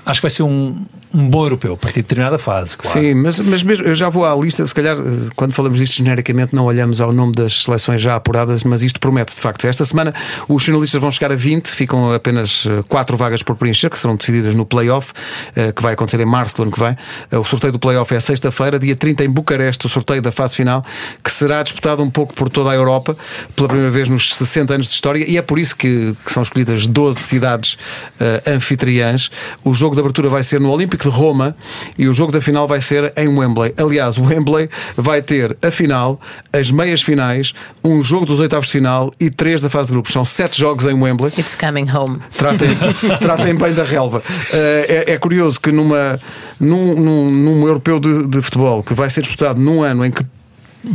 acho 0.07 0.21
que 0.21 0.25
vai 0.25 0.31
ser 0.31 0.43
um, 0.45 0.77
um 1.13 1.29
bom 1.29 1.43
europeu 1.45 1.73
a 1.75 1.77
partir 1.77 1.97
de 1.97 2.03
determinada 2.03 2.39
fase, 2.39 2.77
claro. 2.77 2.99
Sim, 3.01 3.15
mas, 3.15 3.41
mas 3.41 3.63
mesmo, 3.63 3.85
eu 3.85 3.95
já 3.95 4.09
vou 4.09 4.25
à 4.25 4.35
lista, 4.37 4.67
se 4.67 4.75
calhar, 4.75 4.97
eh, 4.97 5.03
quando 5.35 5.53
falamos 5.53 5.79
disto 5.79 5.97
genericamente, 5.97 6.55
não 6.55 6.67
olhamos 6.67 7.01
ao 7.01 7.13
nome 7.13 7.33
das 7.33 7.63
seleções 7.65 8.01
já 8.01 8.15
apuradas, 8.15 8.63
mas 8.63 8.83
isto 8.83 9.01
promete, 9.01 9.35
de 9.35 9.41
facto. 9.41 9.67
Esta 9.67 9.85
semana 9.85 10.15
os 10.49 10.63
finalistas 10.65 11.01
vão 11.01 11.11
chegar 11.11 11.33
a 11.33 11.37
20, 11.37 11.69
ficam 11.69 12.13
apenas 12.13 12.67
4 12.89 13.17
vagas 13.17 13.43
por 13.43 13.57
preencher, 13.57 13.89
que 13.91 13.99
serão 13.99 14.17
decididas 14.17 14.55
no 14.55 14.65
play-off, 14.67 15.13
eh, 15.57 15.73
que 15.73 15.83
vai 15.83 15.95
acontecer 15.95 16.21
em 16.21 16.27
março 16.27 16.57
do 16.57 16.63
ano 16.63 16.73
que 16.73 16.79
vem. 16.81 16.97
Eh, 17.31 17.39
O 17.39 17.45
sorteio 17.45 17.73
do 17.73 17.79
play-off 17.79 18.15
é 18.15 18.21
sexta-feira, 18.21 18.79
dia 18.79 18.95
30 18.95 19.25
em 19.25 19.31
Bucareste, 19.31 19.87
o 19.87 19.89
sorteio 19.89 20.21
da 20.23 20.31
fase 20.31 20.57
final, 20.57 20.85
que 21.23 21.31
será 21.31 21.63
disputado 21.63 22.03
um 22.03 22.11
pouco 22.11 22.35
por 22.35 22.49
toda 22.49 22.71
a 22.71 22.75
Europa, 22.75 23.17
pela 23.55 23.69
primeira 23.69 23.91
vez 23.91 24.09
nos 24.09 24.35
60 24.35 24.75
anos 24.75 24.89
de 24.89 24.95
história, 24.95 25.25
e 25.29 25.37
é 25.37 25.43
por 25.43 25.59
isso 25.59 25.77
que, 25.77 26.17
que 26.25 26.33
são 26.33 26.43
escolhidas 26.43 26.87
12 26.87 27.21
cidades 27.21 27.79
eh, 28.21 28.43
anfitriãs. 28.47 29.31
O 29.65 29.75
jogo 29.75 29.95
de 29.95 30.01
abertura 30.01 30.29
vai 30.29 30.43
ser 30.43 30.61
no 30.61 30.71
Olímpico 30.71 31.05
de 31.05 31.11
Roma 31.11 31.57
e 31.97 32.09
o 32.09 32.15
jogo 32.15 32.33
da 32.33 32.41
final 32.41 32.67
vai 32.67 32.81
ser 32.81 33.13
em 33.17 33.29
Wembley. 33.29 33.75
Aliás, 33.77 34.19
o 34.19 34.25
Wembley 34.25 34.69
vai 34.97 35.23
ter 35.23 35.57
a 35.63 35.71
final, 35.71 36.21
as 36.53 36.71
meias 36.71 37.03
finais, 37.03 37.53
um 37.83 38.03
jogo 38.03 38.27
dos 38.27 38.41
oitavos 38.41 38.67
de 38.67 38.73
final 38.73 39.13
e 39.21 39.31
três 39.31 39.61
da 39.61 39.69
fase 39.69 39.89
de 39.89 39.93
grupos. 39.95 40.13
São 40.13 40.25
sete 40.25 40.59
jogos 40.59 40.87
em 40.87 40.95
Wembley. 40.95 41.33
It's 41.39 41.55
coming 41.55 41.91
home. 41.91 42.19
Tratem, 42.37 42.77
tratem 43.21 43.55
bem 43.55 43.73
da 43.73 43.85
relva. 43.85 44.23
Eh, 44.53 45.05
é, 45.09 45.13
é 45.13 45.19
curioso 45.19 45.61
que 45.61 45.73
numa, 45.73 46.19
num, 46.59 46.95
num, 46.95 47.31
num 47.31 47.67
europeu 47.67 48.01
de, 48.01 48.27
de 48.27 48.43
futebol 48.43 48.83
que 48.83 48.95
vai 48.95 49.09
ser 49.11 49.23
disputado 49.23 49.61
num 49.61 49.83
ano 49.83 50.05
em 50.05 50.11
que 50.11 50.25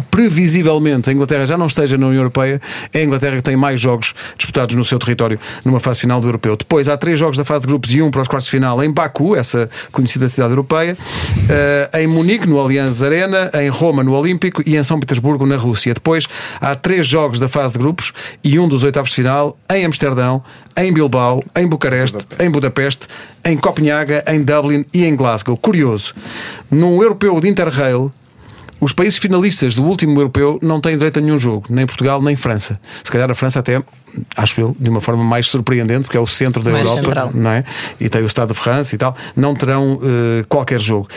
previsivelmente 0.10 1.10
a 1.10 1.14
Inglaterra 1.14 1.46
já 1.46 1.58
não 1.58 1.68
esteja 1.68 1.98
na 1.98 2.08
União 2.08 2.22
Europeia, 2.22 2.62
é 2.94 3.00
a 3.00 3.04
Inglaterra 3.04 3.38
que 3.38 3.42
tem 3.42 3.56
mais 3.56 3.80
jogos 3.80 4.14
disputados 4.38 4.76
no 4.76 4.86
seu 4.86 5.00
território 5.00 5.40
numa 5.64 5.80
fase 5.80 6.00
final 6.00 6.20
do 6.20 6.28
europeu. 6.28 6.56
Depois 6.56 6.88
há 6.88 6.98
três 6.98 7.20
jogos 7.20 7.38
da 7.38 7.44
fase 7.44 7.62
de 7.62 7.68
grupos 7.68 7.94
e 7.94 8.02
um 8.02 8.12
para 8.12 8.22
os 8.22 8.28
quartos 8.28 8.46
de 8.46 8.52
final 8.52 8.84
em 8.84 8.92
Baku, 8.92 9.36
essa 9.36 9.70
conhecida 9.92 10.28
cidade 10.30 10.52
europeia, 10.52 10.98
eh, 11.50 12.02
em 12.02 12.08
Munique, 12.08 12.48
no 12.48 12.60
Allianz 12.60 13.02
Arena, 13.02 13.52
em 13.54 13.70
Roma, 13.70 14.04
no 14.04 14.14
Olímpico 14.14 14.62
e 14.66 14.76
em 14.76 14.84
São 14.84 15.00
Petersburgo, 15.00 15.46
na 15.46 15.58
Rússia. 15.58 15.94
Depois 15.94 16.28
há 16.60 16.76
três 16.76 17.08
jogos 17.08 17.40
da 17.40 17.48
fase 17.48 17.74
de 17.74 17.80
grupos 17.80 18.14
e 18.44 18.60
um 18.60 18.68
dos 18.68 18.84
oitavos 18.84 19.10
de 19.10 19.16
final 19.18 19.58
em 19.70 19.86
Amsterdão, 19.86 20.44
em 20.76 20.92
Bilbao, 20.92 21.44
em 21.56 21.68
Bucareste, 21.68 22.18
em 22.40 22.50
Budapeste, 22.50 23.08
em 23.46 23.58
Copenhaga, 23.58 24.24
em 24.28 24.42
Dublin 24.42 24.86
e 24.94 25.06
em 25.06 25.16
Glasgow. 25.16 25.58
Curioso, 25.58 26.14
num 26.70 27.02
europeu 27.02 27.40
de 27.40 27.48
Interrail, 27.48 28.12
os 28.84 28.92
países 28.92 29.18
finalistas 29.18 29.76
do 29.76 29.84
último 29.84 30.20
europeu 30.20 30.60
não 30.62 30.82
têm 30.82 30.98
direito 30.98 31.18
a 31.18 31.22
nenhum 31.22 31.40
jogo, 31.40 31.68
nem 31.70 31.86
Portugal 31.86 32.22
nem 32.22 32.36
França. 32.36 32.78
Se 33.02 33.10
calhar 33.10 33.32
a 33.32 33.34
França 33.34 33.60
até, 33.60 33.82
acho 34.36 34.60
eu, 34.60 34.76
de 34.78 34.90
uma 34.90 35.00
forma 35.00 35.24
mais 35.24 35.48
surpreendente, 35.48 36.04
porque 36.04 36.18
é 36.18 36.20
o 36.20 36.28
centro 36.28 36.62
da 36.62 36.72
Mais 36.72 36.84
Europa, 36.84 37.06
central. 37.06 37.32
não 37.34 37.50
é? 37.50 37.64
E 37.98 38.10
tem 38.10 38.22
o 38.22 38.26
Estado 38.26 38.54
de 38.54 38.60
França 38.60 38.94
e 38.94 38.98
tal, 38.98 39.16
não 39.38 39.56
terão 39.56 39.98
eh, 40.04 40.44
qualquer 40.50 40.82
jogo. 40.82 41.08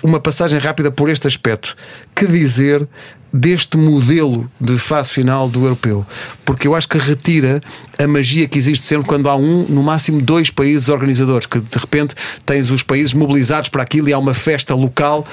Uma 0.00 0.20
passagem 0.20 0.60
rápida 0.60 0.92
por 0.92 1.10
este 1.10 1.26
aspecto. 1.26 1.76
Que 2.14 2.24
dizer 2.24 2.86
deste 3.32 3.76
modelo 3.76 4.48
de 4.60 4.78
fase 4.78 5.12
final 5.12 5.48
do 5.48 5.64
europeu? 5.64 6.06
Porque 6.44 6.68
eu 6.68 6.74
acho 6.76 6.88
que 6.88 6.98
retira 6.98 7.60
a 7.98 8.06
magia 8.06 8.46
que 8.46 8.58
existe 8.58 8.86
sempre 8.86 9.08
quando 9.08 9.28
há 9.28 9.34
um, 9.34 9.66
no 9.68 9.82
máximo 9.82 10.22
dois 10.22 10.50
países 10.50 10.88
organizadores, 10.88 11.46
que 11.46 11.58
de 11.58 11.78
repente 11.78 12.14
tens 12.46 12.70
os 12.70 12.84
países 12.84 13.12
mobilizados 13.12 13.68
para 13.68 13.82
aquilo 13.82 14.08
e 14.08 14.12
há 14.12 14.18
uma 14.18 14.34
festa 14.34 14.72
local. 14.72 15.26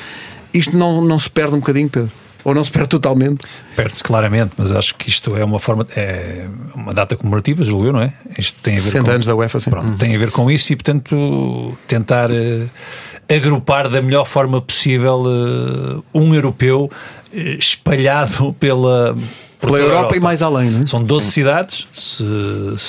Isto 0.57 0.77
não, 0.77 1.01
não 1.01 1.19
se 1.19 1.29
perde 1.29 1.55
um 1.55 1.59
bocadinho, 1.59 1.89
Pedro? 1.89 2.11
Ou 2.45 2.53
não 2.53 2.63
se 2.63 2.69
perde 2.69 2.89
totalmente? 2.89 3.43
Perde-se 3.75 4.03
claramente, 4.03 4.51
mas 4.55 4.71
acho 4.71 4.93
que 4.93 5.09
isto 5.09 5.35
é 5.35 5.43
uma 5.43 5.57
forma, 5.57 5.85
é 5.95 6.45
uma 6.75 6.93
data 6.93 7.17
comemorativa, 7.17 7.63
julgo 7.63 7.87
eu, 7.87 7.93
não 7.93 8.01
é? 8.01 8.13
Isto 8.37 8.61
tem 8.61 8.73
a 8.73 8.77
ver 8.77 8.83
60 8.83 9.03
com, 9.03 9.11
anos 9.11 9.25
da 9.25 9.35
UEFA, 9.35 9.59
sim. 9.59 9.69
Pronto, 9.71 9.97
tem 9.97 10.15
a 10.15 10.19
ver 10.19 10.29
com 10.29 10.49
isso 10.51 10.71
e, 10.71 10.75
portanto, 10.75 11.75
tentar 11.87 12.29
eh, 12.29 12.67
agrupar 13.35 13.89
da 13.89 13.99
melhor 13.99 14.25
forma 14.25 14.61
possível 14.61 15.23
eh, 15.25 16.01
um 16.13 16.35
europeu 16.35 16.91
eh, 17.33 17.55
espalhado 17.57 18.53
pela. 18.59 19.15
Pela 19.59 19.71
toda 19.71 19.77
a 19.77 19.85
Europa, 19.87 20.15
e 20.15 20.19
mais 20.19 20.43
além, 20.43 20.69
não 20.69 20.83
é? 20.83 20.85
São 20.85 21.03
12 21.03 21.31
cidades, 21.31 21.87
se, 21.91 22.17
se 22.17 22.23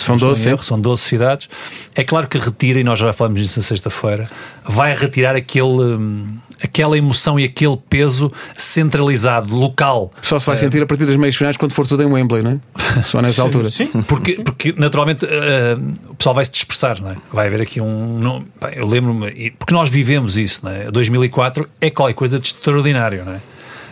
São 0.05 0.17
não 0.17 0.17
estou 0.17 0.29
12, 0.29 0.41
em 0.41 0.45
sim. 0.45 0.51
erro, 0.51 0.63
são 0.63 0.79
12 0.79 1.03
cidades. 1.03 1.49
É 1.95 2.05
claro 2.05 2.29
que 2.29 2.37
retira, 2.37 2.79
e 2.79 2.85
nós 2.85 2.99
já 2.99 3.11
falamos 3.15 3.41
disso 3.41 3.59
na 3.59 3.65
sexta-feira, 3.65 4.29
vai 4.63 4.95
retirar 4.95 5.35
aquele, 5.35 5.65
hum, 5.65 6.37
aquela 6.63 6.97
emoção 6.97 7.39
e 7.39 7.45
aquele 7.45 7.77
peso 7.89 8.33
centralizado, 8.57 9.55
local. 9.55 10.13
Só 10.23 10.39
se 10.39 10.47
vai 10.47 10.57
sentir 10.57 10.83
a 10.83 10.87
partir 10.87 11.07
das 11.07 11.17
meias 11.17 11.37
finais 11.37 11.57
quando 11.57 11.73
for 11.73 11.87
tudo 11.87 12.03
em 12.03 12.07
Wembley, 12.07 12.43
não 12.43 12.51
é? 12.53 12.61
Só 13.05 13.21
nessa 13.21 13.43
altura. 13.43 13.71
Sim. 13.71 13.87
Porque, 14.07 14.35
porque 14.43 14.75
naturalmente 14.77 15.27
eh, 15.27 15.77
o 16.09 16.15
pessoal 16.15 16.35
vai 16.35 16.45
se 16.45 16.51
dispersar, 16.51 17.01
não 17.01 17.11
é? 17.11 17.17
Vai 17.33 17.47
haver 17.49 17.61
aqui 17.61 17.81
um. 17.81 18.19
Não, 18.19 18.45
eu 18.73 18.87
lembro-me, 18.87 19.51
porque 19.53 19.75
nós 19.75 19.89
vivemos 19.89 20.37
isso, 20.37 20.65
não 20.65 20.73
é? 20.73 20.91
2004 20.91 21.69
é 21.81 21.91
qualquer 21.91 22.15
coisa 22.15 22.39
de 22.39 22.47
extraordinário, 22.47 23.25
não 23.25 23.33
é? 23.35 23.41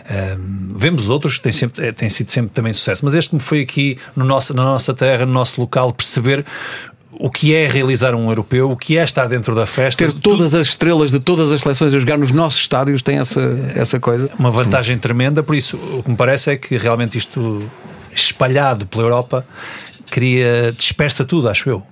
Um, 0.07 0.77
vemos 0.77 1.09
outros 1.09 1.37
que 1.37 1.43
têm, 1.43 1.51
sempre, 1.51 1.91
têm 1.93 2.09
sido 2.09 2.29
sempre 2.29 2.51
também 2.51 2.71
sucesso, 2.73 3.03
mas 3.03 3.15
este 3.15 3.33
me 3.33 3.41
foi 3.41 3.61
aqui 3.61 3.97
no 4.15 4.23
nosso, 4.23 4.53
na 4.53 4.63
nossa 4.63 4.93
terra, 4.93 5.25
no 5.25 5.33
nosso 5.33 5.59
local, 5.59 5.91
perceber 5.91 6.45
o 7.19 7.29
que 7.29 7.53
é 7.53 7.67
realizar 7.67 8.15
um 8.15 8.29
europeu, 8.29 8.71
o 8.71 8.77
que 8.77 8.97
é 8.97 9.03
estar 9.03 9.27
dentro 9.27 9.55
da 9.55 9.65
festa. 9.65 10.05
Ter 10.05 10.13
todas 10.13 10.53
as 10.53 10.67
estrelas 10.67 11.11
de 11.11 11.19
todas 11.19 11.51
as 11.51 11.61
seleções 11.61 11.93
a 11.93 11.99
jogar 11.99 12.17
nos 12.17 12.31
nossos 12.31 12.61
estádios 12.61 13.01
tem 13.01 13.19
essa, 13.19 13.41
essa 13.75 13.99
coisa. 13.99 14.29
uma 14.37 14.51
vantagem 14.51 14.97
tremenda, 14.97 15.43
por 15.43 15.55
isso 15.55 15.77
o 15.77 16.03
que 16.03 16.09
me 16.09 16.15
parece 16.15 16.51
é 16.51 16.57
que 16.57 16.77
realmente 16.77 17.17
isto 17.17 17.59
espalhado 18.13 18.85
pela 18.85 19.03
Europa 19.03 19.45
cria, 20.09 20.73
dispersa 20.77 21.25
tudo, 21.25 21.49
acho 21.49 21.69
eu. 21.69 21.83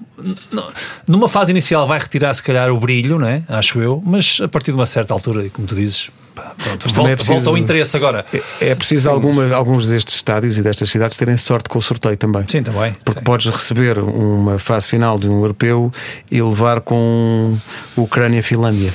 Numa 1.08 1.28
fase 1.28 1.52
inicial 1.52 1.86
vai 1.88 2.00
retirar 2.00 2.34
se 2.34 2.42
calhar 2.42 2.70
o 2.70 2.80
brilho, 2.80 3.20
não 3.20 3.28
é? 3.28 3.44
acho 3.50 3.82
eu, 3.82 4.02
mas 4.06 4.40
a 4.42 4.48
partir 4.48 4.72
de 4.72 4.78
uma 4.78 4.86
certa 4.86 5.14
altura, 5.14 5.50
como 5.50 5.68
tu 5.68 5.76
dizes, 5.76 6.10
pronto, 6.34 6.90
volta, 6.94 7.12
é 7.12 7.16
preciso- 7.16 7.34
volta 7.36 7.50
ao 7.50 7.58
interesse 7.58 7.96
agora. 7.98 8.26
É- 8.34 8.70
É 8.72 8.76
preciso 8.76 9.10
algumas, 9.10 9.52
alguns 9.52 9.88
destes 9.88 10.16
estádios 10.16 10.58
e 10.58 10.62
destas 10.62 10.90
cidades 10.90 11.18
terem 11.18 11.38
sorte 11.38 11.70
com 11.70 11.80
o 11.80 11.82
sorteio 11.82 12.18
também. 12.18 12.46
Sim, 12.48 12.64
também. 12.64 12.96
Porque 13.06 13.20
Sim. 13.20 13.24
podes 13.26 13.48
receber 13.48 14.00
uma 14.00 14.58
fase 14.60 14.88
final 14.88 15.18
de 15.20 15.28
um 15.30 15.42
europeu 15.42 15.92
e 16.32 16.42
levar 16.42 16.82
com 16.82 17.58
Ucrânia-Finlândia. 17.96 18.94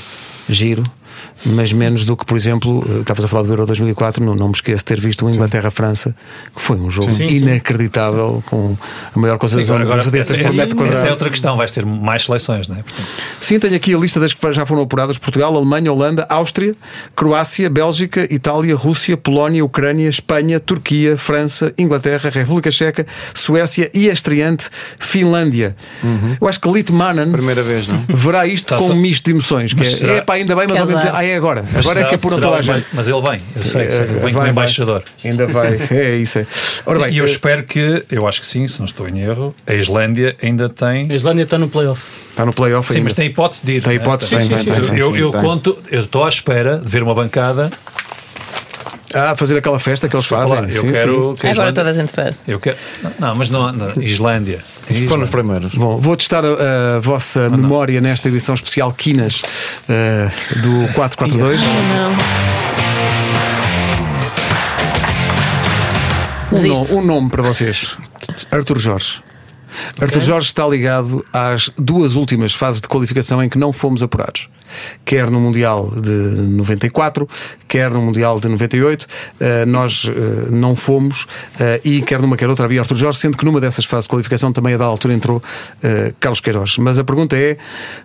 Giro. 0.49 0.83
Mas 1.47 1.73
menos 1.73 2.05
do 2.05 2.17
que, 2.17 2.25
por 2.25 2.37
exemplo, 2.37 2.85
eh, 2.89 3.01
estavas 3.01 3.25
a 3.25 3.29
falar 3.29 3.43
do 3.45 3.51
Euro 3.51 3.67
2004, 3.67 4.25
não, 4.25 4.35
não 4.35 4.49
me 4.49 4.55
esqueço 4.55 4.79
de 4.79 4.85
ter 4.85 5.01
visto 5.01 5.25
o 5.27 5.31
Inglaterra-França, 5.31 6.15
que 6.55 6.61
foi 6.61 6.77
um 6.77 6.91
jogo 6.91 7.11
Sim, 7.11 7.29
sim. 7.29 7.35
inacreditável, 7.37 8.43
com 8.47 8.77
a 9.15 9.19
maior 9.19 9.39
concentração 9.39 9.77
Agora, 9.77 9.87
de 9.87 9.93
agora 9.93 10.11
vedetas 10.11 10.31
essa, 10.31 10.43
por 10.43 10.49
essa- 10.49 10.61
metro 10.63 10.77
quadrado. 10.77 10.99
essa 10.99 11.07
é 11.09 11.11
outra 11.11 11.31
questão, 11.31 11.57
vais 11.57 11.71
ter 11.71 11.85
mais 11.87 12.25
seleções, 12.25 12.67
não 12.69 12.77
é? 12.77 12.83
Portanto, 12.83 13.07
Sim, 13.41 13.59
tenho 13.59 13.75
aqui 13.77 13.95
a 13.95 13.99
lista 13.99 14.19
das 14.21 14.33
que 14.35 14.53
já 14.53 14.65
foram 14.67 14.83
apuradas: 14.83 15.19
Portugal, 15.19 15.55
Alemanha, 15.57 15.93
Holanda, 15.93 16.27
Áustria, 16.29 16.75
Croácia, 17.15 17.69
Bélgica, 17.71 18.27
Itália, 18.33 18.75
Rússia, 18.75 19.17
Polónia, 19.17 19.65
Ucrânia, 19.65 20.09
Espanha, 20.09 20.59
Turquia, 20.61 21.17
França, 21.17 21.73
Inglaterra, 21.79 22.31
República 22.31 22.71
Checa, 22.71 23.07
Suécia 23.35 23.91
e 23.95 24.11
a 24.11 24.13
estreante 24.13 24.69
Finlândia. 24.99 25.77
Eu 26.41 26.49
acho 26.49 26.61
que 26.61 26.69
Litmanen 26.69 27.31
Primeira 27.33 27.63
vez, 27.63 27.87
não? 27.89 28.03
verá 28.09 28.47
isto 28.47 28.75
com 28.77 28.91
um 28.91 28.95
misto 28.97 29.25
de 29.25 29.31
emoções. 29.33 29.73
Que 29.73 29.81
é, 29.81 29.85
será- 29.85 30.17
"Epá, 30.17 30.35
ainda 30.35 30.55
bem, 30.55 30.67
mas 30.69 30.79
ao 30.79 30.87
mesmo 30.87 30.99
azar. 30.99 31.03
tempo, 31.08 31.08
ah, 31.15 31.25
é 31.25 31.35
agora. 31.37 31.63
mas 31.73 31.85
Agora 31.85 31.99
é 32.01 32.03
será- 32.03 32.09
que 32.09 32.15
apuram 32.15 32.41
toda 32.41 32.57
a 32.57 32.63
gente. 32.63 32.87
Mas 32.93 33.09
ele 33.09 33.21
vem, 33.21 33.41
eu 33.57 33.63
sei, 33.63 33.91
sei 33.91 34.05
que 34.07 34.13
Eh, 34.13 34.15
vem 34.15 34.21
vai, 34.21 34.33
como 34.33 34.43
vai. 34.43 34.51
embaixador. 34.51 35.03
Ainda 35.25 35.47
vai. 35.47 35.79
É 35.91 36.17
isso. 36.17 36.39
É. 36.41 36.47
Ora 36.87 36.99
bem, 37.01 37.13
e 37.15 37.19
eu 37.19 37.25
eh, 37.25 37.29
espero 37.29 37.63
que, 37.65 38.05
eu 38.11 38.27
acho 38.27 38.41
que 38.41 38.47
sim, 38.47 38.67
se 38.69 38.79
não 38.79 38.87
estou 38.87 39.09
em 39.09 39.21
erro, 39.21 39.55
a 39.67 39.75
Islândia 39.75 40.37
ainda 40.43 40.69
tem. 40.69 41.11
A 41.11 41.15
Islândia 41.15 41.43
está 41.45 41.59
no 41.59 41.69
playoff. 41.69 42.03
está 42.31 42.45
no 42.47 42.53
playoff 42.53 42.89
Sim, 42.93 42.99
ainda. 42.99 43.05
mas 43.05 43.15
tem 43.15 43.27
hipótese 43.27 43.65
de 43.65 43.73
ir. 43.75 43.83
Tem 43.83 43.93
é? 43.93 43.97
hipótese, 43.97 44.31
tem, 44.31 44.49
tem, 44.49 44.65
tem, 44.65 44.77
eu, 44.99 45.13
sim, 45.13 45.19
eu 45.19 45.31
tem. 45.31 45.41
conto, 45.41 45.79
eu 45.91 46.03
estou 46.03 46.25
à 46.25 46.29
espera 46.29 46.79
de 46.79 46.89
ver 46.91 47.03
uma 47.03 47.15
bancada. 47.15 47.71
Ah, 49.15 49.35
fazer 49.35 49.57
aquela 49.57 49.79
festa 49.79 50.09
que 50.09 50.15
eles 50.15 50.27
fazem. 50.27 50.57
Lá, 50.61 50.63
eu 50.69 50.83
Sim, 50.83 50.93
quero 50.93 51.31
sim. 51.31 51.35
que 51.37 51.47
Agora 51.47 51.53
Islândia- 51.71 51.73
toda 51.73 51.91
a 51.91 51.95
gente 51.95 52.13
faz. 52.13 52.39
Eu 52.47 52.61
quero, 52.61 52.77
não, 53.19 53.35
mas 53.35 53.49
não, 53.51 53.73
não 53.73 53.91
Islândia. 54.03 54.59
Foram 54.59 54.97
os 54.97 55.03
Islândia. 55.05 55.27
primeiros. 55.29 55.75
Bom, 55.75 55.97
vou 55.99 56.17
testar 56.17 56.45
a, 56.45 56.97
a 56.97 57.01
vossa 57.01 57.49
memória 57.49 58.01
nesta 58.01 58.29
edição 58.29 58.55
especial 58.55 58.93
Quinas 58.93 59.43
eh, 59.89 60.31
do 60.63 60.93
442. 60.95 61.59
Um, 66.51 66.57
Desisto. 66.57 66.95
nome, 66.95 66.95
um 66.95 67.07
nome 67.07 67.31
para 67.31 67.43
vocês: 67.43 67.97
Arthur 68.51 68.79
Jorge. 68.79 69.23
Arthur 70.01 70.21
Jorge 70.21 70.49
está 70.49 70.67
ligado 70.67 71.25
às 71.33 71.71
duas 71.77 72.15
últimas 72.15 72.55
fases 72.55 72.81
de 72.81 72.89
qualificação 72.89 73.43
em 73.43 73.49
que 73.49 73.59
não 73.59 73.73
fomos 73.73 74.03
apurados. 74.03 74.49
Quer 75.05 75.31
no 75.31 75.41
Mundial 75.41 75.91
de 75.91 76.11
94, 76.11 77.27
quer 77.67 77.91
no 77.91 78.03
Mundial 78.03 78.39
de 78.39 78.49
98, 78.49 79.07
eh, 79.41 79.65
nós 79.65 80.09
eh, 80.09 80.51
não 80.51 80.77
fomos, 80.77 81.27
eh, 81.59 81.81
e 81.85 82.03
quer 82.03 82.21
numa 82.21 82.37
quer 82.37 82.49
outra 82.49 82.67
havia 82.67 82.81
Arthur 82.81 82.97
Jorge, 82.97 83.19
sendo 83.19 83.37
que 83.37 83.45
numa 83.45 83.61
dessas 83.61 83.85
fases 83.85 84.05
de 84.05 84.11
qualificação 84.11 84.53
também 84.53 84.75
a 84.75 84.77
da 84.77 84.85
altura 84.85 85.15
entrou 85.15 85.43
Carlos 86.21 86.41
Queiroz. 86.41 86.77
Mas 86.79 86.99
a 86.99 87.05
pergunta 87.05 87.37
é: 87.37 87.57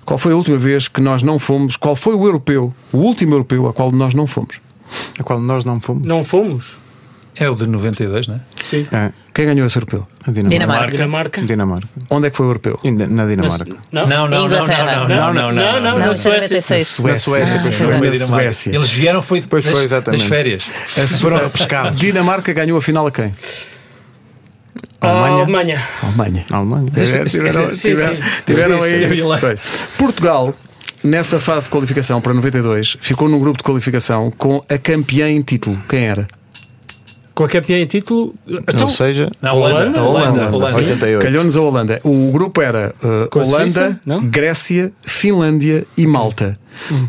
qual 0.06 0.18
foi 0.18 0.32
a 0.32 0.36
última 0.36 0.58
vez 0.58 0.88
que 0.88 1.02
nós 1.02 1.22
não 1.22 1.38
fomos? 1.38 1.76
Qual 1.76 1.96
foi 1.96 2.16
o 2.16 2.26
europeu, 2.26 2.74
o 2.92 2.98
último 2.98 3.34
europeu 3.34 3.68
a 3.68 3.74
qual 3.74 3.92
nós 3.92 4.14
não 4.14 4.26
fomos? 4.26 4.62
A 5.20 5.24
qual 5.24 5.42
nós 5.42 5.66
não 5.66 5.80
fomos. 5.82 6.08
Não 6.08 6.24
fomos? 6.24 6.83
É 7.36 7.50
o 7.50 7.56
de 7.56 7.66
92, 7.66 8.28
não 8.28 8.36
é? 8.36 8.40
Sim. 8.64 8.86
É, 8.92 9.12
Quem 9.34 9.48
ganhou 9.48 9.66
esse 9.66 9.76
europeu? 9.78 10.08
a 10.26 10.32
Dinamarca. 10.32 10.60
Dinamarca. 10.60 10.92
Dinamarca. 10.92 11.42
Dinamarca. 11.42 11.88
Onde 12.10 12.28
é 12.28 12.30
que 12.30 12.38
foi 12.38 12.46
o 12.46 12.50
europeu? 12.50 12.80
Na 12.84 13.26
Dinamarca. 13.26 13.76
Não? 13.92 14.08
Não, 14.08 14.28
não, 14.28 14.48
não, 14.48 14.50
não, 14.50 14.68
não, 14.68 15.08
não, 15.08 15.08
não, 15.08 15.34
não, 15.34 15.52
não, 15.54 15.82
Não, 15.82 16.00
na 16.00 16.12
é 16.12 16.16
Suécia. 16.16 16.58
96. 16.58 17.00
Na 17.00 17.18
Suécia, 17.18 17.60
foi 17.60 17.72
foi. 17.72 18.20
na. 18.20 18.26
Suécia. 18.28 18.76
Eles 18.76 18.92
vieram 18.92 19.22
foi 19.22 19.42
Pois 19.42 19.64
das, 19.64 19.74
foi, 19.74 19.84
exatamente. 19.84 20.22
das 20.22 20.30
férias. 20.30 20.64
Foram 21.20 21.38
repescados. 21.38 21.98
Dinamarca 21.98 22.54
ganhou 22.54 22.78
a 22.78 22.82
final 22.82 23.08
a 23.08 23.12
quem? 23.12 23.34
Alemanha. 25.02 25.44
Alemanha. 25.44 25.84
Alemanha. 26.02 26.46
Alemanha. 26.52 26.92
Tiveram, 28.46 28.82
aí. 28.82 29.58
Portugal, 29.98 30.54
nessa 31.04 31.40
fase 31.40 31.66
de 31.66 31.72
qualificação 31.72 32.22
para 32.22 32.34
92, 32.34 32.98
ficou 33.02 33.28
num 33.28 33.40
grupo 33.40 33.58
de 33.58 33.64
qualificação 33.64 34.32
com 34.32 34.64
a 34.70 34.78
campeã 34.78 35.30
em 35.30 35.42
título. 35.42 35.78
Quem 35.90 36.06
era? 36.08 36.28
Com 37.34 37.44
a 37.44 37.50
campeã 37.50 37.80
em 37.80 37.86
título. 37.86 38.36
Então, 38.48 38.88
Ou 38.88 38.94
seja, 38.94 39.30
Na 39.42 39.54
Holanda. 39.54 39.76
Holanda? 39.76 40.04
Holanda. 40.04 40.30
Holanda. 40.30 40.56
Holanda. 40.56 40.78
88. 40.78 41.24
Calhou-nos 41.24 41.58
a 41.58 41.62
Holanda. 41.62 42.00
O 42.04 42.32
grupo 42.32 42.62
era 42.62 42.94
uh, 43.04 43.40
a 43.40 43.44
Holanda? 43.44 44.00
Grécia, 44.24 44.92
Finlândia 45.02 45.86
e 45.98 46.06
Malta. 46.06 46.60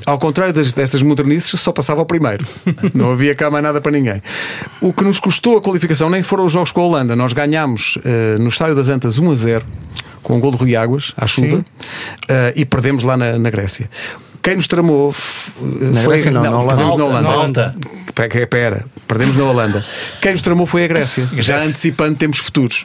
Ao 0.07 0.19
contrário 0.19 0.53
das, 0.53 0.73
destas 0.73 1.03
modernices, 1.03 1.59
só 1.61 1.73
passava 1.73 2.01
o 2.03 2.07
primeiro. 2.07 2.47
Não 2.95 3.13
havia 3.13 3.35
cá 3.35 3.51
mais 3.51 3.63
nada 3.63 3.81
para 3.81 3.93
ninguém. 3.93 4.23
O 4.81 4.93
que 4.93 5.05
nos 5.05 5.19
custou 5.19 5.59
a 5.59 5.63
qualificação 5.63 6.09
nem 6.09 6.23
foram 6.23 6.45
os 6.45 6.53
jogos 6.53 6.73
com 6.73 6.81
a 6.81 6.85
Holanda. 6.85 7.17
Nós 7.17 7.33
ganhámos 7.33 7.97
uh, 7.97 8.41
no 8.41 8.49
Estádio 8.49 8.75
das 8.75 8.89
Antas 8.89 9.19
1 9.19 9.31
a 9.31 9.35
0 9.35 9.65
com 10.23 10.37
um 10.37 10.41
gol 10.41 10.51
de 10.51 10.57
Rui 10.57 10.75
Águas 10.75 11.13
à 11.17 11.27
chuva 11.27 11.59
uh, 11.59 11.65
e 12.57 12.65
perdemos 12.65 13.05
lá 13.05 13.17
na, 13.17 13.39
na 13.39 13.51
Grécia. 13.51 13.91
Quem 14.45 14.57
nos 14.57 14.69
tramou 14.69 15.11
foi 15.11 16.31
não, 16.31 16.43
na 16.43 16.51
Holanda. 16.51 16.77
perdemos 16.77 16.99
na 16.99 17.05
Holanda. 17.07 17.23
Malta. 17.23 17.75
Espera, 18.07 18.43
espera, 18.43 18.87
perdemos 19.09 19.37
na 19.39 19.45
Holanda. 19.45 19.85
Quem 20.21 20.33
nos 20.33 20.43
tramou 20.43 20.67
foi 20.67 20.85
a 20.85 20.87
Grécia, 20.87 21.27
já 21.39 21.63
antecipando 21.63 22.15
tempos 22.17 22.41
futuros. 22.41 22.85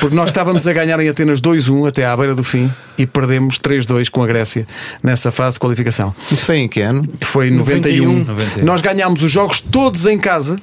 Porque 0.00 0.14
nós 0.16 0.30
estávamos 0.30 0.66
a 0.66 0.72
ganhar 0.72 0.98
em 0.98 1.08
Atenas 1.08 1.40
2-1 1.40 1.88
até 1.88 2.04
à 2.04 2.16
beira 2.16 2.34
do 2.34 2.42
fim 2.42 2.68
e 2.98 3.06
perdemos 3.06 3.60
3-2 3.60 4.10
com 4.10 4.24
a 4.24 4.26
Grécia 4.26 4.66
nessa 5.00 5.30
fase 5.30 5.54
de 5.54 5.60
qualificação. 5.60 6.12
Isso 6.32 6.44
foi 6.44 6.56
em 6.56 6.68
que 6.68 6.80
ano? 6.80 7.06
Foi 7.20 7.48
91. 7.48 8.24
91. 8.24 8.64
Nós 8.64 8.80
ganhámos 8.80 9.22
os 9.22 9.30
jogos 9.30 9.60
todos 9.60 10.04
em 10.04 10.18
casa 10.18 10.56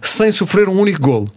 sem 0.00 0.30
sofrer 0.30 0.68
um 0.68 0.78
único 0.78 1.00
golo. 1.00 1.28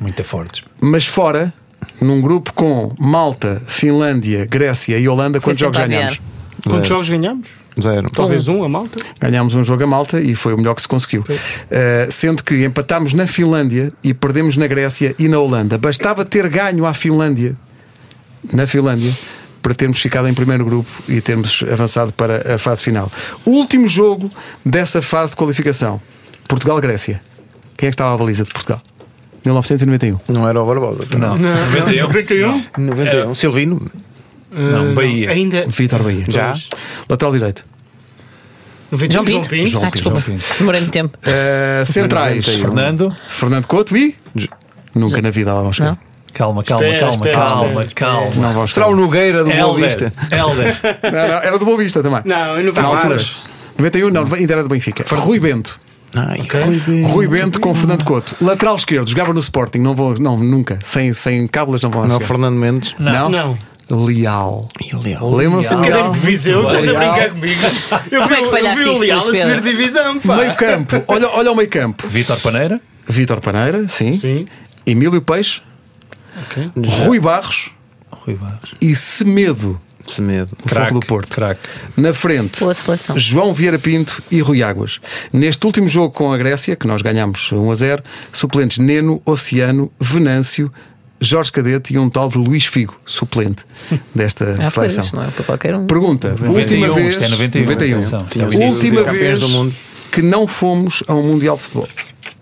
Muito 0.00 0.24
fortes. 0.24 0.64
Mas 0.80 1.06
fora, 1.06 1.54
num 2.00 2.20
grupo 2.20 2.52
com 2.52 2.90
Malta, 2.98 3.62
Finlândia, 3.68 4.44
Grécia 4.46 4.98
e 4.98 5.08
Holanda, 5.08 5.40
quantos 5.40 5.60
jogos 5.60 5.78
ganhámos? 5.78 6.20
Quantos 6.64 6.88
jogos 6.88 7.08
ganhámos? 7.08 7.48
Zero. 7.80 8.10
Talvez 8.10 8.48
um 8.48 8.64
a 8.64 8.68
malta. 8.68 8.98
Ganhámos 9.20 9.54
um 9.54 9.62
jogo 9.62 9.84
a 9.84 9.86
Malta 9.86 10.20
e 10.20 10.34
foi 10.34 10.52
o 10.54 10.56
melhor 10.56 10.74
que 10.74 10.82
se 10.82 10.88
conseguiu. 10.88 11.22
Uh, 11.22 12.10
sendo 12.10 12.42
que 12.42 12.64
empatámos 12.64 13.12
na 13.12 13.26
Finlândia 13.26 13.88
e 14.02 14.12
perdemos 14.12 14.56
na 14.56 14.66
Grécia 14.66 15.14
e 15.18 15.28
na 15.28 15.38
Holanda. 15.38 15.78
Bastava 15.78 16.24
ter 16.24 16.48
ganho 16.48 16.84
à 16.86 16.92
Finlândia, 16.92 17.56
na 18.52 18.66
Finlândia, 18.66 19.12
para 19.62 19.74
termos 19.74 20.00
ficado 20.00 20.28
em 20.28 20.34
primeiro 20.34 20.64
grupo 20.64 20.90
e 21.08 21.20
termos 21.20 21.64
avançado 21.70 22.12
para 22.12 22.54
a 22.54 22.58
fase 22.58 22.82
final. 22.82 23.10
O 23.44 23.50
último 23.50 23.86
jogo 23.86 24.30
dessa 24.64 25.00
fase 25.00 25.32
de 25.32 25.36
qualificação: 25.36 26.00
Portugal-Grécia. 26.48 27.20
Quem 27.76 27.86
é 27.86 27.90
que 27.90 27.94
estava 27.94 28.12
à 28.12 28.16
baliza 28.16 28.42
de 28.42 28.50
Portugal? 28.50 28.82
1991. 29.44 30.18
Não 30.28 30.48
era 30.48 30.60
o 30.60 30.66
Barbosa. 30.66 31.04
Não. 31.16 31.38
91. 31.38 32.08
91? 32.08 32.64
91. 32.76 33.34
Silvino. 33.34 33.86
Não, 34.50 34.94
Bahia. 34.94 35.30
Ainda. 35.30 35.66
Vítor 35.68 36.02
Bahia. 36.02 36.24
Já? 36.28 36.54
Lateral 37.08 37.32
direito. 37.32 37.64
91, 38.90 39.10
João 39.10 39.10
João 39.10 39.24
Pinto. 39.24 39.48
Pinto. 39.50 39.70
João 39.70 39.84
Ah, 39.84 39.90
desculpa. 39.90 40.20
João 40.20 40.38
Pinto. 40.38 40.54
Demorei 40.58 40.80
muito 40.80 40.92
tempo. 40.92 41.18
Uh, 41.18 41.86
centrais: 41.86 42.46
91. 42.46 42.60
Fernando. 42.62 43.16
Fernando 43.28 43.66
Couto 43.66 43.96
e. 43.96 44.16
Nunca 44.94 45.20
na 45.20 45.30
vida 45.30 45.52
lá 45.52 45.60
vamos 45.60 45.76
chegar. 45.76 45.90
Não? 45.90 45.98
Calma, 46.32 46.62
calma, 46.62 46.84
Espera, 46.86 47.00
calma, 47.00 47.26
espera, 47.26 47.36
calma, 47.38 47.68
espera, 47.84 47.90
calma. 47.94 48.34
Não 48.36 48.52
vamos 48.54 48.72
Será 48.72 48.88
o. 48.88 48.94
Nogueira 48.96 49.44
do 49.44 49.50
Boa. 49.50 49.76
Vista? 49.76 50.12
Helder. 50.30 50.78
Não, 51.02 51.10
não, 51.10 51.34
era 51.42 51.58
do 51.58 51.64
Boa 51.64 51.76
Vista 51.78 52.02
também. 52.02 52.20
Não, 52.24 52.60
em 52.60 52.72
Na 52.72 52.82
altura. 52.82 53.16
94. 53.16 53.48
91, 53.78 54.10
não, 54.10 54.34
ainda 54.34 54.52
era 54.54 54.62
do 54.62 54.68
Benfica. 54.68 55.04
Rui 55.16 55.38
Bento. 55.40 55.78
Ai, 56.14 56.40
Ok. 56.40 56.60
Rui 56.60 56.80
Bento. 56.86 57.08
Rui 57.08 57.28
Bento 57.28 57.60
com 57.60 57.74
Fernando 57.74 58.04
Couto. 58.04 58.34
Lateral 58.40 58.76
esquerdo, 58.76 59.08
jogava 59.08 59.32
no 59.32 59.40
Sporting. 59.40 59.78
Não 59.78 59.94
vou, 59.94 60.14
não, 60.18 60.36
nunca. 60.38 60.78
Sem, 60.82 61.12
sem 61.12 61.46
cábulas 61.46 61.82
não 61.82 61.90
vão 61.90 62.02
lá 62.02 62.08
Não, 62.08 62.14
chegar. 62.16 62.26
Fernando 62.28 62.54
Mendes. 62.56 62.94
Não? 62.98 63.28
Não. 63.28 63.58
Leal. 63.90 64.68
E 64.84 64.94
o 64.94 65.00
Leal. 65.00 65.34
Lembram-se 65.34 65.74
de 65.74 65.80
Leal? 65.82 66.10
De 66.10 66.18
Viseu, 66.20 66.62
estás 66.66 66.88
a 66.88 66.92
brincar 66.98 67.30
comigo? 67.30 67.60
Eu 68.10 68.22
Como 68.22 68.34
é 68.34 68.36
que 68.36 68.42
vi, 68.42 68.42
o- 68.42 68.44
eu 68.44 68.50
falhaste 68.50 68.82
vi 68.84 68.88
o 68.88 68.92
isto, 68.92 69.02
Leal 69.04 69.18
a 69.18 69.22
subir 69.22 69.60
divisão, 69.62 70.20
pá. 70.20 70.36
Meio 70.36 70.54
campo. 70.56 71.02
Olha, 71.08 71.28
olha 71.28 71.52
o 71.52 71.56
meio 71.56 71.68
campo. 71.70 72.06
Vítor 72.08 72.38
Paneira. 72.40 72.80
Vítor 73.08 73.40
Paneira, 73.40 73.88
sim. 73.88 74.12
Sim. 74.16 74.46
Emílio 74.86 75.20
Peixe. 75.22 75.60
Ok. 76.42 76.66
Rui 77.04 77.18
Barros. 77.18 77.70
Rui 78.10 78.34
Barros. 78.34 78.74
E 78.80 78.94
Semedo. 78.94 79.80
Semedo. 80.06 80.56
do 80.62 80.68
Fogo 80.68 81.00
do 81.00 81.06
Porto. 81.06 81.34
Craque. 81.34 81.60
Na 81.96 82.14
frente. 82.14 82.60
João 83.16 83.52
Vieira 83.52 83.78
Pinto 83.78 84.22
e 84.30 84.40
Rui 84.40 84.62
Águas. 84.62 85.00
Neste 85.32 85.66
último 85.66 85.86
jogo 85.86 86.10
com 86.14 86.32
a 86.32 86.38
Grécia, 86.38 86.74
que 86.76 86.86
nós 86.86 87.02
ganhámos 87.02 87.52
1 87.52 87.70
a 87.70 87.74
0, 87.74 88.02
suplentes 88.32 88.78
Neno, 88.78 89.20
Oceano, 89.26 89.92
Venâncio, 90.00 90.72
Jorge 91.20 91.50
Cadete 91.50 91.94
e 91.94 91.98
um 91.98 92.08
tal 92.08 92.28
de 92.28 92.38
Luís 92.38 92.64
Figo, 92.66 92.94
suplente 93.04 93.64
desta 94.14 94.56
Ah, 94.62 94.70
seleção. 94.70 95.20
não 95.20 95.28
é 95.28 95.30
para 95.30 95.44
qualquer 95.44 95.74
um. 95.74 95.86
Pergunta: 95.86 96.30
91, 96.38 96.52
última 96.52 96.94
vez, 96.94 97.16
é 97.16 97.28
91, 97.28 97.70
atenção. 97.72 98.24
Tínhamos 98.30 98.54
Última 98.56 99.02
vez 99.04 99.40
do 99.40 99.48
mundo. 99.48 99.74
que 100.12 100.22
não 100.22 100.46
fomos 100.46 101.02
a 101.08 101.14
um 101.14 101.22
Mundial 101.22 101.56
de 101.56 101.62
Futebol. 101.62 101.88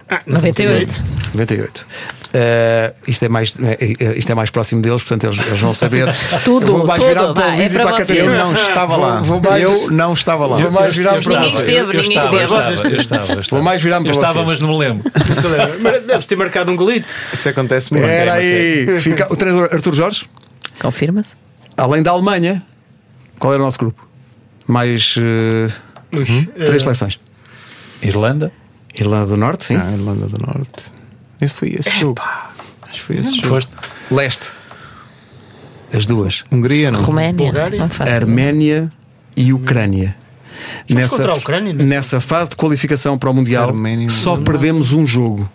Ah, 0.09 0.21
98. 0.27 1.03
98. 1.35 1.87
Eh, 2.33 2.95
isto, 3.09 3.25
é 3.25 3.29
mais, 3.29 3.55
eh, 3.61 3.97
eh, 3.99 4.19
isto 4.19 4.31
é 4.31 4.35
mais 4.35 4.51
próximo 4.51 4.81
deles, 4.83 5.03
portanto 5.03 5.25
eles, 5.33 5.47
eles 5.47 5.59
vão 5.61 5.73
saber. 5.75 6.07
Tudo, 6.45 6.66
Vou 6.66 6.87
mais 6.87 7.01
tudo, 7.01 7.09
virar 7.09 7.33
para 7.33 7.45
o 7.47 7.49
é 7.51 7.57
Luís 7.57 7.75
e 7.75 7.79
para 7.79 7.90
a. 7.90 7.99
Catarina. 7.99 8.33
Eu 8.33 8.45
não 8.47 8.55
estava 8.55 8.97
lá. 8.97 9.21
Vou 9.23 9.40
mais- 9.40 9.62
Eu 9.62 9.90
não 9.90 10.12
estava 10.12 10.47
lá. 10.47 10.57
Vou 10.59 10.71
mais 10.71 10.97
virar 10.97 11.21
para 11.23 11.40
Ninguém 11.40 11.55
esteve, 11.55 11.81
Eu 11.81 11.87
ninguém 12.03 12.19
estava, 12.19 12.37
esteve. 12.37 12.37
Eu 12.37 12.45
estava, 12.47 12.71
eu 12.71 12.75
estava, 13.01 13.33
eu 13.33 13.40
estava. 13.40 13.42
Vou 13.51 13.62
mais 13.62 13.83
virar-me 13.83 14.09
Eu 14.09 14.12
para 14.14 14.23
estava, 14.29 14.45
vocês. 14.45 14.61
mas 14.61 14.61
não 14.61 14.69
me 14.69 14.79
lembro. 14.79 15.11
Deves 16.07 16.27
ter 16.27 16.37
marcado 16.37 16.71
um 16.71 16.77
golito. 16.77 17.12
Isso 17.33 17.49
acontece 17.49 17.92
muito. 17.92 18.07
Era 18.07 18.35
aí. 18.35 19.01
Fica, 19.01 19.27
o 19.33 19.37
treinador 19.37 19.71
Arthur 19.73 19.95
Jorge, 19.95 20.27
Confirma-se. 20.79 21.35
além 21.77 22.03
da 22.03 22.11
Alemanha, 22.12 22.62
qual 23.38 23.53
era 23.53 23.62
o 23.62 23.64
nosso 23.64 23.79
grupo? 23.79 24.07
Mais. 24.66 25.14
eh, 25.19 26.64
Três 26.66 26.83
seleções. 26.83 27.19
Irlanda. 28.03 28.53
Irlanda 28.98 29.26
do 29.26 29.37
Norte, 29.37 29.64
sim. 29.64 29.76
Ah, 29.76 29.92
Irlanda 29.92 30.26
do 30.26 30.38
Norte. 30.38 30.92
Esse 31.40 31.54
foi 31.54 31.76
esse 31.78 31.90
jogo. 32.00 32.20
Acho 32.82 32.92
que 32.94 33.00
foi 33.02 33.16
esse 33.16 33.37
jogo. 33.37 33.48
Foste. 33.48 33.72
Leste. 34.11 34.50
As 35.92 36.06
duas. 36.06 36.44
Hungria, 36.50 36.90
não? 36.90 37.02
Roménia. 37.02 37.32
Bulgária? 37.46 37.78
Não 37.78 37.88
faço. 37.88 38.11
Arménia 38.11 38.90
e 39.37 39.52
Ucrânia. 39.52 40.16
Jogos 40.88 41.11
contra 41.11 41.32
a 41.32 41.35
Ucrânia, 41.35 41.72
não 41.72 41.87
sei. 41.87 41.88
nessa 41.96 42.20
fase 42.20 42.50
de 42.50 42.56
qualificação 42.56 43.18
para 43.18 43.28
o 43.30 43.35
Mundial, 43.35 43.68
Arménia, 43.68 44.09
só 44.09 44.37
perdemos 44.38 44.92
um 44.92 45.07
jogo. 45.07 45.49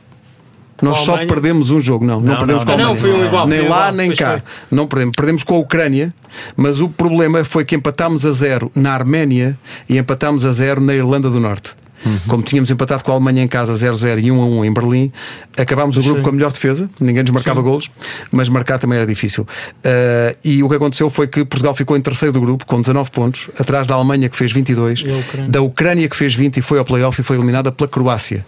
Nós 0.81 0.99
a 0.99 1.01
só 1.01 1.11
Alemanha? 1.11 1.27
perdemos 1.27 1.69
um 1.69 1.79
jogo, 1.81 2.05
não. 2.05 2.19
Não, 2.19 2.31
Não, 2.31 2.37
perdemos 2.39 2.65
não, 2.65 2.73
com 2.75 2.79
a 2.79 2.83
não. 2.83 2.89
Alemanha. 2.91 3.07
Não, 3.11 3.19
foi 3.19 3.23
um 3.23 3.27
igual, 3.27 3.47
Nem 3.47 3.59
foi 3.59 3.67
lá, 3.69 3.75
igual, 3.77 3.91
nem 3.93 4.07
pois 4.07 4.19
cá. 4.19 4.31
foi. 4.31 4.41
Não 4.71 4.87
perdemos. 4.87 5.13
Perdemos 5.15 5.43
com 5.43 5.55
a 5.55 5.59
Ucrânia, 5.59 6.13
mas 6.55 6.79
o 6.81 6.89
problema 6.89 7.43
foi 7.43 7.65
que 7.65 7.75
empatámos 7.75 8.25
a 8.25 8.31
zero 8.31 8.71
na 8.73 8.93
Arménia 8.93 9.57
e 9.87 9.97
empatámos 9.97 10.45
a 10.45 10.51
zero 10.51 10.81
na 10.81 10.93
Irlanda 10.95 11.29
do 11.29 11.39
Norte. 11.39 11.75
Uhum. 12.05 12.17
Como 12.27 12.43
tínhamos 12.43 12.71
empatado 12.71 13.03
com 13.03 13.11
a 13.11 13.13
Alemanha 13.15 13.43
em 13.43 13.47
casa 13.47 13.73
0-0 13.73 14.19
e 14.19 14.27
1-1 14.29 14.65
em 14.65 14.73
Berlim, 14.73 15.11
acabámos 15.57 15.97
o 15.97 16.01
grupo 16.01 16.17
Sim. 16.17 16.23
com 16.23 16.29
a 16.29 16.33
melhor 16.33 16.51
defesa, 16.51 16.89
ninguém 16.99 17.21
nos 17.23 17.31
marcava 17.31 17.61
golos, 17.61 17.89
mas 18.31 18.49
marcar 18.49 18.79
também 18.79 18.97
era 18.97 19.05
difícil. 19.07 19.43
Uh, 19.43 20.35
e 20.43 20.63
o 20.63 20.69
que 20.69 20.75
aconteceu 20.75 21.09
foi 21.09 21.27
que 21.27 21.45
Portugal 21.45 21.75
ficou 21.75 21.95
em 21.95 22.01
terceiro 22.01 22.33
do 22.33 22.41
grupo 22.41 22.65
com 22.65 22.81
19 22.81 23.11
pontos, 23.11 23.49
atrás 23.59 23.85
da 23.85 23.93
Alemanha 23.95 24.27
que 24.29 24.35
fez 24.37 24.51
22, 24.51 25.01
E 25.05 25.11
a 25.11 25.17
Ucrânia? 25.17 25.49
da 25.49 25.61
Ucrânia 25.61 26.09
que 26.09 26.15
fez 26.15 26.33
20 26.33 26.57
e 26.57 26.61
foi 26.61 26.79
ao 26.79 26.85
playoff 26.85 27.19
e 27.21 27.23
foi 27.23 27.37
eliminada 27.37 27.71
pela 27.71 27.87
Croácia. 27.87 28.45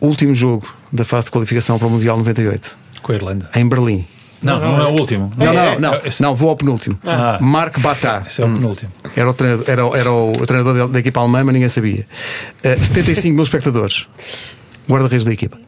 Último 0.00 0.34
jogo 0.34 0.66
da 0.92 1.04
fase 1.04 1.26
de 1.26 1.30
qualificação 1.32 1.78
para 1.78 1.86
o 1.86 1.90
Mundial 1.90 2.16
98, 2.16 2.76
Com 3.02 3.12
a 3.12 3.14
Irlanda. 3.14 3.50
em 3.54 3.68
Berlim. 3.68 4.04
Não, 4.42 4.58
não, 4.58 4.80
é 4.80 4.86
o 4.86 4.92
último. 4.98 5.30
Não, 5.36 5.52
não, 5.52 5.62
É, 5.62 5.78
não, 5.78 5.94
é, 5.94 6.02
esse- 6.06 6.22
não, 6.22 6.34
vou 6.34 6.48
ao 6.50 6.56
penúltimo. 6.56 6.98
Ah. 7.04 7.38
Mark 7.40 7.78
Batá. 7.78 8.22
Esse 8.26 8.40
é 8.40 8.46
o 8.46 8.52
penúltimo. 8.52 8.90
Era 9.14 9.28
o 9.30 9.34
treinador, 9.34 9.64
era, 9.68 9.82
era 9.98 10.12
o 10.12 10.46
treinador 10.46 10.88
da, 10.88 10.98
equipa 10.98 11.20
alemã, 11.20 11.44
mas 11.44 11.52
ninguém 11.52 11.68
sabia. 11.68 12.06
Uh, 12.64 12.82
75 12.82 13.34
mil 13.34 13.42
espectadores. 13.42 14.06
Guarda-redes 14.88 15.24
da 15.26 15.32
equipa. 15.32 15.58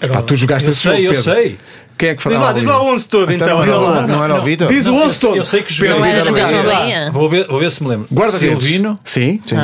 Era 0.00 0.14
Pá, 0.14 0.22
tu 0.22 0.34
jogaste 0.36 0.68
Eu 0.68 0.72
esse 0.72 0.82
jogo. 0.82 0.96
sei, 0.96 1.06
eu 1.06 1.10
Pedro. 1.10 1.24
sei. 1.24 1.58
Quem 1.98 2.08
é 2.10 2.14
que 2.14 2.28
Diz 2.28 2.38
lá, 2.40 2.52
diz 2.52 2.66
lá 2.66 2.82
o 2.82 2.86
11 2.94 3.08
todo, 3.08 3.32
então. 3.32 3.46
Então, 3.48 3.60
Diz 3.62 3.70
não, 3.70 3.82
lá. 3.90 3.98
era- 3.98 4.06
não 4.06 4.24
era 4.24 4.34
o 4.34 4.42
Vitor? 4.42 4.68
Diz 4.68 4.86
o 4.86 4.92
Não, 4.92 5.06
11 5.06 5.18
todo. 5.20 5.36
Eu 5.36 5.44
sei 5.46 5.62
que. 5.62 5.74
Pedro, 5.74 5.98
Não 6.00 6.54
sozinha. 6.54 7.10
Vou 7.10 7.28
ver, 7.28 7.46
vou 7.46 7.58
ver 7.58 7.70
se 7.70 7.82
me 7.82 7.88
lembro. 7.88 8.06
Guarda-redes. 8.12 8.62
Silvino, 8.64 8.98
Sim. 9.02 9.40
Sim. 9.46 9.56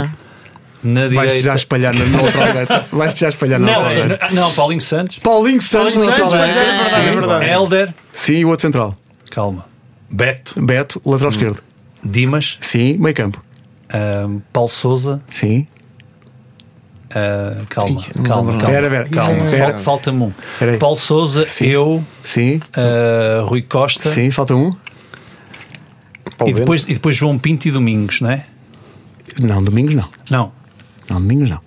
Na 0.85 1.09
Vais-te 1.09 1.19
já 1.19 1.27
direita. 1.37 1.55
espalhar 1.57 1.95
na, 1.95 2.05
na 2.07 2.21
outra 2.23 2.47
algata. 2.49 2.87
Vais-te 2.93 3.21
já 3.21 3.29
espalhar 3.29 3.61
na 3.61 3.67
Não, 3.73 3.79
outra 3.81 3.93
é, 3.95 4.03
algata. 4.03 4.35
Não, 4.35 4.53
Paulinho 4.55 4.81
Santos. 4.81 5.19
Paulinho 5.19 5.61
Santos 5.63 5.95
Paulinho 5.95 6.17
na 6.19 6.25
outra 6.25 6.39
mas 6.39 6.57
é 6.57 6.65
verdade, 6.65 6.91
Sim. 6.91 7.01
é 7.01 7.13
verdade. 7.15 7.45
Helder. 7.47 7.95
Sim, 8.13 8.33
e 8.35 8.45
o 8.45 8.49
outro 8.49 8.63
central. 8.67 8.97
Calma. 9.31 9.65
Beto. 10.11 10.61
Beto, 10.61 11.01
lateral 11.07 11.31
esquerdo. 11.31 11.63
Dimas. 12.05 12.57
Sim, 12.61 12.99
meio 12.99 13.15
campo. 13.15 13.43
ahm, 13.93 14.39
Paulo 14.53 14.69
Souza. 14.69 15.23
Sim. 15.29 15.67
ah, 17.15 17.63
calma, 17.69 18.01
não 18.17 18.25
calma, 18.25 18.53
calma. 18.53 18.67
Pera, 18.67 18.91
pera. 18.91 19.09
Calma, 19.09 19.45
Pera. 19.45 19.73
Fal- 19.75 19.79
falta-me 19.79 20.23
um. 20.25 20.33
Pera 20.59 20.73
aí. 20.73 20.79
Paulo 20.79 20.97
Souza, 20.97 21.47
Sim. 21.47 21.67
eu, 21.67 22.05
Sim. 22.23 22.61
ah, 22.75 23.43
Rui 23.47 23.63
Costa 23.63 24.09
Sim, 24.09 24.31
falta 24.31 24.55
um. 24.55 24.75
Paulo 26.37 26.51
e 26.51 26.55
depois, 26.55 26.85
e 26.85 26.95
depois 26.95 27.17
João 27.17 27.39
Pinto 27.39 27.69
e 27.69 27.71
Domingos, 27.71 28.21
não 28.21 28.31
é? 28.31 28.47
Não, 29.39 29.63
domingos 29.63 29.95
não. 29.95 30.09
Não, 30.31 30.53
Não, 31.09 31.21
domingos 31.21 31.51
não. 31.51 31.61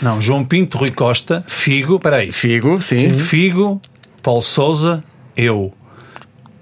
não, 0.00 0.20
João 0.22 0.44
Pinto, 0.44 0.78
Rui 0.78 0.90
Costa, 0.90 1.44
Figo, 1.46 1.98
peraí, 1.98 2.30
Figo, 2.32 2.80
sim. 2.80 3.18
Figo, 3.18 3.80
Paulo 4.22 4.42
Souza, 4.42 5.02
eu, 5.36 5.72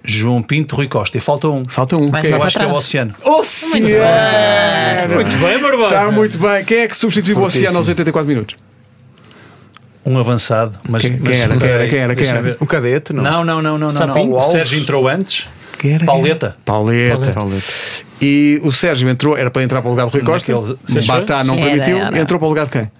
João 0.05 0.43
Pinto, 0.43 0.77
Rui 0.77 0.89
Costa, 0.89 1.19
e 1.19 1.21
falta 1.21 1.49
um. 1.49 1.63
Falta 1.69 1.97
um. 1.97 2.09
Mais 2.09 2.29
lá 2.29 2.37
Eu 2.39 2.43
acho 2.43 2.57
que 2.57 2.63
é 2.63 2.67
o 2.67 2.71
trás. 2.71 2.85
Oceano. 2.85 3.15
Oh! 3.25 3.43
Muito 5.15 5.37
bem, 5.37 5.59
Barbosa. 5.61 5.95
Está 5.95 6.11
muito 6.11 6.39
bem. 6.39 6.65
Quem 6.65 6.79
é 6.79 6.89
que 6.89 6.97
substituiu 6.97 7.39
o 7.39 7.43
Oceano 7.43 7.79
aos 7.79 7.89
84 7.89 8.27
minutos? 8.29 8.57
Um 10.05 10.19
avançado, 10.19 10.79
mas. 10.89 11.03
Quem- 11.03 11.13
quem 11.13 11.23
mas- 11.23 11.41
era? 11.41 11.59
Quem 11.59 11.69
era? 11.69 11.87
Quem 11.89 11.99
era? 11.99 12.17
Quem 12.17 12.29
era? 12.29 12.57
Um 12.61 12.67
cadete, 12.67 13.13
não? 13.13 13.23
Não, 13.23 13.45
não, 13.45 13.63
não, 13.63 13.79
não, 13.79 13.91
não. 13.91 14.33
O? 14.33 14.41
Sérgio 14.45 14.79
entrou 14.79 15.07
antes. 15.07 15.47
Quem 15.79 15.93
era? 15.95 16.05
Pauleta. 16.07 16.57
Pauleta. 16.65 17.33
Pauleta. 17.33 17.65
E 18.21 18.61
o 18.63 18.71
Sérgio 18.71 19.09
entrou, 19.09 19.37
era 19.37 19.51
para 19.51 19.63
entrar 19.63 19.81
para 19.81 19.89
o 19.89 19.93
lugar 19.93 20.05
do 20.07 20.11
Rui 20.13 20.23
Costa. 20.23 20.53
Naqueles- 20.53 21.07
Batá 21.07 21.43
não 21.45 21.55
Sim, 21.57 21.63
permitiu, 21.63 21.97
era, 21.97 22.07
era. 22.09 22.19
entrou 22.19 22.39
para 22.39 22.47
o 22.47 22.49
lugar 22.49 22.67
de 22.67 22.73
quem? 22.73 22.91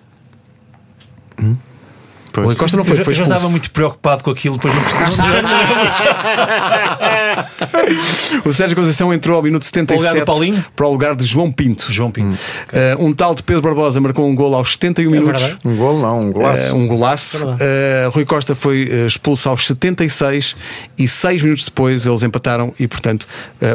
Pois. 2.33 2.45
O 2.45 2.49
Rui 2.49 2.57
Costa 2.57 2.77
não 2.77 2.85
foi, 2.85 2.95
eu 2.95 2.99
já, 2.99 3.05
foi 3.05 3.13
eu 3.13 3.17
já 3.17 3.23
estava 3.25 3.49
muito 3.49 3.71
preocupado 3.71 4.25
com 4.25 4.31
aquilo, 4.31 4.57
depois 4.57 4.75
não 4.75 4.83
percebi. 4.83 5.11
O 8.45 8.53
Sérgio 8.53 8.77
Conceição 8.77 9.13
entrou 9.13 9.37
ao 9.37 9.43
minuto 9.43 9.65
77 9.65 10.25
Para 10.25 10.35
o 10.35 10.39
lugar 10.39 10.65
para 10.77 10.87
o 10.87 10.91
lugar 10.91 11.17
de 11.17 11.25
João 11.25 11.51
Pinto. 11.53 11.87
João 11.91 12.11
Pinto. 12.11 12.37
Uh, 12.99 13.05
um 13.05 13.13
tal 13.13 13.35
de 13.35 13.43
Pedro 13.43 13.63
Barbosa 13.63 14.01
marcou 14.01 14.29
um 14.29 14.35
gol 14.35 14.55
aos 14.55 14.73
71 14.73 15.11
minutos. 15.11 15.41
verdade. 15.43 15.61
Um 15.65 15.77
gol, 15.77 16.01
não, 16.01 16.21
um 16.27 16.33
golaço. 16.33 16.75
Uh, 16.75 16.79
um 16.79 16.87
golaço. 16.87 17.39
Verdade. 17.39 17.63
Uh, 17.63 18.11
Rui 18.11 18.25
Costa 18.25 18.55
foi 18.55 18.83
expulso 19.07 19.49
aos 19.49 19.67
76 19.67 20.57
e 20.99 21.09
6 21.09 21.43
minutos 21.43 21.65
depois 21.65 22.07
eles 22.07 22.23
empataram 22.23 22.73
e, 22.79 22.87
portanto, 22.87 23.25
uh, 23.25 23.27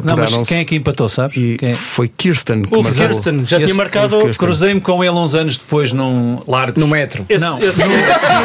Não, 0.04 0.16
mas 0.16 0.30
apuraram-se. 0.30 0.50
quem 0.50 0.60
é 0.60 0.66
que 0.66 0.76
empatou, 0.76 1.10
sabe? 1.10 1.34
E 1.40 1.58
Quem 1.58 1.72
é? 1.72 1.74
foi 1.74 2.08
Kirsten 2.08 2.64
que 2.64 2.76
Ulf. 2.76 2.96
Kirsten, 2.96 3.46
já 3.46 3.58
Esse- 3.58 3.66
tinha 3.68 3.76
marcado. 3.76 4.18
Cruzei-me 4.38 4.82
com 4.82 5.04
ele 5.04 5.14
uns 5.16 5.34
anos 5.36 5.58
depois 5.58 5.92
num 5.94 6.42
Largos. 6.48 6.82
No 6.82 6.88
metro. 6.88 7.26
Esse, 7.30 7.46
Não. 7.46 7.58
esse- 7.60 7.82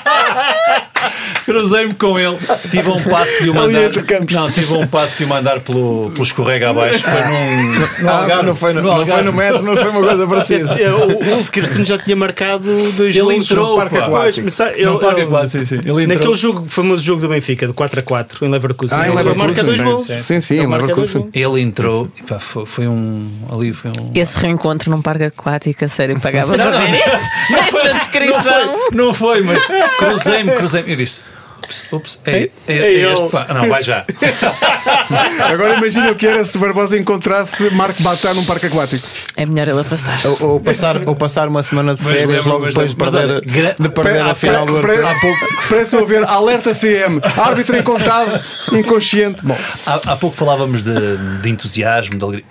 Cruzei-me 1.45 1.93
com 1.95 2.17
ele. 2.19 2.37
Tive 2.69 2.89
um 2.91 3.01
passo 3.01 3.41
de 3.41 3.49
o 3.49 3.55
mandar. 3.55 3.89
Não, 4.31 4.51
tive 4.51 4.73
um 4.73 4.85
passo 4.87 5.17
de 5.17 5.23
o 5.23 5.27
mandar 5.27 5.59
pelo, 5.61 6.11
pelo 6.11 6.23
escorrega 6.23 6.69
abaixo. 6.69 7.01
Foi 7.03 7.21
num. 7.21 8.07
Ah, 8.07 8.43
não 8.43 8.55
foi 8.55 8.73
no, 8.73 8.81
No 8.81 8.87
não 8.89 8.93
foi 8.93 9.01
Algarve. 9.01 9.23
no 9.25 9.33
metro, 9.33 9.63
não 9.63 9.75
foi 9.75 9.89
uma 9.89 10.01
coisa 10.01 10.27
parecida. 10.27 10.79
é, 10.81 10.91
o 10.91 11.35
Ulf 11.37 11.49
Kirsten 11.49 11.83
já 11.85 11.97
tinha 11.97 12.15
marcado 12.15 12.63
dois 12.93 13.15
Ele 13.15 13.21
golos 13.21 13.45
entrou, 13.51 13.69
no 13.71 13.75
Parque. 13.77 13.97
Aquático. 13.97 14.21
Pois, 14.21 14.37
mas 14.39 14.53
sabe, 14.53 14.83
Não, 14.83 14.91
ele- 14.93 14.99
Parque 15.01 15.21
ele- 15.21 15.27
Aquático, 15.35 15.49
sim, 15.59 15.65
sim. 15.65 15.75
Ele 15.75 16.03
entrou. 16.03 16.07
Naquele 16.07 16.35
jogo, 16.35 16.65
famoso 16.67 17.03
jogo 17.03 17.21
do 17.21 17.27
Benfica, 17.29 17.65
de 17.67 17.73
4 17.73 17.99
a 17.99 18.03
4 18.03 18.45
em 18.45 18.49
Leverkusen. 18.51 18.97
Ah, 18.99 19.01
em 19.01 19.07
ele 19.07 19.15
Leverkusen, 19.17 19.47
marca 19.47 19.63
dois 19.63 19.77
sim. 19.79 19.83
gols. 19.83 20.05
Sim, 20.23 20.41
sim, 20.41 20.53
Ele 20.55 20.63
em 20.63 20.67
Leverkusen. 20.69 21.21
gols. 21.21 21.33
Ele 21.33 21.61
entrou 21.61 22.07
e 22.17 22.23
pá, 22.23 22.39
foi, 22.39 22.65
foi 22.65 22.87
um. 22.87 23.27
Ali 23.51 23.73
foi 23.73 23.89
um. 23.91 24.11
Esse 24.13 24.39
reencontro 24.39 24.91
num 24.91 25.01
parque 25.01 25.23
aquático, 25.23 25.83
a 25.83 25.87
sério, 25.87 26.19
pagava 26.19 26.53
para 26.53 26.69
ver 26.71 26.91
isso. 26.97 27.75
Esta 27.77 27.93
descrição. 27.95 28.79
Não 28.93 29.13
foi, 29.13 29.41
mas 29.41 29.67
cruzei-me, 30.23 30.51
cruzei-me. 30.53 30.91
Eu 30.91 30.95
disse. 30.97 31.21
Ups, 31.63 31.83
ups, 31.91 32.19
é, 32.25 32.49
é, 32.67 32.73
É 32.73 32.93
é 33.03 33.13
este 33.13 33.29
pá. 33.29 33.45
Não, 33.53 33.69
vai 33.69 33.83
já. 33.83 34.03
Agora 35.47 35.75
imagina 35.77 36.11
o 36.11 36.15
que 36.15 36.25
era 36.25 36.43
se 36.43 36.57
Barbosa 36.57 36.97
encontrasse 36.97 37.69
Marco 37.69 38.01
Batá 38.01 38.33
num 38.33 38.43
parque 38.45 38.65
aquático. 38.65 39.05
É 39.35 39.45
melhor 39.45 39.67
ele 39.67 39.79
afastar-se. 39.79 40.27
Ou, 40.27 40.37
ou 40.53 40.59
passar, 40.59 41.07
ou 41.07 41.15
passar 41.15 41.47
uma 41.47 41.61
semana 41.63 41.93
de 41.93 42.03
férias 42.03 42.27
lembro, 42.27 42.49
logo 42.49 42.65
mas 42.65 42.73
depois 42.73 42.91
de 42.91 42.97
lembro. 43.17 43.41
Perder, 43.41 43.65
olha, 43.65 43.75
de 43.79 43.89
perder 43.89 44.21
a 44.23 44.35
final 44.35 44.65
do 44.65 44.79
Pre-. 44.81 45.05
Há 45.05 45.19
pouco, 45.19 45.39
parece 45.69 45.95
eu 45.95 46.05
ver 46.07 46.23
alerta 46.25 46.73
CM, 46.73 47.21
árbitro 47.37 47.77
encontrado, 47.77 48.39
inconsciente. 48.73 49.43
Bom, 49.45 49.57
Há, 49.85 50.13
há 50.13 50.15
pouco 50.15 50.35
falávamos 50.35 50.81
de, 50.81 50.93
de 51.41 51.49
entusiasmo, 51.49 52.17
de 52.17 52.23
alegria. 52.23 52.45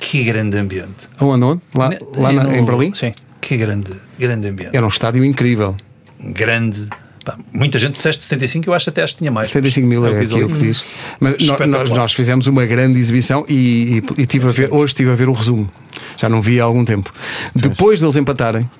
Que 0.00 0.24
grande 0.24 0.58
ambiente. 0.58 1.08
onde, 1.20 1.44
onde? 1.44 1.62
Lá, 1.74 1.90
lá 2.16 2.32
na- 2.32 2.44
No- 2.44 2.54
em 2.56 2.64
Berlim? 2.64 2.94
Sim. 2.94 3.14
Que 3.40 3.56
grande, 3.56 3.92
grande 4.18 4.48
ambiente. 4.48 4.76
Era 4.76 4.84
um 4.84 4.88
estádio 4.88 5.24
incrível. 5.24 5.76
Grande. 6.20 6.88
Pá, 7.26 7.36
muita 7.52 7.76
gente 7.76 7.94
disseste 7.94 8.22
75, 8.22 8.70
eu 8.70 8.72
acho 8.74 8.88
até 8.88 9.02
acho 9.02 9.14
que 9.14 9.18
tinha 9.18 9.32
mais. 9.32 9.48
75 9.48 9.84
mil 9.84 10.06
É 10.06 10.10
o 10.10 10.12
é 10.12 10.14
que 10.14 10.20
diz 10.20 10.30
aquilo 10.32 10.48
ali. 10.48 10.58
que 10.60 10.64
diz. 10.64 10.84
Mas 11.18 11.34
nós, 11.66 11.90
nós 11.90 12.12
fizemos 12.12 12.46
uma 12.46 12.64
grande 12.64 13.00
exibição 13.00 13.44
e, 13.48 14.00
e, 14.16 14.22
e 14.22 14.26
tive 14.26 14.48
a 14.48 14.52
ver, 14.52 14.72
hoje 14.72 14.92
estive 14.92 15.10
a 15.10 15.16
ver 15.16 15.28
o 15.28 15.32
resumo. 15.32 15.68
Já 16.16 16.28
não 16.28 16.40
vi 16.40 16.60
há 16.60 16.64
algum 16.64 16.84
tempo. 16.84 17.12
Depois 17.52 17.98
deles 17.98 18.14
empatarem, 18.16 18.70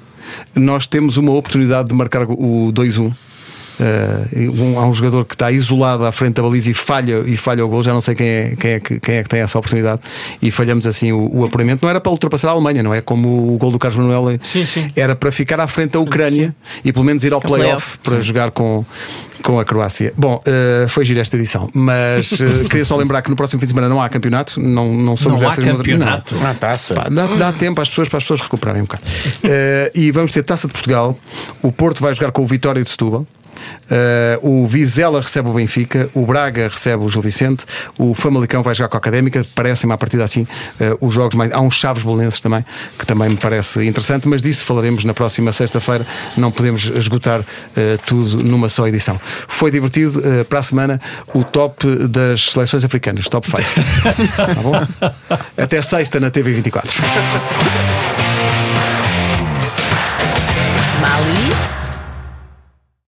nós 0.55 0.87
temos 0.87 1.17
uma 1.17 1.33
oportunidade 1.33 1.89
de 1.89 1.95
marcar 1.97 2.23
o 2.23 2.71
2-1. 2.73 3.13
Uh, 3.79 4.63
um- 4.63 4.79
há 4.79 4.87
um 4.87 4.95
jogador 4.95 5.25
que 5.25 5.35
está 5.35 5.51
isolado 5.53 6.05
à 6.07 6.13
frente 6.13 6.35
da 6.35 6.43
baliza 6.43 6.71
e 6.71 6.75
falha, 6.75 7.23
e 7.27 7.37
falha 7.37 7.65
o 7.65 7.69
gol. 7.69 7.83
Já 7.83 7.93
não 7.93 8.01
sei 8.01 8.15
quem 8.15 8.27
é, 8.27 8.55
quem, 8.59 8.71
é 8.73 8.81
que, 8.81 8.99
quem 9.01 9.17
é 9.17 9.23
que 9.23 9.29
tem 9.29 9.41
essa 9.41 9.59
oportunidade. 9.59 10.01
E 10.41 10.51
falhamos 10.51 10.87
assim 10.87 11.13
o, 11.13 11.41
o 11.41 11.45
apuramento. 11.45 11.83
Não 11.83 11.91
era 11.91 12.01
para 12.01 12.11
ultrapassar 12.11 12.49
a 12.49 12.53
Alemanha, 12.53 12.83
não 12.83 12.95
é 12.95 13.01
como 13.01 13.55
o 13.55 13.59
gol 13.59 13.71
do 13.71 13.79
Carlos 13.79 13.99
Manuel. 13.99 14.39
Sim, 14.43 14.65
sim. 14.65 14.89
Era 14.97 15.15
para 15.15 15.31
ficar 15.31 15.61
à 15.61 15.67
frente 15.67 15.93
da 15.93 16.01
Ucrânia 16.01 16.55
e 16.85 16.93
pelo 16.93 17.05
menos 17.05 17.23
ir 17.25 17.33
ao 17.33 17.41
playoff 17.41 17.57
playoff. 17.67 17.99
para 18.03 18.21
jogar 18.21 18.51
com, 18.51 18.85
com 19.43 19.61
a 19.61 19.65
Croácia. 19.65 20.13
Bom, 20.17 20.43
eh, 20.47 20.87
foi 20.89 21.05
gira 21.05 21.21
esta 21.21 21.37
edição, 21.37 21.69
mas 21.75 22.33
eh, 22.41 22.65
queria 22.69 22.85
só 22.85 22.97
lembrar 22.97 23.23
que 23.23 23.31
no 23.31 23.37
próximo 23.37 23.61
fim 23.61 23.67
de 23.67 23.71
semana 23.73 23.89
não 23.89 24.01
há 24.01 24.09
campeonato, 24.09 24.61
não, 24.61 24.93
não 24.95 25.17
somos 25.17 25.41
Não 25.41 25.49
há 25.49 25.53
essas 25.53 25.65
campeonato. 25.65 26.35
Não. 26.35 26.47
Ah, 26.47 26.55
taça. 26.55 26.95
Pá, 26.95 27.09
dá, 27.11 27.27
dá 27.27 27.53
tempo 27.53 27.81
às 27.81 27.89
pessoas 27.89 28.09
para 28.09 28.19
as 28.19 28.25
pessoas 28.25 28.41
recuperarem 28.41 28.83
um 28.83 28.87
bocado. 28.87 29.03
Eh, 29.45 29.93
e 29.95 30.11
vamos 30.11 30.33
ter 30.33 30.43
Taça 30.43 30.67
de 30.67 30.73
Portugal. 30.73 31.19
O 31.63 31.71
Porto 31.71 32.01
vai 32.03 32.15
jogar 32.15 32.31
com 32.33 32.43
o 32.43 32.47
Vitória 32.47 32.83
de 32.83 32.91
Setúbal. 32.91 33.27
Uh, 33.91 34.63
o 34.63 34.67
Vizela 34.67 35.21
recebe 35.21 35.49
o 35.49 35.53
Benfica, 35.53 36.09
o 36.15 36.27
Braga 36.27 36.69
recebe 36.69 37.05
o 37.05 37.09
Gil 37.09 37.23
Vicente, 37.23 37.65
o 37.99 38.15
Famalicão 38.15 38.63
vai 38.63 38.75
jogar 38.75 38.89
com 38.89 38.97
a 38.97 38.99
Académica. 38.99 39.45
Parecem-me 39.55 39.93
a 39.95 39.99
partir 39.99 40.21
assim 40.21 40.43
uh, 40.43 41.07
os 41.07 41.15
jogos 41.15 41.35
mais. 41.35 41.53
Há 41.53 41.61
uns 41.61 41.75
Chaves 41.75 42.03
Belenenses 42.03 42.41
também, 42.41 42.65
que 42.99 43.07
também 43.07 43.31
me 43.31 43.37
parece 43.37 43.85
interessante, 43.87 44.27
mas 44.27 44.43
disso 44.43 44.65
falaremos 44.65 45.05
na 45.05 45.15
próxima 45.15 45.53
sexta-feira. 45.53 46.07
Não 46.37 46.51
podemos 46.51 46.85
esgotar 46.95 47.41
uh, 47.41 47.45
tudo 48.07 48.43
numa 48.43 48.69
só 48.69 48.87
edição. 48.87 49.21
Foi 49.49 49.71
divertido. 49.71 50.23
para 50.49 50.59
a 50.59 50.63
semana, 50.63 51.01
o 51.35 51.45
top 51.45 51.87
das 52.09 52.53
seleções 52.53 52.85
africanas, 52.85 53.29
top 53.29 53.47
5. 53.47 53.63
tá 54.37 54.63
bom? 54.63 54.73
Até 55.57 55.81
sexta 55.83 56.21
na 56.21 56.31
TV 56.31 56.53
24. 56.53 56.91
Mali. 61.01 61.76